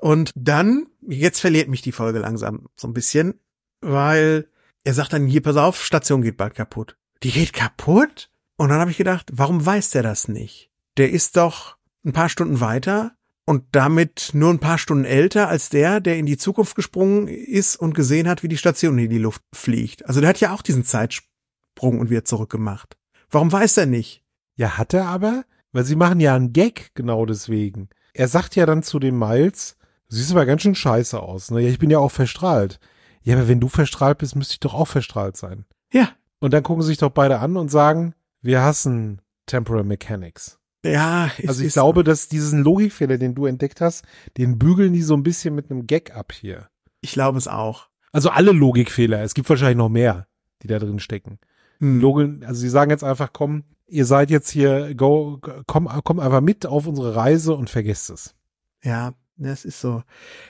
[0.01, 3.41] Und dann, jetzt verliert mich die Folge langsam so ein bisschen,
[3.81, 4.49] weil
[4.85, 6.97] er sagt dann, hier, pass auf, Station geht bald kaputt.
[7.23, 8.31] Die geht kaputt?
[8.57, 10.71] Und dann habe ich gedacht, warum weiß der das nicht?
[10.97, 13.13] Der ist doch ein paar Stunden weiter
[13.45, 17.77] und damit nur ein paar Stunden älter als der, der in die Zukunft gesprungen ist
[17.77, 20.07] und gesehen hat, wie die Station in die Luft fliegt.
[20.07, 22.97] Also der hat ja auch diesen Zeitsprung und wieder zurückgemacht.
[23.31, 24.23] Warum weiß er nicht?
[24.57, 27.89] Ja, hat er aber, weil sie machen ja einen Gag genau deswegen.
[28.15, 29.77] Er sagt ja dann zu dem Miles,
[30.09, 31.51] du siehst aber ganz schön scheiße aus.
[31.51, 31.61] Ne?
[31.61, 32.81] Ja, ich bin ja auch verstrahlt.
[33.23, 35.67] Ja, aber wenn du verstrahlt bist, müsste ich doch auch verstrahlt sein.
[35.93, 36.11] Ja,
[36.41, 40.59] Und dann gucken sie sich doch beide an und sagen, wir hassen Temporal Mechanics.
[40.85, 44.05] Ja, Also ich glaube, dass diesen Logikfehler, den du entdeckt hast,
[44.37, 46.69] den bügeln die so ein bisschen mit einem Gag ab hier.
[47.01, 47.89] ich glaube es auch.
[48.13, 49.23] Also alle Logikfehler.
[49.23, 50.27] Es gibt wahrscheinlich noch mehr,
[50.63, 51.39] die da drin stecken.
[51.81, 52.01] Hm.
[52.01, 56.41] Logeln, also sie sagen jetzt einfach, komm, ihr seid jetzt hier, go, komm, komm einfach
[56.41, 58.35] mit auf unsere Reise und vergesst es.
[58.83, 60.03] Ja, das ist so.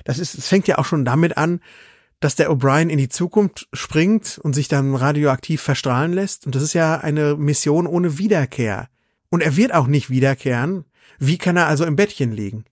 [0.04, 1.60] Das ist, es fängt ja auch schon damit an,
[2.20, 6.46] dass der O'Brien in die Zukunft springt und sich dann radioaktiv verstrahlen lässt.
[6.46, 8.88] Und das ist ja eine Mission ohne Wiederkehr.
[9.28, 10.84] Und er wird auch nicht wiederkehren.
[11.18, 12.64] Wie kann er also im Bettchen liegen?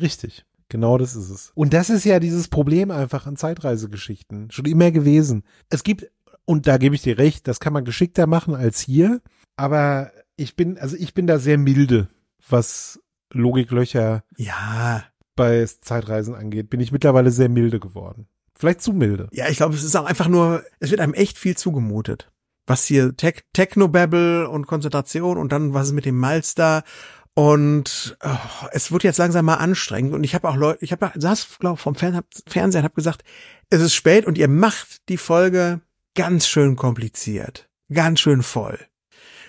[0.00, 0.44] Richtig.
[0.68, 1.50] Genau das ist es.
[1.54, 4.50] Und das ist ja dieses Problem einfach an Zeitreisegeschichten.
[4.50, 5.42] Schon immer gewesen.
[5.68, 6.10] Es gibt,
[6.44, 9.20] und da gebe ich dir recht, das kann man geschickter machen als hier.
[9.56, 12.08] Aber ich bin, also ich bin da sehr milde,
[12.48, 13.00] was
[13.32, 15.04] Logiklöcher Ja,
[15.36, 16.70] bei Zeitreisen angeht.
[16.70, 18.26] Bin ich mittlerweile sehr milde geworden.
[18.60, 19.26] Vielleicht zu milde.
[19.32, 22.30] ja, ich glaube, es ist auch einfach nur, es wird einem echt viel zugemutet.
[22.66, 26.84] Was hier Tech, Technobabble und Konzentration und dann was ist mit dem Malster
[27.32, 31.10] und oh, es wird jetzt langsam mal anstrengend und ich habe auch Leute, ich habe
[31.14, 33.22] saß glaube vom Fern, hab, Fernseher und habe gesagt,
[33.70, 35.80] es ist spät und ihr macht die Folge
[36.14, 38.78] ganz schön kompliziert, ganz schön voll.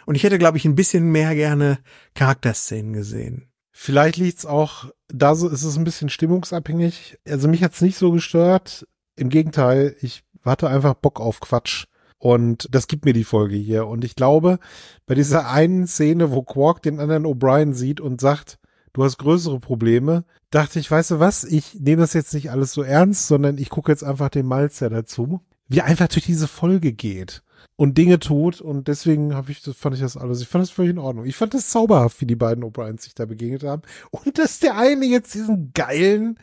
[0.05, 1.79] Und ich hätte glaube ich ein bisschen mehr gerne
[2.15, 3.51] Charakterszenen gesehen.
[3.73, 7.17] Vielleicht liegt's auch, da so ist es ein bisschen stimmungsabhängig.
[7.27, 8.88] Also mich hat's nicht so gestört.
[9.15, 11.85] Im Gegenteil, ich hatte einfach Bock auf Quatsch.
[12.17, 13.88] Und das gibt mir die Folge hier.
[13.88, 14.59] Und ich glaube,
[15.07, 18.59] bei dieser einen Szene, wo Quark den anderen O'Brien sieht und sagt,
[18.93, 22.73] du hast größere Probleme, dachte ich, weißt du was, ich nehme das jetzt nicht alles
[22.73, 26.47] so ernst, sondern ich gucke jetzt einfach den Malzer dazu, wie er einfach durch diese
[26.47, 27.41] Folge geht
[27.75, 28.61] und Dinge tut.
[28.61, 31.25] Und deswegen habe ich fand ich das alles, ich fand das völlig in Ordnung.
[31.25, 33.81] Ich fand das zauberhaft, wie die beiden O'Briens sich da begegnet haben.
[34.11, 36.38] Und dass der eine jetzt diesen geilen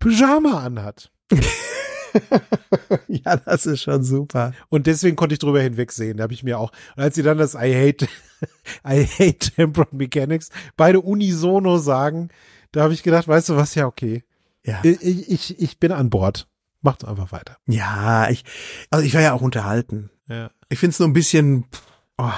[0.00, 1.12] Pyjama anhat.
[3.08, 4.52] ja, das ist schon super.
[4.68, 6.16] Und deswegen konnte ich drüber hinwegsehen.
[6.16, 8.08] Da habe ich mir auch, und als sie dann das I hate,
[8.86, 12.28] I hate Temporal Mechanics, beide unisono sagen,
[12.72, 14.24] da habe ich gedacht, weißt du was, ja, okay.
[14.64, 14.80] Ja.
[14.82, 16.46] Ich, ich, ich bin an Bord.
[16.82, 17.58] Macht einfach weiter.
[17.66, 18.44] Ja, ich,
[18.90, 20.10] also ich war ja auch unterhalten.
[20.28, 20.50] Ja.
[20.70, 21.66] Ich finde es nur ein bisschen.
[22.16, 22.32] Oh.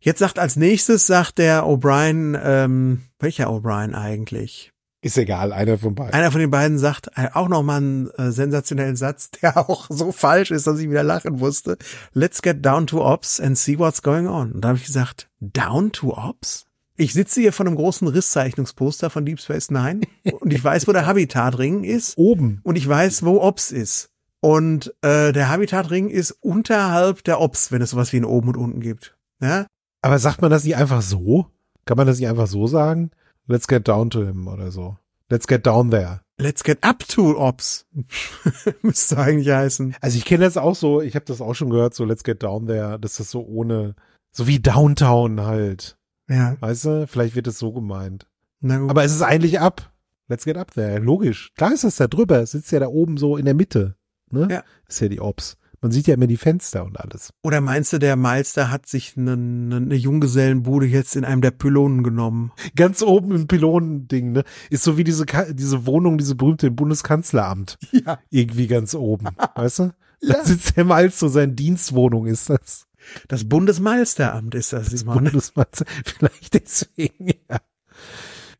[0.00, 4.72] Jetzt sagt als nächstes, sagt der O'Brien, ähm, welcher O'Brien eigentlich?
[5.06, 6.12] Ist egal, einer von beiden.
[6.14, 10.50] Einer von den beiden sagt auch nochmal einen äh, sensationellen Satz, der auch so falsch
[10.50, 11.78] ist, dass ich wieder lachen musste.
[12.12, 14.50] Let's get down to ops and see what's going on.
[14.50, 16.66] Und da habe ich gesagt, down to ops?
[16.96, 20.00] Ich sitze hier vor einem großen Risszeichnungsposter von Deep Space Nine
[20.40, 22.60] und ich weiß, wo der Habitatring ist Oben.
[22.64, 24.08] und ich weiß, wo Ops ist.
[24.40, 28.56] Und äh, der Habitatring ist unterhalb der Ops, wenn es sowas wie ein Oben und
[28.56, 29.16] Unten gibt.
[29.40, 29.66] Ja?
[30.02, 31.46] Aber sagt man das nicht einfach so?
[31.84, 33.12] Kann man das nicht einfach so sagen?
[33.46, 34.98] Let's get down to him oder so.
[35.30, 36.20] Let's get down there.
[36.38, 37.86] Let's get up to Ops.
[38.82, 39.96] Müsste eigentlich heißen.
[40.00, 42.42] Also ich kenne das auch so, ich habe das auch schon gehört, so Let's get
[42.42, 43.94] down there, dass das so ohne,
[44.32, 45.96] so wie Downtown halt.
[46.28, 48.26] Ja, Weißt du, vielleicht wird es so gemeint.
[48.60, 48.90] na gut.
[48.90, 49.92] Aber es ist eigentlich ab.
[50.28, 50.98] Let's get up there.
[50.98, 51.52] Logisch.
[51.56, 52.40] Klar ist das da drüber.
[52.40, 53.94] Es sitzt ja da oben so in der Mitte.
[54.30, 54.48] Ne?
[54.50, 54.64] Ja.
[54.88, 55.56] Ist ja die Ops.
[55.80, 57.30] Man sieht ja immer die Fenster und alles.
[57.42, 61.50] Oder meinst du, der Meister hat sich eine, eine, eine Junggesellenbude jetzt in einem der
[61.50, 62.52] Pylonen genommen?
[62.74, 64.44] Ganz oben im Pylonending, ne?
[64.70, 67.78] Ist so wie diese, diese Wohnung, diese berühmte im Bundeskanzleramt.
[67.92, 68.18] Ja.
[68.30, 69.26] Irgendwie ganz oben.
[69.54, 69.92] weißt du?
[70.22, 70.44] Da Ja.
[70.44, 72.86] sitzt der so, seine Dienstwohnung ist das.
[73.28, 75.24] Das Bundesmeisteramt ist das, Simon.
[75.24, 75.84] Bundesmeister.
[76.04, 77.58] Vielleicht deswegen, ja.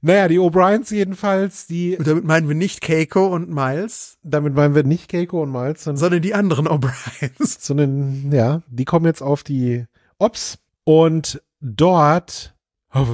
[0.06, 4.76] Naja, die O'Briens jedenfalls, die, Und damit meinen wir nicht Keiko und Miles, damit meinen
[4.76, 7.56] wir nicht Keiko und Miles, sondern sondern die anderen O'Briens.
[7.58, 9.84] sondern ja, die kommen jetzt auf die
[10.18, 10.60] Ops.
[10.84, 12.54] Und dort,
[12.94, 13.04] oh,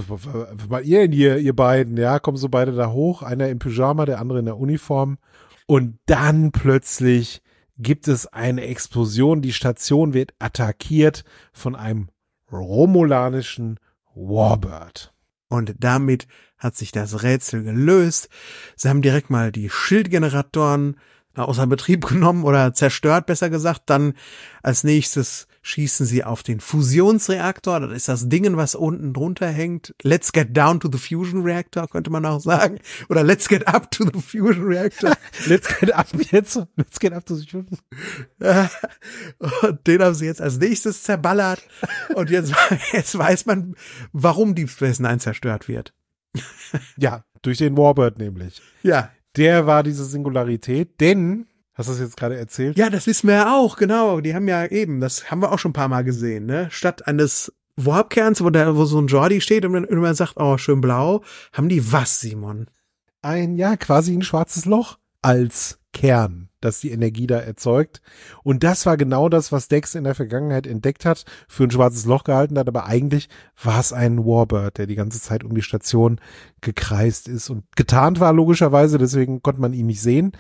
[0.69, 4.21] mal ihr, ihr, ihr beiden, ja, kommen so beide da hoch, einer im Pyjama, der
[4.21, 5.17] andere in der Uniform.
[5.65, 7.41] Und dann plötzlich
[7.79, 11.25] gibt es eine Explosion, die Station wird attackiert
[11.55, 12.11] von einem
[12.53, 13.81] romulanischen
[14.15, 15.15] Warbird.
[15.49, 16.27] Und damit
[16.63, 18.29] hat sich das Rätsel gelöst.
[18.77, 20.97] Sie haben direkt mal die Schildgeneratoren
[21.35, 23.83] außer Betrieb genommen oder zerstört, besser gesagt.
[23.87, 24.15] Dann
[24.63, 27.81] als nächstes schießen sie auf den Fusionsreaktor.
[27.81, 29.95] Das ist das Ding, was unten drunter hängt.
[30.03, 32.81] Let's get down to the fusion reactor, könnte man auch sagen.
[33.09, 35.13] Oder let's get up to the fusion reactor.
[35.47, 37.79] Let's get up jetzt, let's get up to the shooting.
[39.63, 41.63] Und den haben sie jetzt als nächstes zerballert.
[42.15, 42.53] Und jetzt,
[42.93, 43.77] jetzt weiß man,
[44.13, 45.95] warum Deep Space Nine zerstört wird.
[46.97, 48.63] Ja, durch den Warbird nämlich.
[48.83, 52.77] Ja, Der war diese Singularität, denn, hast du es jetzt gerade erzählt?
[52.77, 54.21] Ja, das wissen wir ja auch, genau.
[54.21, 56.69] Die haben ja eben, das haben wir auch schon ein paar Mal gesehen, ne?
[56.71, 60.59] Statt eines Warpkerns, wo da, wo so ein Jordi steht und dann immer sagt, oh,
[60.59, 61.23] schön blau,
[61.53, 62.67] haben die was, Simon?
[63.23, 66.49] Ein, ja, quasi ein schwarzes Loch als Kern.
[66.65, 68.01] Das die Energie da erzeugt.
[68.43, 72.07] Und das war genau das, was Dex in der Vergangenheit entdeckt hat, für ein schwarzes
[72.07, 73.29] Loch gehalten hat, aber eigentlich
[73.63, 76.21] war es ein Warbird, der die ganze Zeit um die Station
[76.61, 80.33] gekreist ist und getarnt war logischerweise, deswegen konnte man ihn nicht sehen.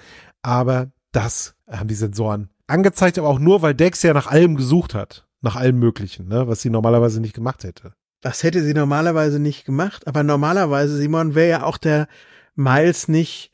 [0.42, 4.94] Aber das haben die Sensoren angezeigt, aber auch nur, weil Dex ja nach allem gesucht
[4.94, 5.26] hat.
[5.44, 7.94] Nach allem Möglichen, ne, was sie normalerweise nicht gemacht hätte.
[8.20, 12.06] Das hätte sie normalerweise nicht gemacht, aber normalerweise, Simon, wäre ja auch der
[12.54, 13.51] Miles nicht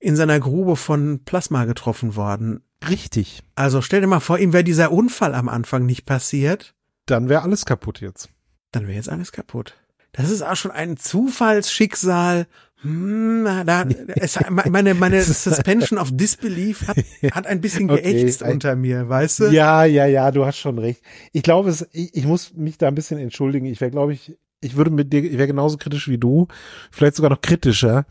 [0.00, 2.62] in seiner Grube von Plasma getroffen worden.
[2.88, 3.42] Richtig.
[3.54, 6.74] Also stell dir mal vor, ihm wäre dieser Unfall am Anfang nicht passiert.
[7.06, 8.30] Dann wäre alles kaputt jetzt.
[8.72, 9.74] Dann wäre jetzt alles kaputt.
[10.12, 12.46] Das ist auch schon ein Zufallsschicksal.
[12.82, 13.84] Hm, da,
[14.16, 16.96] es, meine, meine Suspension of Disbelief hat,
[17.32, 18.52] hat ein bisschen geächtzt okay.
[18.52, 19.44] unter mir, weißt du?
[19.50, 21.02] Ja, ja, ja, du hast schon recht.
[21.32, 23.66] Ich glaube, es, ich, ich muss mich da ein bisschen entschuldigen.
[23.66, 26.48] Ich wäre, glaube ich, ich würde mit dir, ich wäre genauso kritisch wie du,
[26.90, 28.06] vielleicht sogar noch kritischer.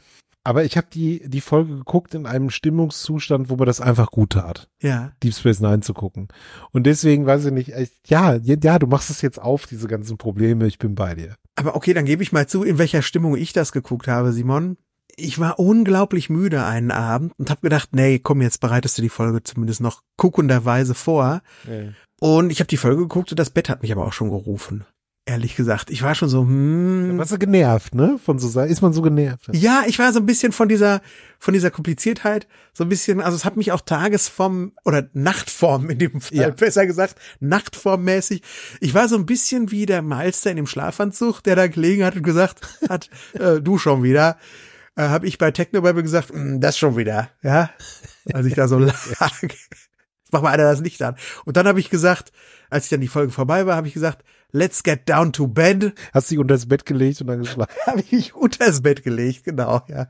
[0.49, 4.31] Aber ich habe die, die Folge geguckt in einem Stimmungszustand, wo mir das einfach gut
[4.31, 4.67] tat.
[4.81, 5.11] Ja.
[5.21, 6.27] Deep Space Nine zu gucken.
[6.71, 7.71] Und deswegen weiß ich nicht,
[8.07, 11.35] ja, ja, du machst es jetzt auf, diese ganzen Probleme, ich bin bei dir.
[11.55, 14.77] Aber okay, dann gebe ich mal zu, in welcher Stimmung ich das geguckt habe, Simon.
[15.15, 19.09] Ich war unglaublich müde einen Abend und habe gedacht, nee, komm, jetzt bereitest du die
[19.09, 21.43] Folge zumindest noch guckenderweise vor.
[21.67, 21.91] Ja.
[22.19, 24.83] Und ich habe die Folge geguckt und das Bett hat mich aber auch schon gerufen
[25.29, 25.91] ehrlich gesagt.
[25.91, 27.17] Ich war schon so, hm.
[27.17, 28.19] Warst du genervt, ne?
[28.23, 29.49] Von so ist man so genervt.
[29.53, 31.01] Ja, ich war so ein bisschen von dieser,
[31.37, 35.99] von dieser Kompliziertheit, so ein bisschen, also es hat mich auch Tagesform oder Nachtform in
[35.99, 36.49] dem Fall, ja.
[36.49, 38.41] besser gesagt, Nachtformmäßig.
[38.81, 42.15] Ich war so ein bisschen wie der Meister in dem Schlafanzug, der da gelegen hat
[42.15, 44.37] und gesagt hat, äh, du schon wieder.
[44.95, 47.69] Äh, habe ich bei Technobabble gesagt, hm, das schon wieder, ja?
[48.33, 49.31] Als ich da so lag.
[50.31, 51.15] Mach mal einer das Licht an.
[51.45, 52.31] Und dann habe ich gesagt,
[52.69, 55.93] als ich dann die Folge vorbei war, habe ich gesagt, let's get down to bed.
[56.13, 57.73] Hast du dich unter das Bett gelegt und dann geschlafen?
[57.85, 60.07] habe ich mich unter das Bett gelegt, genau, ja.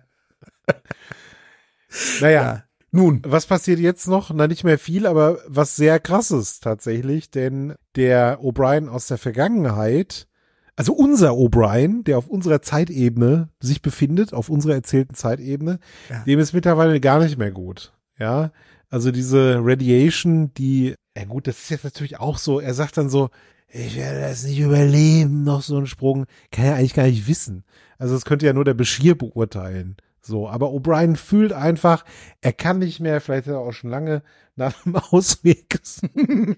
[2.21, 2.41] naja.
[2.43, 2.63] Ja.
[2.91, 4.31] Nun, was passiert jetzt noch?
[4.33, 10.27] Na, nicht mehr viel, aber was sehr krasses tatsächlich, denn der O'Brien aus der Vergangenheit,
[10.75, 15.79] also unser O'Brien, der auf unserer Zeitebene sich befindet, auf unserer erzählten Zeitebene,
[16.09, 16.23] ja.
[16.23, 17.93] dem ist mittlerweile gar nicht mehr gut.
[18.17, 18.51] Ja,
[18.89, 23.09] also diese Radiation, die, ja gut, das ist jetzt natürlich auch so, er sagt dann
[23.09, 23.29] so,
[23.71, 27.63] ich werde das nicht überleben, noch so ein Sprung, kann er eigentlich gar nicht wissen.
[27.97, 29.97] Also das könnte ja nur der Beschir beurteilen.
[30.21, 32.03] So, aber O'Brien fühlt einfach,
[32.41, 34.23] er kann nicht mehr, vielleicht hat er auch schon lange
[34.55, 35.79] nach dem Ausweg.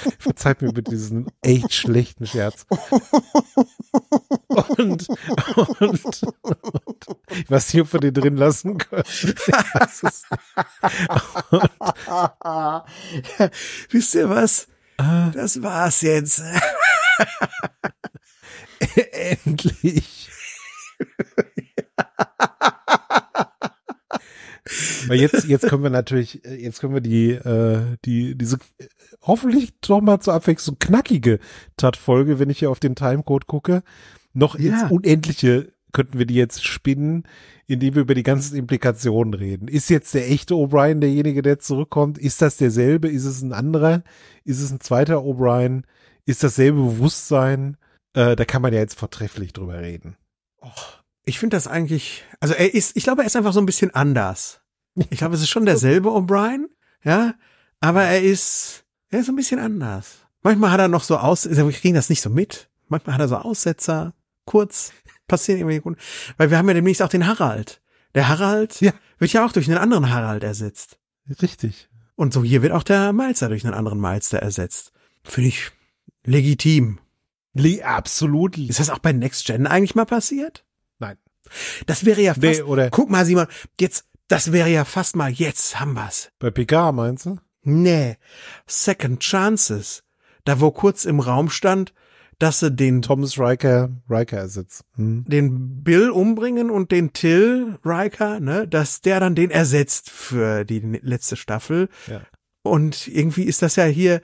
[0.18, 2.66] Verzeiht mir bitte diesen echt schlechten Scherz.
[4.48, 5.08] Und, und,
[5.78, 9.04] und ich weiß nicht, ob wir den drin lassen können.
[13.90, 14.68] Wisst ihr was?
[14.96, 16.42] Das war's jetzt.
[19.12, 20.30] Endlich.
[25.06, 28.58] Weil jetzt, jetzt können wir natürlich, jetzt können wir die, äh, die, diese
[29.22, 31.38] hoffentlich doch mal zur Abwechslung knackige
[31.76, 33.82] Tat-Folge, wenn ich hier auf den Timecode gucke,
[34.32, 34.72] noch ja.
[34.72, 37.24] ins Unendliche könnten wir die jetzt spinnen,
[37.66, 39.68] indem wir über die ganzen Implikationen reden.
[39.68, 42.18] Ist jetzt der echte O'Brien derjenige, der zurückkommt?
[42.18, 43.08] Ist das derselbe?
[43.08, 44.02] Ist es ein anderer?
[44.44, 45.82] Ist es ein zweiter O'Brien?
[46.26, 47.76] Ist dasselbe Bewusstsein?
[48.14, 50.16] Äh, da kann man ja jetzt vortrefflich drüber reden.
[50.62, 53.66] Och, ich finde das eigentlich, also er ist, ich glaube, er ist einfach so ein
[53.66, 54.60] bisschen anders.
[55.10, 56.66] Ich glaube, es ist schon derselbe O'Brien,
[57.04, 57.34] ja,
[57.80, 60.26] aber er ist, er ist ein bisschen anders.
[60.42, 62.70] Manchmal hat er noch so aus, wir kriegen das nicht so mit.
[62.88, 64.14] Manchmal hat er so Aussetzer,
[64.46, 64.92] kurz,
[65.28, 65.96] passieren irgendwie,
[66.36, 67.80] weil wir haben ja demnächst auch den Harald.
[68.14, 68.92] Der Harald ja.
[69.18, 70.98] wird ja auch durch einen anderen Harald ersetzt.
[71.42, 71.88] Richtig.
[72.16, 74.92] Und so hier wird auch der Malzer durch einen anderen Malzer ersetzt.
[75.22, 75.70] Finde ich
[76.24, 76.98] legitim.
[77.54, 78.58] Le absolut.
[78.58, 80.64] Ist das auch bei Next Gen eigentlich mal passiert?
[80.98, 81.16] Nein.
[81.86, 83.46] Das wäre ja fast, nee, oder guck mal Simon,
[83.80, 86.30] jetzt, das wäre ja fast mal, jetzt haben wir's.
[86.38, 87.38] Bei PK meinst du?
[87.62, 88.16] Nee,
[88.66, 90.02] Second Chances.
[90.44, 91.92] Da wo kurz im Raum stand,
[92.40, 94.84] dass sie den Thomas Riker, Riker ersetzt.
[94.96, 95.24] Hm.
[95.28, 100.80] Den Bill umbringen und den Till Riker, ne, dass der dann den ersetzt für die
[100.80, 101.88] letzte Staffel.
[102.06, 102.22] Ja.
[102.62, 104.22] Und irgendwie ist das ja hier,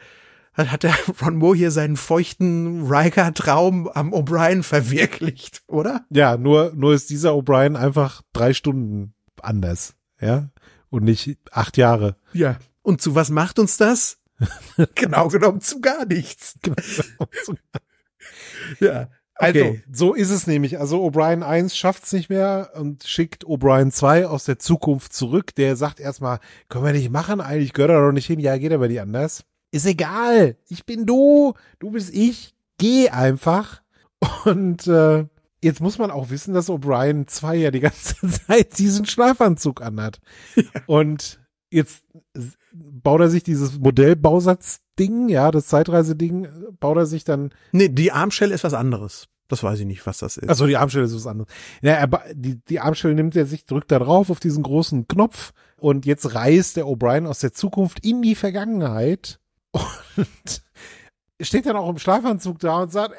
[0.54, 6.06] hat der Ron Moore hier seinen feuchten Riker-Traum am O'Brien verwirklicht, oder?
[6.08, 10.48] Ja, nur, nur ist dieser O'Brien einfach drei Stunden anders, ja?
[10.88, 12.16] Und nicht acht Jahre.
[12.32, 12.56] Ja.
[12.86, 14.18] Und zu was macht uns das?
[14.94, 16.54] genau genommen zu gar nichts.
[16.62, 16.76] Genau
[18.80, 19.08] ja.
[19.34, 19.82] Also, okay.
[19.92, 20.78] so ist es nämlich.
[20.78, 25.52] Also O'Brien 1 schafft's nicht mehr und schickt O'Brien 2 aus der Zukunft zurück.
[25.56, 26.38] Der sagt erstmal,
[26.68, 28.38] können wir nicht machen, eigentlich gehört er doch nicht hin.
[28.38, 29.42] Ja, geht aber nicht anders.
[29.72, 30.56] Ist egal.
[30.68, 32.54] Ich bin du, du bist ich.
[32.78, 33.82] Geh einfach.
[34.44, 35.24] Und äh,
[35.60, 38.14] Jetzt muss man auch wissen, dass O'Brien 2 ja die ganze
[38.46, 40.20] Zeit diesen Schlafanzug anhat.
[40.54, 40.62] Ja.
[40.86, 41.40] Und
[41.76, 42.02] jetzt
[42.72, 46.48] baut er sich dieses Modellbausatz-Ding, ja, das Zeitreise-Ding,
[46.80, 47.52] baut er sich dann.
[47.72, 49.28] Nee, die Armschelle ist was anderes.
[49.48, 50.48] Das weiß ich nicht, was das ist.
[50.48, 51.52] Also die Armschelle ist was anderes.
[51.80, 55.52] Ja, er, die, die Armschelle nimmt er sich, drückt da drauf auf diesen großen Knopf
[55.76, 59.38] und jetzt reist der O'Brien aus der Zukunft in die Vergangenheit
[59.70, 60.62] und
[61.40, 63.14] steht dann auch im Schlafanzug da und sagt,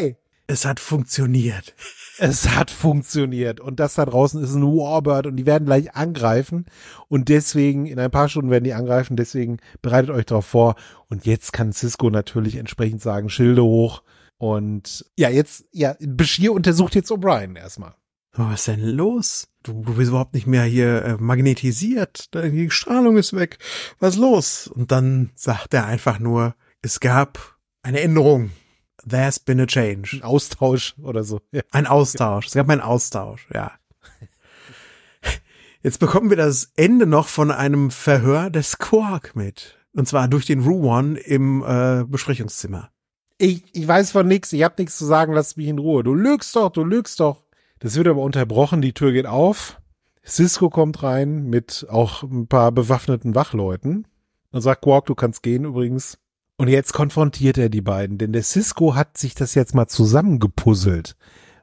[0.00, 0.16] ey!
[0.48, 1.74] Es hat funktioniert.
[2.18, 3.60] Es hat funktioniert.
[3.60, 6.66] Und das da draußen ist ein Warbird und die werden gleich angreifen.
[7.08, 9.16] Und deswegen, in ein paar Stunden werden die angreifen.
[9.16, 10.74] Deswegen bereitet euch darauf vor.
[11.08, 14.02] Und jetzt kann Cisco natürlich entsprechend sagen, Schilde hoch.
[14.36, 17.94] Und ja, jetzt, ja, Bashir untersucht jetzt O'Brien erstmal.
[18.32, 19.48] Was ist denn los?
[19.64, 22.32] Du, du bist überhaupt nicht mehr hier äh, magnetisiert.
[22.34, 23.58] Die Strahlung ist weg.
[23.98, 24.68] Was ist los?
[24.68, 28.50] Und dann sagt er einfach nur, es gab eine Änderung.
[29.06, 30.16] There's been a change.
[30.16, 31.40] Ein Austausch oder so.
[31.52, 31.62] Ja.
[31.70, 32.46] Ein Austausch.
[32.46, 33.72] Es gab einen Austausch, ja.
[35.82, 39.78] Jetzt bekommen wir das Ende noch von einem Verhör des Quark mit.
[39.94, 42.90] Und zwar durch den Ruwan im äh, Besprechungszimmer.
[43.38, 46.02] Ich, ich weiß von nix, ich hab nichts zu sagen, lass mich in Ruhe.
[46.02, 47.44] Du lügst doch, du lügst doch.
[47.78, 49.80] Das wird aber unterbrochen, die Tür geht auf.
[50.26, 54.06] Cisco kommt rein mit auch ein paar bewaffneten Wachleuten.
[54.50, 56.18] Dann sagt Quark, du kannst gehen übrigens.
[56.58, 61.16] Und jetzt konfrontiert er die beiden, denn der Cisco hat sich das jetzt mal zusammengepuzzelt,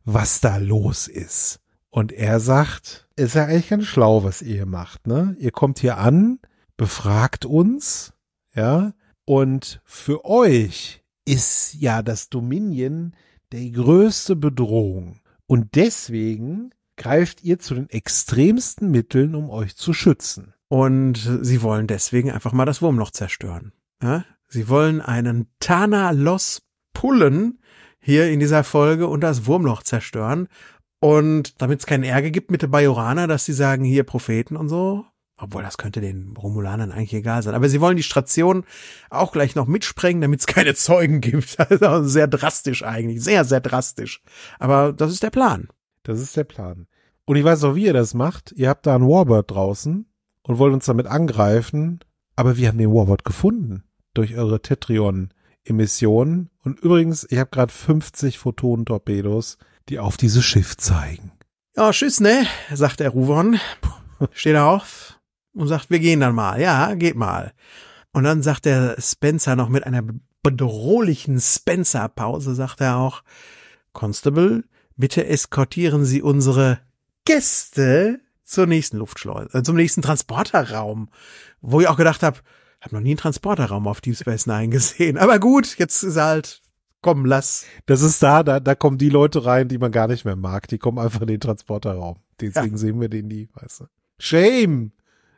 [0.05, 1.59] was da los ist.
[1.89, 5.35] Und er sagt, ist ja eigentlich ganz schlau, was ihr hier macht, ne?
[5.37, 6.39] Ihr kommt hier an,
[6.77, 8.13] befragt uns,
[8.55, 8.93] ja?
[9.25, 13.15] Und für euch ist ja das Dominion
[13.51, 15.19] der größte Bedrohung.
[15.45, 20.53] Und deswegen greift ihr zu den extremsten Mitteln, um euch zu schützen.
[20.69, 23.73] Und sie wollen deswegen einfach mal das Wurmloch zerstören.
[24.01, 24.23] Ja?
[24.55, 26.61] Sie wollen einen Tana Los
[26.93, 27.59] pullen
[27.99, 30.47] hier in dieser Folge und das Wurmloch zerstören.
[31.01, 34.69] Und damit es keinen Ärger gibt mit den Bajoraner, dass sie sagen, hier Propheten und
[34.69, 35.05] so,
[35.35, 37.53] obwohl das könnte den Romulanern eigentlich egal sein.
[37.53, 38.63] Aber sie wollen die Station
[39.09, 41.57] auch gleich noch mitsprengen, damit es keine Zeugen gibt.
[41.69, 43.21] Also sehr drastisch eigentlich.
[43.21, 44.23] Sehr, sehr drastisch.
[44.57, 45.67] Aber das ist der Plan.
[46.03, 46.87] Das ist der Plan.
[47.25, 48.53] Und ich weiß auch, wie ihr das macht.
[48.53, 50.05] Ihr habt da einen Warbird draußen
[50.43, 51.99] und wollt uns damit angreifen.
[52.37, 53.83] Aber wir haben den Warbird gefunden
[54.15, 56.49] durch eure Tetrion-Emissionen.
[56.63, 59.57] Und übrigens, ich habe gerade 50 Photon-Torpedos,
[59.89, 61.31] die auf dieses Schiff zeigen.
[61.75, 62.47] Ja, tschüss, ne?
[62.73, 63.59] sagt der Ruvon.
[64.31, 65.19] Steht auf
[65.53, 66.59] und sagt, wir gehen dann mal.
[66.59, 67.53] Ja, geht mal.
[68.11, 70.03] Und dann sagt der Spencer noch mit einer
[70.41, 73.23] bedrohlichen Spencer-Pause, sagt er auch,
[73.93, 74.63] Constable,
[74.95, 76.79] bitte eskortieren Sie unsere
[77.25, 81.09] Gäste zur nächsten Luftschleuse, äh, zum nächsten Transporterraum,
[81.61, 82.39] wo ich auch gedacht habe,
[82.85, 85.17] habe noch nie einen Transporterraum auf Deep Space Nine gesehen.
[85.17, 86.61] Aber gut, jetzt ist halt,
[87.01, 87.65] komm, lass.
[87.85, 90.67] Das ist da, da, da kommen die Leute rein, die man gar nicht mehr mag.
[90.67, 92.17] Die kommen einfach in den Transporterraum.
[92.39, 92.77] Deswegen ja.
[92.77, 93.85] sehen wir den nie, weißt du.
[94.19, 94.91] Shame!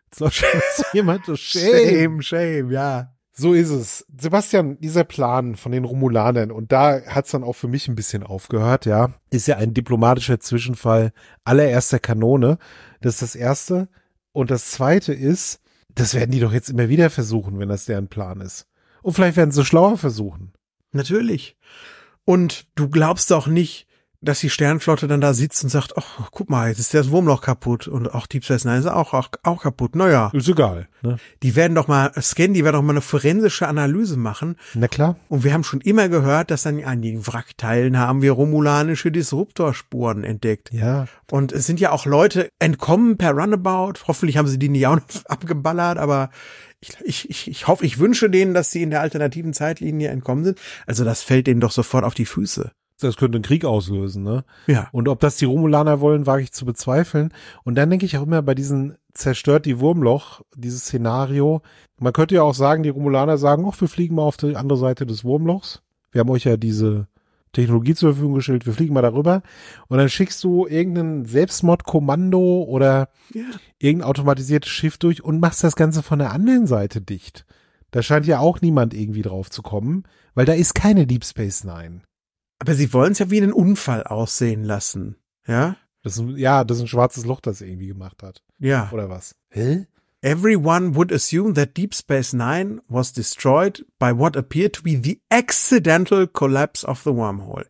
[0.05, 0.43] Jetzt läuft
[0.93, 3.13] jemand so Shame, Shame, ja.
[3.33, 4.05] So ist es.
[4.19, 8.23] Sebastian, dieser Plan von den Romulanern, und da hat's dann auch für mich ein bisschen
[8.23, 11.11] aufgehört, ja, ist ja ein diplomatischer Zwischenfall
[11.43, 12.57] allererster Kanone.
[13.01, 13.89] Das ist das Erste.
[14.31, 15.61] Und das Zweite ist,
[15.97, 18.67] das werden die doch jetzt immer wieder versuchen, wenn das deren Plan ist.
[19.01, 20.53] Und vielleicht werden sie schlauer versuchen.
[20.91, 21.57] Natürlich.
[22.25, 23.86] Und du glaubst doch nicht,
[24.27, 27.41] dass die Sternflotte dann da sitzt und sagt, ach, guck mal, jetzt ist das Wurmloch
[27.41, 29.95] kaputt und auch Deep Space Nine ist auch, auch, auch kaputt.
[29.95, 30.31] Naja.
[30.33, 30.87] Ist egal.
[31.01, 31.17] Ne?
[31.43, 34.55] Die werden doch mal scannen, die werden doch mal eine forensische Analyse machen.
[34.73, 35.15] Na klar.
[35.29, 40.23] Und wir haben schon immer gehört, dass dann an den Wrackteilen haben wir romulanische Disruptorspuren
[40.23, 40.71] entdeckt.
[40.73, 41.07] Ja.
[41.31, 44.07] Und es sind ja auch Leute entkommen per Runabout.
[44.07, 46.29] Hoffentlich haben sie die nicht auch noch abgeballert, aber
[46.79, 50.43] ich, ich, ich, ich hoffe, ich wünsche denen, dass sie in der alternativen Zeitlinie entkommen
[50.43, 50.59] sind.
[50.85, 54.43] Also das fällt denen doch sofort auf die Füße das könnte einen Krieg auslösen, ne?
[54.65, 54.87] Ja.
[54.91, 57.33] Und ob das die Romulaner wollen, wage ich zu bezweifeln.
[57.63, 61.61] Und dann denke ich auch immer bei diesen zerstört die Wurmloch, dieses Szenario.
[61.99, 64.77] Man könnte ja auch sagen, die Romulaner sagen, ach, wir fliegen mal auf die andere
[64.77, 65.81] Seite des Wurmlochs.
[66.11, 67.07] Wir haben euch ja diese
[67.53, 69.41] Technologie zur Verfügung gestellt, wir fliegen mal darüber.
[69.87, 73.43] Und dann schickst du irgendein Selbstmordkommando oder ja.
[73.79, 77.45] irgendein automatisiertes Schiff durch und machst das Ganze von der anderen Seite dicht.
[77.91, 80.03] Da scheint ja auch niemand irgendwie drauf zu kommen,
[80.35, 82.01] weil da ist keine Deep Space Nine.
[82.59, 85.17] Aber sie wollen es ja wie einen Unfall aussehen lassen.
[85.47, 85.77] Ja?
[86.03, 88.43] Das ist, ja, das ist ein schwarzes Loch, das er irgendwie gemacht hat.
[88.59, 88.89] Ja.
[88.91, 89.35] Oder was?
[89.49, 89.87] Hä?
[90.21, 95.21] Everyone would assume that Deep Space Nine was destroyed by what appeared to be the
[95.29, 97.67] accidental collapse of the wormhole.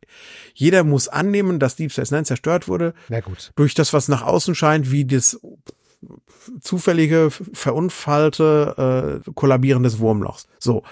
[0.53, 2.93] Jeder muss annehmen, dass Deep Space Nine zerstört wurde.
[3.09, 3.51] Na gut.
[3.55, 5.39] Durch das, was nach außen scheint, wie das
[6.61, 10.47] zufällige, verunfallte, äh, Kollabieren des Wurmlochs.
[10.59, 10.83] So.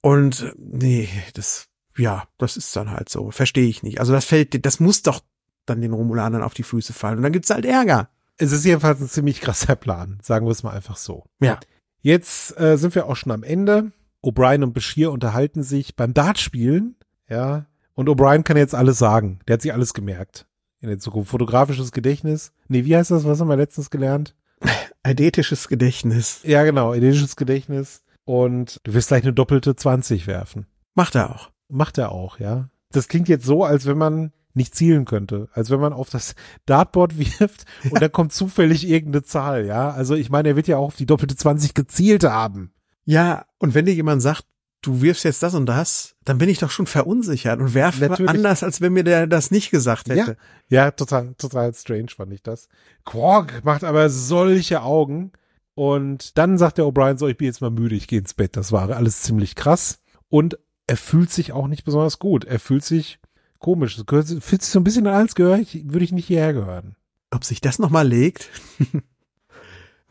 [0.00, 3.30] Und nee, das ja, das ist dann halt so.
[3.30, 4.00] Verstehe ich nicht.
[4.00, 5.20] Also das fällt, das muss doch
[5.66, 7.18] dann den Romulanern auf die Füße fallen.
[7.18, 8.08] Und dann gibt's halt Ärger.
[8.38, 11.24] Es ist jedenfalls ein ziemlich krasser Plan, sagen wir es mal einfach so.
[11.40, 11.58] Ja.
[12.00, 13.92] Jetzt äh, sind wir auch schon am Ende.
[14.22, 16.96] O'Brien und Bashir unterhalten sich beim Dartspielen,
[17.28, 17.66] ja.
[17.94, 19.40] Und O'Brien kann jetzt alles sagen.
[19.48, 20.46] Der hat sich alles gemerkt.
[20.80, 21.30] In der Zukunft.
[21.30, 22.52] Fotografisches Gedächtnis.
[22.68, 23.24] Nee, wie heißt das?
[23.24, 24.34] Was haben wir letztens gelernt?
[25.02, 26.40] Eidetisches Gedächtnis.
[26.42, 26.92] Ja, genau.
[26.92, 28.02] Eidetisches Gedächtnis.
[28.24, 30.66] Und du wirst gleich eine doppelte 20 werfen.
[30.94, 31.50] Macht er auch.
[31.68, 32.68] Macht er auch, ja.
[32.92, 35.48] Das klingt jetzt so, als wenn man nicht zielen könnte.
[35.52, 36.34] Als wenn man auf das
[36.64, 39.90] Dartboard wirft und dann kommt zufällig irgendeine Zahl, ja.
[39.90, 42.72] Also ich meine, er wird ja auch auf die doppelte 20 gezielt haben.
[43.04, 44.44] Ja, und wenn dir jemand sagt,
[44.82, 48.62] du wirfst jetzt das und das, dann bin ich doch schon verunsichert und werfe anders,
[48.62, 50.36] als wenn mir der das nicht gesagt hätte.
[50.68, 52.68] Ja, total, total strange fand ich das.
[53.04, 55.32] Quark macht aber solche Augen.
[55.74, 58.56] Und dann sagt der O'Brien so, ich bin jetzt mal müde, ich gehe ins Bett.
[58.56, 59.98] Das war alles ziemlich krass.
[60.28, 62.44] Und er fühlt sich auch nicht besonders gut.
[62.44, 63.18] Er fühlt sich
[63.58, 63.98] komisch.
[63.98, 66.52] Es gehört- Fühlt sich so ein bisschen an, als gehöre ich, würde ich nicht hierher
[66.52, 66.96] gehören.
[67.30, 68.48] Ob sich das nochmal legt?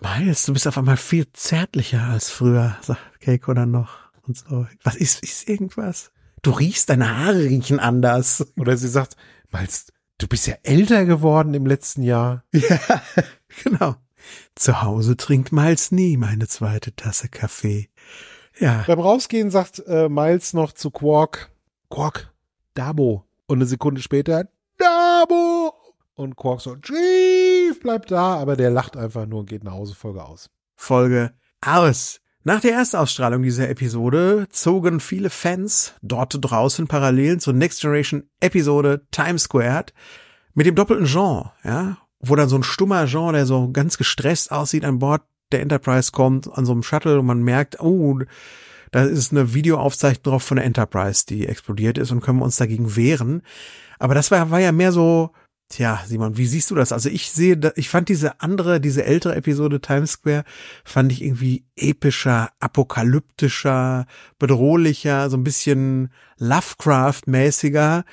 [0.01, 3.97] Miles, du bist auf einmal viel zärtlicher als früher, sagt Keiko dann noch.
[4.23, 4.67] Und so.
[4.83, 6.11] Was ist, ist irgendwas?
[6.41, 8.45] Du riechst, deine Haare riechen anders.
[8.57, 9.15] Oder sie sagt,
[9.51, 9.87] Miles,
[10.17, 12.43] du bist ja älter geworden im letzten Jahr.
[12.53, 12.79] Ja,
[13.63, 13.95] genau.
[14.55, 17.89] Zu Hause trinkt Miles nie meine zweite Tasse Kaffee.
[18.59, 21.51] Ja, Beim Rausgehen sagt äh, Miles noch zu Quark,
[21.89, 22.33] Quark,
[22.73, 23.25] Dabo.
[23.47, 25.73] Und eine Sekunde später, Dabo.
[26.15, 28.35] Und Quark so, Chief, bleib da.
[28.37, 30.49] Aber der lacht einfach nur und geht nach Hause, Folge aus.
[30.75, 32.21] Folge aus.
[32.43, 39.01] Nach der Erstausstrahlung dieser Episode zogen viele Fans dort draußen Parallelen zur Next Generation Episode
[39.09, 39.93] Times Squared
[40.53, 44.51] mit dem doppelten Jean, ja, wo dann so ein stummer Jean, der so ganz gestresst
[44.51, 48.19] aussieht, an Bord der Enterprise kommt, an so einem Shuttle und man merkt, oh,
[48.91, 52.57] da ist eine Videoaufzeichnung drauf von der Enterprise, die explodiert ist und können wir uns
[52.57, 53.41] dagegen wehren.
[53.99, 55.31] Aber das war, war ja mehr so,
[55.67, 56.91] Tja, Simon, wie siehst du das?
[56.91, 60.43] Also ich sehe, ich fand diese andere, diese ältere Episode Times Square,
[60.83, 64.05] fand ich irgendwie epischer, apokalyptischer,
[64.37, 68.03] bedrohlicher, so ein bisschen Lovecraft-mäßiger.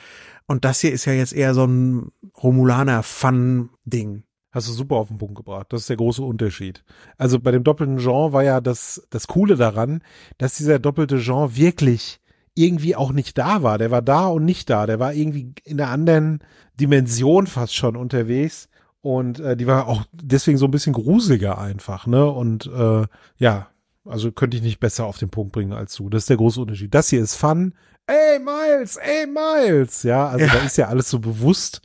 [0.47, 2.11] Und das hier ist ja jetzt eher so ein
[2.43, 4.25] Romulaner-Fun-Ding.
[4.53, 5.67] Hast du super auf den Punkt gebracht.
[5.71, 6.85] Das ist der große Unterschied.
[7.19, 10.03] Also bei dem doppelten Jean war ja das, das Coole daran,
[10.39, 12.21] dass dieser doppelte Jean wirklich
[12.55, 13.79] irgendwie auch nicht da war.
[13.79, 14.87] Der war da und nicht da.
[14.87, 16.41] Der war irgendwie in einer anderen
[16.79, 18.69] Dimension fast schon unterwegs.
[19.01, 22.31] Und äh, die war auch deswegen so ein bisschen gruseliger einfach, ne?
[22.31, 23.05] Und äh,
[23.39, 23.69] ja,
[24.05, 26.09] also könnte ich nicht besser auf den Punkt bringen als du.
[26.09, 26.95] Das ist der große Unterschied.
[26.95, 27.75] Das hier ist Fun.
[28.07, 30.03] Ey, Miles, ey, Miles.
[30.03, 30.53] Ja, also Ja.
[30.53, 31.81] da ist ja alles so bewusst.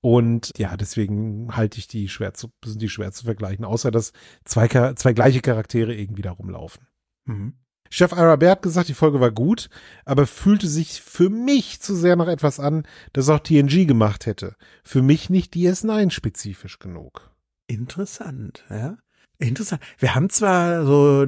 [0.00, 4.12] Und ja, deswegen halte ich die schwer zu, sind die schwer zu vergleichen, außer dass
[4.44, 6.86] zwei, zwei gleiche Charaktere irgendwie da rumlaufen.
[7.26, 7.54] Mhm.
[7.92, 9.68] Chef Arabert hat gesagt, die Folge war gut,
[10.04, 14.54] aber fühlte sich für mich zu sehr nach etwas an, das auch TNG gemacht hätte.
[14.84, 17.30] Für mich nicht DS9 spezifisch genug.
[17.66, 18.96] Interessant, ja.
[19.38, 19.82] Interessant.
[19.98, 21.26] Wir haben zwar so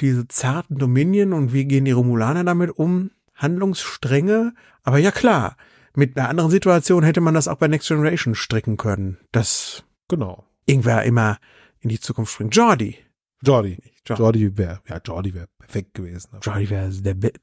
[0.00, 5.56] diese zarten Dominion und wie gehen die Romulaner damit um, Handlungsstränge, aber ja klar,
[5.94, 10.44] mit einer anderen Situation hätte man das auch bei Next Generation stricken können, dass Genau.
[10.66, 11.38] irgendwer immer
[11.80, 12.54] in die Zukunft springt.
[12.54, 12.96] Jordi.
[13.42, 13.78] Jordi.
[14.06, 16.30] Jordi, wäre, ja, Jordi wäre perfekt gewesen.
[16.42, 16.90] Jordi wäre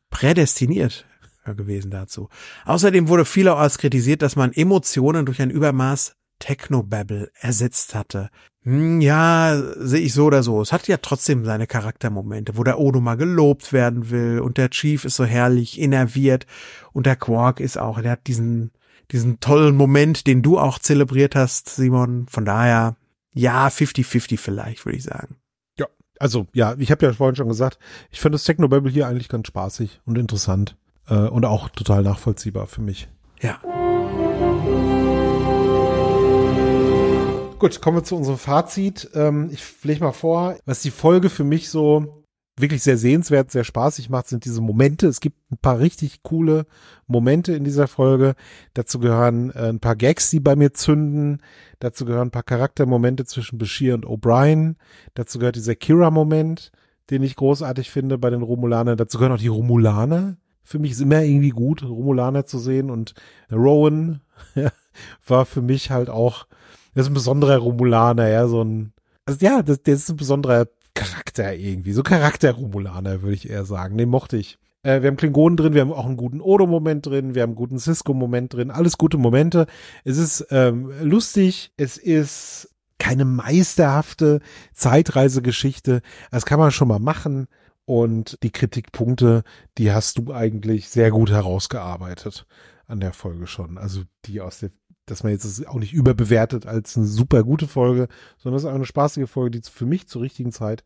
[0.09, 1.05] prädestiniert
[1.53, 2.29] gewesen dazu.
[2.65, 8.29] Außerdem wurde vielerorts kritisiert, dass man Emotionen durch ein Übermaß Technobabble ersetzt hatte.
[8.65, 10.61] Hm, ja, sehe ich so oder so.
[10.61, 14.71] Es hat ja trotzdem seine Charaktermomente, wo der Odo mal gelobt werden will und der
[14.71, 16.47] Chief ist so herrlich innerviert
[16.91, 18.71] und der Quark ist auch, der hat diesen,
[19.11, 22.25] diesen tollen Moment, den du auch zelebriert hast, Simon.
[22.27, 22.95] Von daher,
[23.33, 25.35] ja, 50-50 vielleicht, würde ich sagen.
[25.77, 25.85] Ja,
[26.19, 27.77] also ja, ich habe ja vorhin schon gesagt,
[28.09, 30.75] ich finde das Technobabble hier eigentlich ganz spaßig und interessant
[31.07, 33.07] äh, und auch total nachvollziehbar für mich.
[33.41, 33.59] Ja.
[37.57, 39.09] Gut, kommen wir zu unserem Fazit.
[39.13, 42.25] Ähm, ich lege mal vor, was die Folge für mich so
[42.57, 45.07] wirklich sehr sehenswert, sehr spaßig macht, sind diese Momente.
[45.07, 46.65] Es gibt ein paar richtig coole
[47.07, 48.35] Momente in dieser Folge.
[48.73, 51.41] Dazu gehören äh, ein paar Gags, die bei mir zünden.
[51.79, 54.75] Dazu gehören ein paar Charaktermomente zwischen Bashir und O'Brien.
[55.13, 56.73] Dazu gehört dieser Kira-Moment,
[57.09, 58.97] den ich großartig finde bei den Romulanern.
[58.97, 60.35] Dazu gehören auch die Romulaner.
[60.61, 62.89] Für mich ist immer irgendwie gut, Romulaner zu sehen.
[62.89, 63.13] Und
[63.49, 64.19] Rowan
[65.25, 66.47] war für mich halt auch
[66.95, 68.93] das ist ein besonderer Romulaner, ja, so ein,
[69.25, 73.97] also ja, das, das ist ein besonderer Charakter irgendwie, so Charakter-Romulaner, würde ich eher sagen,
[73.97, 74.57] den mochte ich.
[74.81, 77.57] Äh, wir haben Klingonen drin, wir haben auch einen guten Odo-Moment drin, wir haben einen
[77.57, 79.67] guten Cisco-Moment drin, alles gute Momente.
[80.05, 84.39] Es ist ähm, lustig, es ist keine meisterhafte
[84.73, 86.01] Zeitreisegeschichte,
[86.31, 87.47] das kann man schon mal machen
[87.83, 89.43] und die Kritikpunkte,
[89.77, 92.45] die hast du eigentlich sehr gut herausgearbeitet
[92.87, 94.71] an der Folge schon, also die aus der
[95.05, 98.07] dass man jetzt es auch nicht überbewertet als eine super gute Folge,
[98.37, 100.83] sondern es ist eine spaßige Folge, die für mich zur richtigen Zeit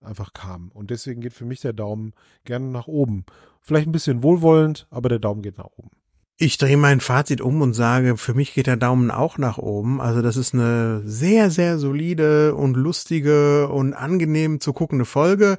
[0.00, 0.70] einfach kam.
[0.72, 2.12] Und deswegen geht für mich der Daumen
[2.44, 3.24] gerne nach oben.
[3.60, 5.90] Vielleicht ein bisschen wohlwollend, aber der Daumen geht nach oben.
[6.38, 10.02] Ich drehe mein Fazit um und sage, für mich geht der Daumen auch nach oben.
[10.02, 15.56] Also das ist eine sehr, sehr solide und lustige und angenehm zu guckende Folge.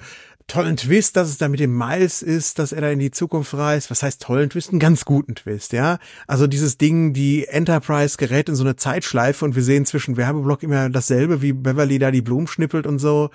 [0.47, 3.53] Tollen Twist, dass es da mit dem Miles ist, dass er da in die Zukunft
[3.53, 3.91] reist.
[3.91, 4.69] Was heißt tollen Twist?
[4.69, 5.99] Einen ganz guten Twist, ja.
[6.25, 10.63] Also dieses Ding, die Enterprise gerät in so eine Zeitschleife und wir sehen zwischen Werbeblock
[10.63, 13.29] immer dasselbe, wie Beverly da die Blumen schnippelt und so.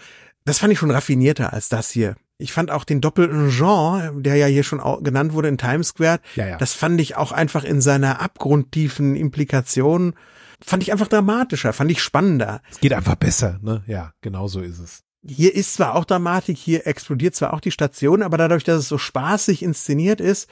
[0.46, 2.16] Das fand ich schon raffinierter als das hier.
[2.38, 6.18] Ich fand auch den doppelten Jean, der ja hier schon genannt wurde in Times Square,
[6.34, 6.56] Ja, ja.
[6.56, 10.14] das fand ich auch einfach in seiner abgrundtiefen Implikation,
[10.60, 12.62] fand ich einfach dramatischer, fand ich spannender.
[12.70, 13.84] Es geht einfach besser, ne?
[13.86, 15.02] Ja, genau so ist es.
[15.24, 18.88] Hier ist zwar auch Dramatik, hier explodiert zwar auch die Station, aber dadurch, dass es
[18.88, 20.48] so spaßig inszeniert ist,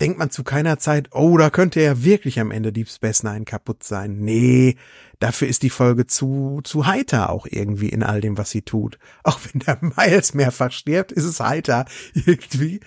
[0.00, 3.44] denkt man zu keiner Zeit, oh, da könnte ja wirklich am Ende Deep Space Nine
[3.44, 4.18] kaputt sein.
[4.18, 4.76] Nee,
[5.18, 8.98] dafür ist die Folge zu, zu heiter auch irgendwie in all dem, was sie tut.
[9.22, 12.80] Auch wenn der Miles mehrfach stirbt, ist es heiter irgendwie.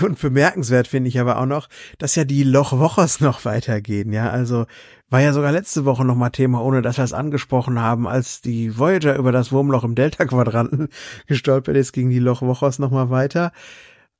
[0.00, 1.68] Und bemerkenswert finde ich aber auch noch,
[1.98, 4.30] dass ja die Lochwochers noch weitergehen, ja.
[4.30, 4.66] Also
[5.10, 8.40] war ja sogar letzte Woche noch mal Thema, ohne dass wir es angesprochen haben, als
[8.40, 10.88] die Voyager über das Wurmloch im Delta-Quadranten
[11.26, 13.52] gestolpert ist, ging die Lochwochers noch mal weiter.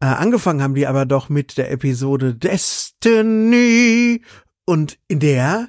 [0.01, 4.23] Äh, angefangen haben die aber doch mit der Episode Destiny.
[4.67, 5.69] Und in der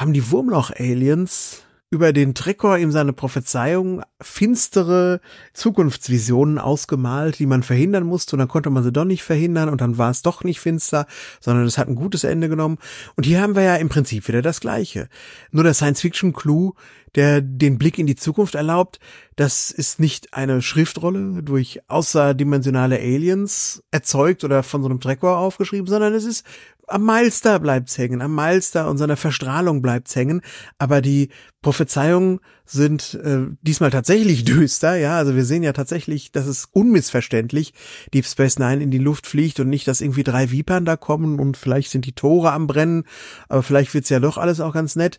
[0.00, 5.20] haben die Wurmloch-Aliens über den Trekor ihm seine Prophezeiung finstere
[5.52, 9.82] Zukunftsvisionen ausgemalt, die man verhindern musste und dann konnte man sie doch nicht verhindern und
[9.82, 11.06] dann war es doch nicht finster,
[11.40, 12.78] sondern es hat ein gutes Ende genommen.
[13.16, 15.08] Und hier haben wir ja im Prinzip wieder das Gleiche.
[15.50, 16.72] Nur der Science-Fiction-Clou,
[17.16, 19.00] der den Blick in die Zukunft erlaubt,
[19.36, 25.88] das ist nicht eine Schriftrolle durch außerdimensionale Aliens erzeugt oder von so einem Trekor aufgeschrieben,
[25.88, 26.46] sondern es ist
[26.90, 30.42] am Milestar bleibt's hängen, am Milestar und seiner Verstrahlung bleibt's hängen,
[30.78, 31.30] aber die
[31.62, 37.74] Prophezeiungen sind äh, diesmal tatsächlich düster, ja, also wir sehen ja tatsächlich, dass es unmissverständlich
[38.12, 41.38] Deep Space Nine in die Luft fliegt und nicht, dass irgendwie drei Vipern da kommen
[41.38, 43.04] und vielleicht sind die Tore am Brennen,
[43.48, 45.18] aber vielleicht wird's ja doch alles auch ganz nett.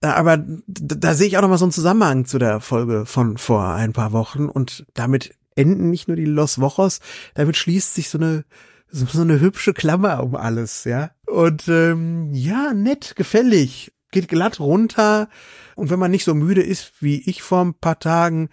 [0.00, 3.06] Äh, Aber da, da sehe ich auch noch mal so einen Zusammenhang zu der Folge
[3.06, 4.48] von vor ein paar Wochen.
[4.48, 7.00] Und damit enden nicht nur die Los Wochos,
[7.34, 8.44] damit schließt sich so eine
[8.90, 11.10] so so eine hübsche Klammer um alles, ja.
[11.26, 15.28] Und ähm, ja, nett, gefällig, geht glatt runter.
[15.76, 18.48] Und wenn man nicht so müde ist wie ich vor ein paar Tagen,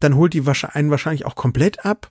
[0.00, 2.10] dann holt die einen wahrscheinlich auch komplett ab.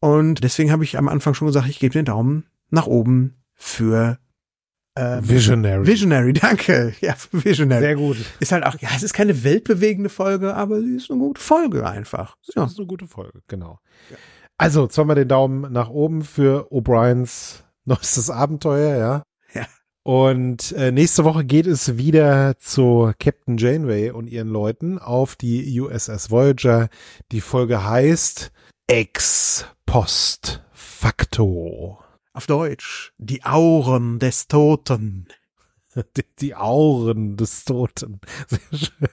[0.00, 4.18] Und deswegen habe ich am Anfang schon gesagt, ich gebe den Daumen nach oben für
[4.94, 5.86] äh, Visionary.
[5.86, 6.94] Visionary, danke.
[7.00, 7.82] Ja, Visionary.
[7.82, 8.16] Sehr gut.
[8.40, 11.88] Ist halt auch, ja, es ist keine weltbewegende Folge, aber sie ist eine gute Folge
[11.88, 12.36] einfach.
[12.54, 12.62] Ja.
[12.62, 13.80] Das ist eine gute Folge, genau.
[14.58, 19.22] Also, zweimal den Daumen nach oben für O'Briens neuestes Abenteuer, ja.
[19.54, 19.66] Ja.
[20.02, 25.80] Und äh, nächste Woche geht es wieder zu Captain Janeway und ihren Leuten auf die
[25.80, 26.88] USS Voyager.
[27.32, 28.52] Die Folge heißt
[28.88, 31.98] Ex Post Facto.
[32.32, 33.12] Auf Deutsch.
[33.18, 35.28] Die Auren des Toten.
[36.16, 38.20] Die, die Auren des Toten.
[38.48, 39.08] Sehr schön.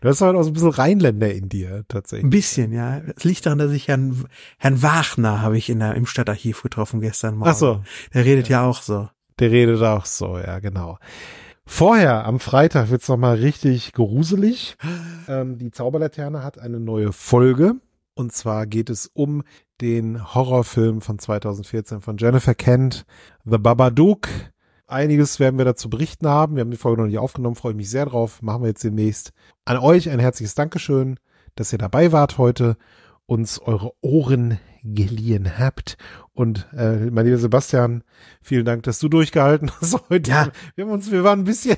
[0.00, 2.30] Du hast halt auch so ein bisschen Rheinländer in dir, Ein tatsächlich.
[2.30, 3.00] bisschen, ja.
[3.16, 4.24] Es liegt daran, dass ich Herrn,
[4.58, 7.50] Herrn Wagner habe ich in der, im Stadtarchiv getroffen gestern Morgen.
[7.50, 7.82] Ach so,
[8.14, 9.08] Der redet ja auch so.
[9.38, 10.98] der redet auch so, ja, genau.
[11.66, 14.76] Vorher, am Freitag, wird's noch mal richtig gruselig.
[15.28, 17.74] Ähm, die Zauberlaterne hat eine neue Folge.
[18.14, 19.44] Und zwar geht es um
[19.80, 23.04] den Horrorfilm von 2014 von Jennifer Kent,
[23.44, 24.26] The Babadook.
[24.90, 26.56] Einiges werden wir dazu berichten haben.
[26.56, 28.42] Wir haben die Folge noch nicht aufgenommen, freue mich sehr drauf.
[28.42, 29.32] Machen wir jetzt demnächst.
[29.64, 31.18] An euch ein herzliches Dankeschön,
[31.54, 32.76] dass ihr dabei wart heute,
[33.26, 35.96] uns eure Ohren geliehen habt.
[36.32, 38.02] Und äh, mein lieber Sebastian,
[38.42, 40.30] vielen Dank, dass du durchgehalten hast heute.
[40.30, 40.48] Ja.
[40.74, 41.76] Wir haben uns, wir waren ein bisschen,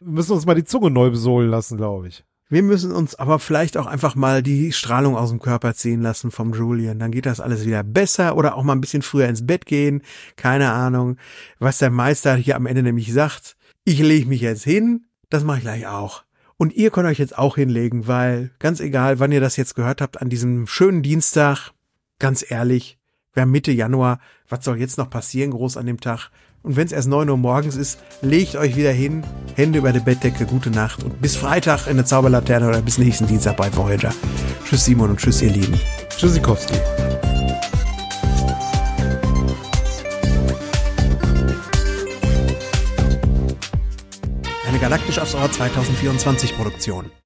[0.00, 2.24] wir müssen uns mal die Zunge neu besohlen lassen, glaube ich.
[2.48, 6.30] Wir müssen uns aber vielleicht auch einfach mal die Strahlung aus dem Körper ziehen lassen
[6.30, 7.00] vom Julian.
[7.00, 10.02] Dann geht das alles wieder besser oder auch mal ein bisschen früher ins Bett gehen.
[10.36, 11.16] Keine Ahnung,
[11.58, 13.56] was der Meister hier am Ende nämlich sagt.
[13.84, 16.22] Ich lege mich jetzt hin, das mache ich gleich auch.
[16.56, 20.00] Und ihr könnt euch jetzt auch hinlegen, weil ganz egal, wann ihr das jetzt gehört
[20.00, 21.72] habt, an diesem schönen Dienstag,
[22.20, 22.96] ganz ehrlich,
[23.34, 26.30] haben Mitte Januar, was soll jetzt noch passieren groß an dem Tag?
[26.66, 29.22] Und wenn es erst 9 Uhr morgens ist, legt euch wieder hin,
[29.54, 33.28] Hände über der Bettdecke, gute Nacht und bis Freitag in der Zauberlaterne oder bis nächsten
[33.28, 34.12] Dienstag bei Voyager.
[34.64, 35.78] Tschüss Simon und tschüss ihr Lieben.
[36.08, 36.74] Tschüssikowski.
[44.66, 47.12] Eine Galaktisch aufs Ohr 2024 Produktion.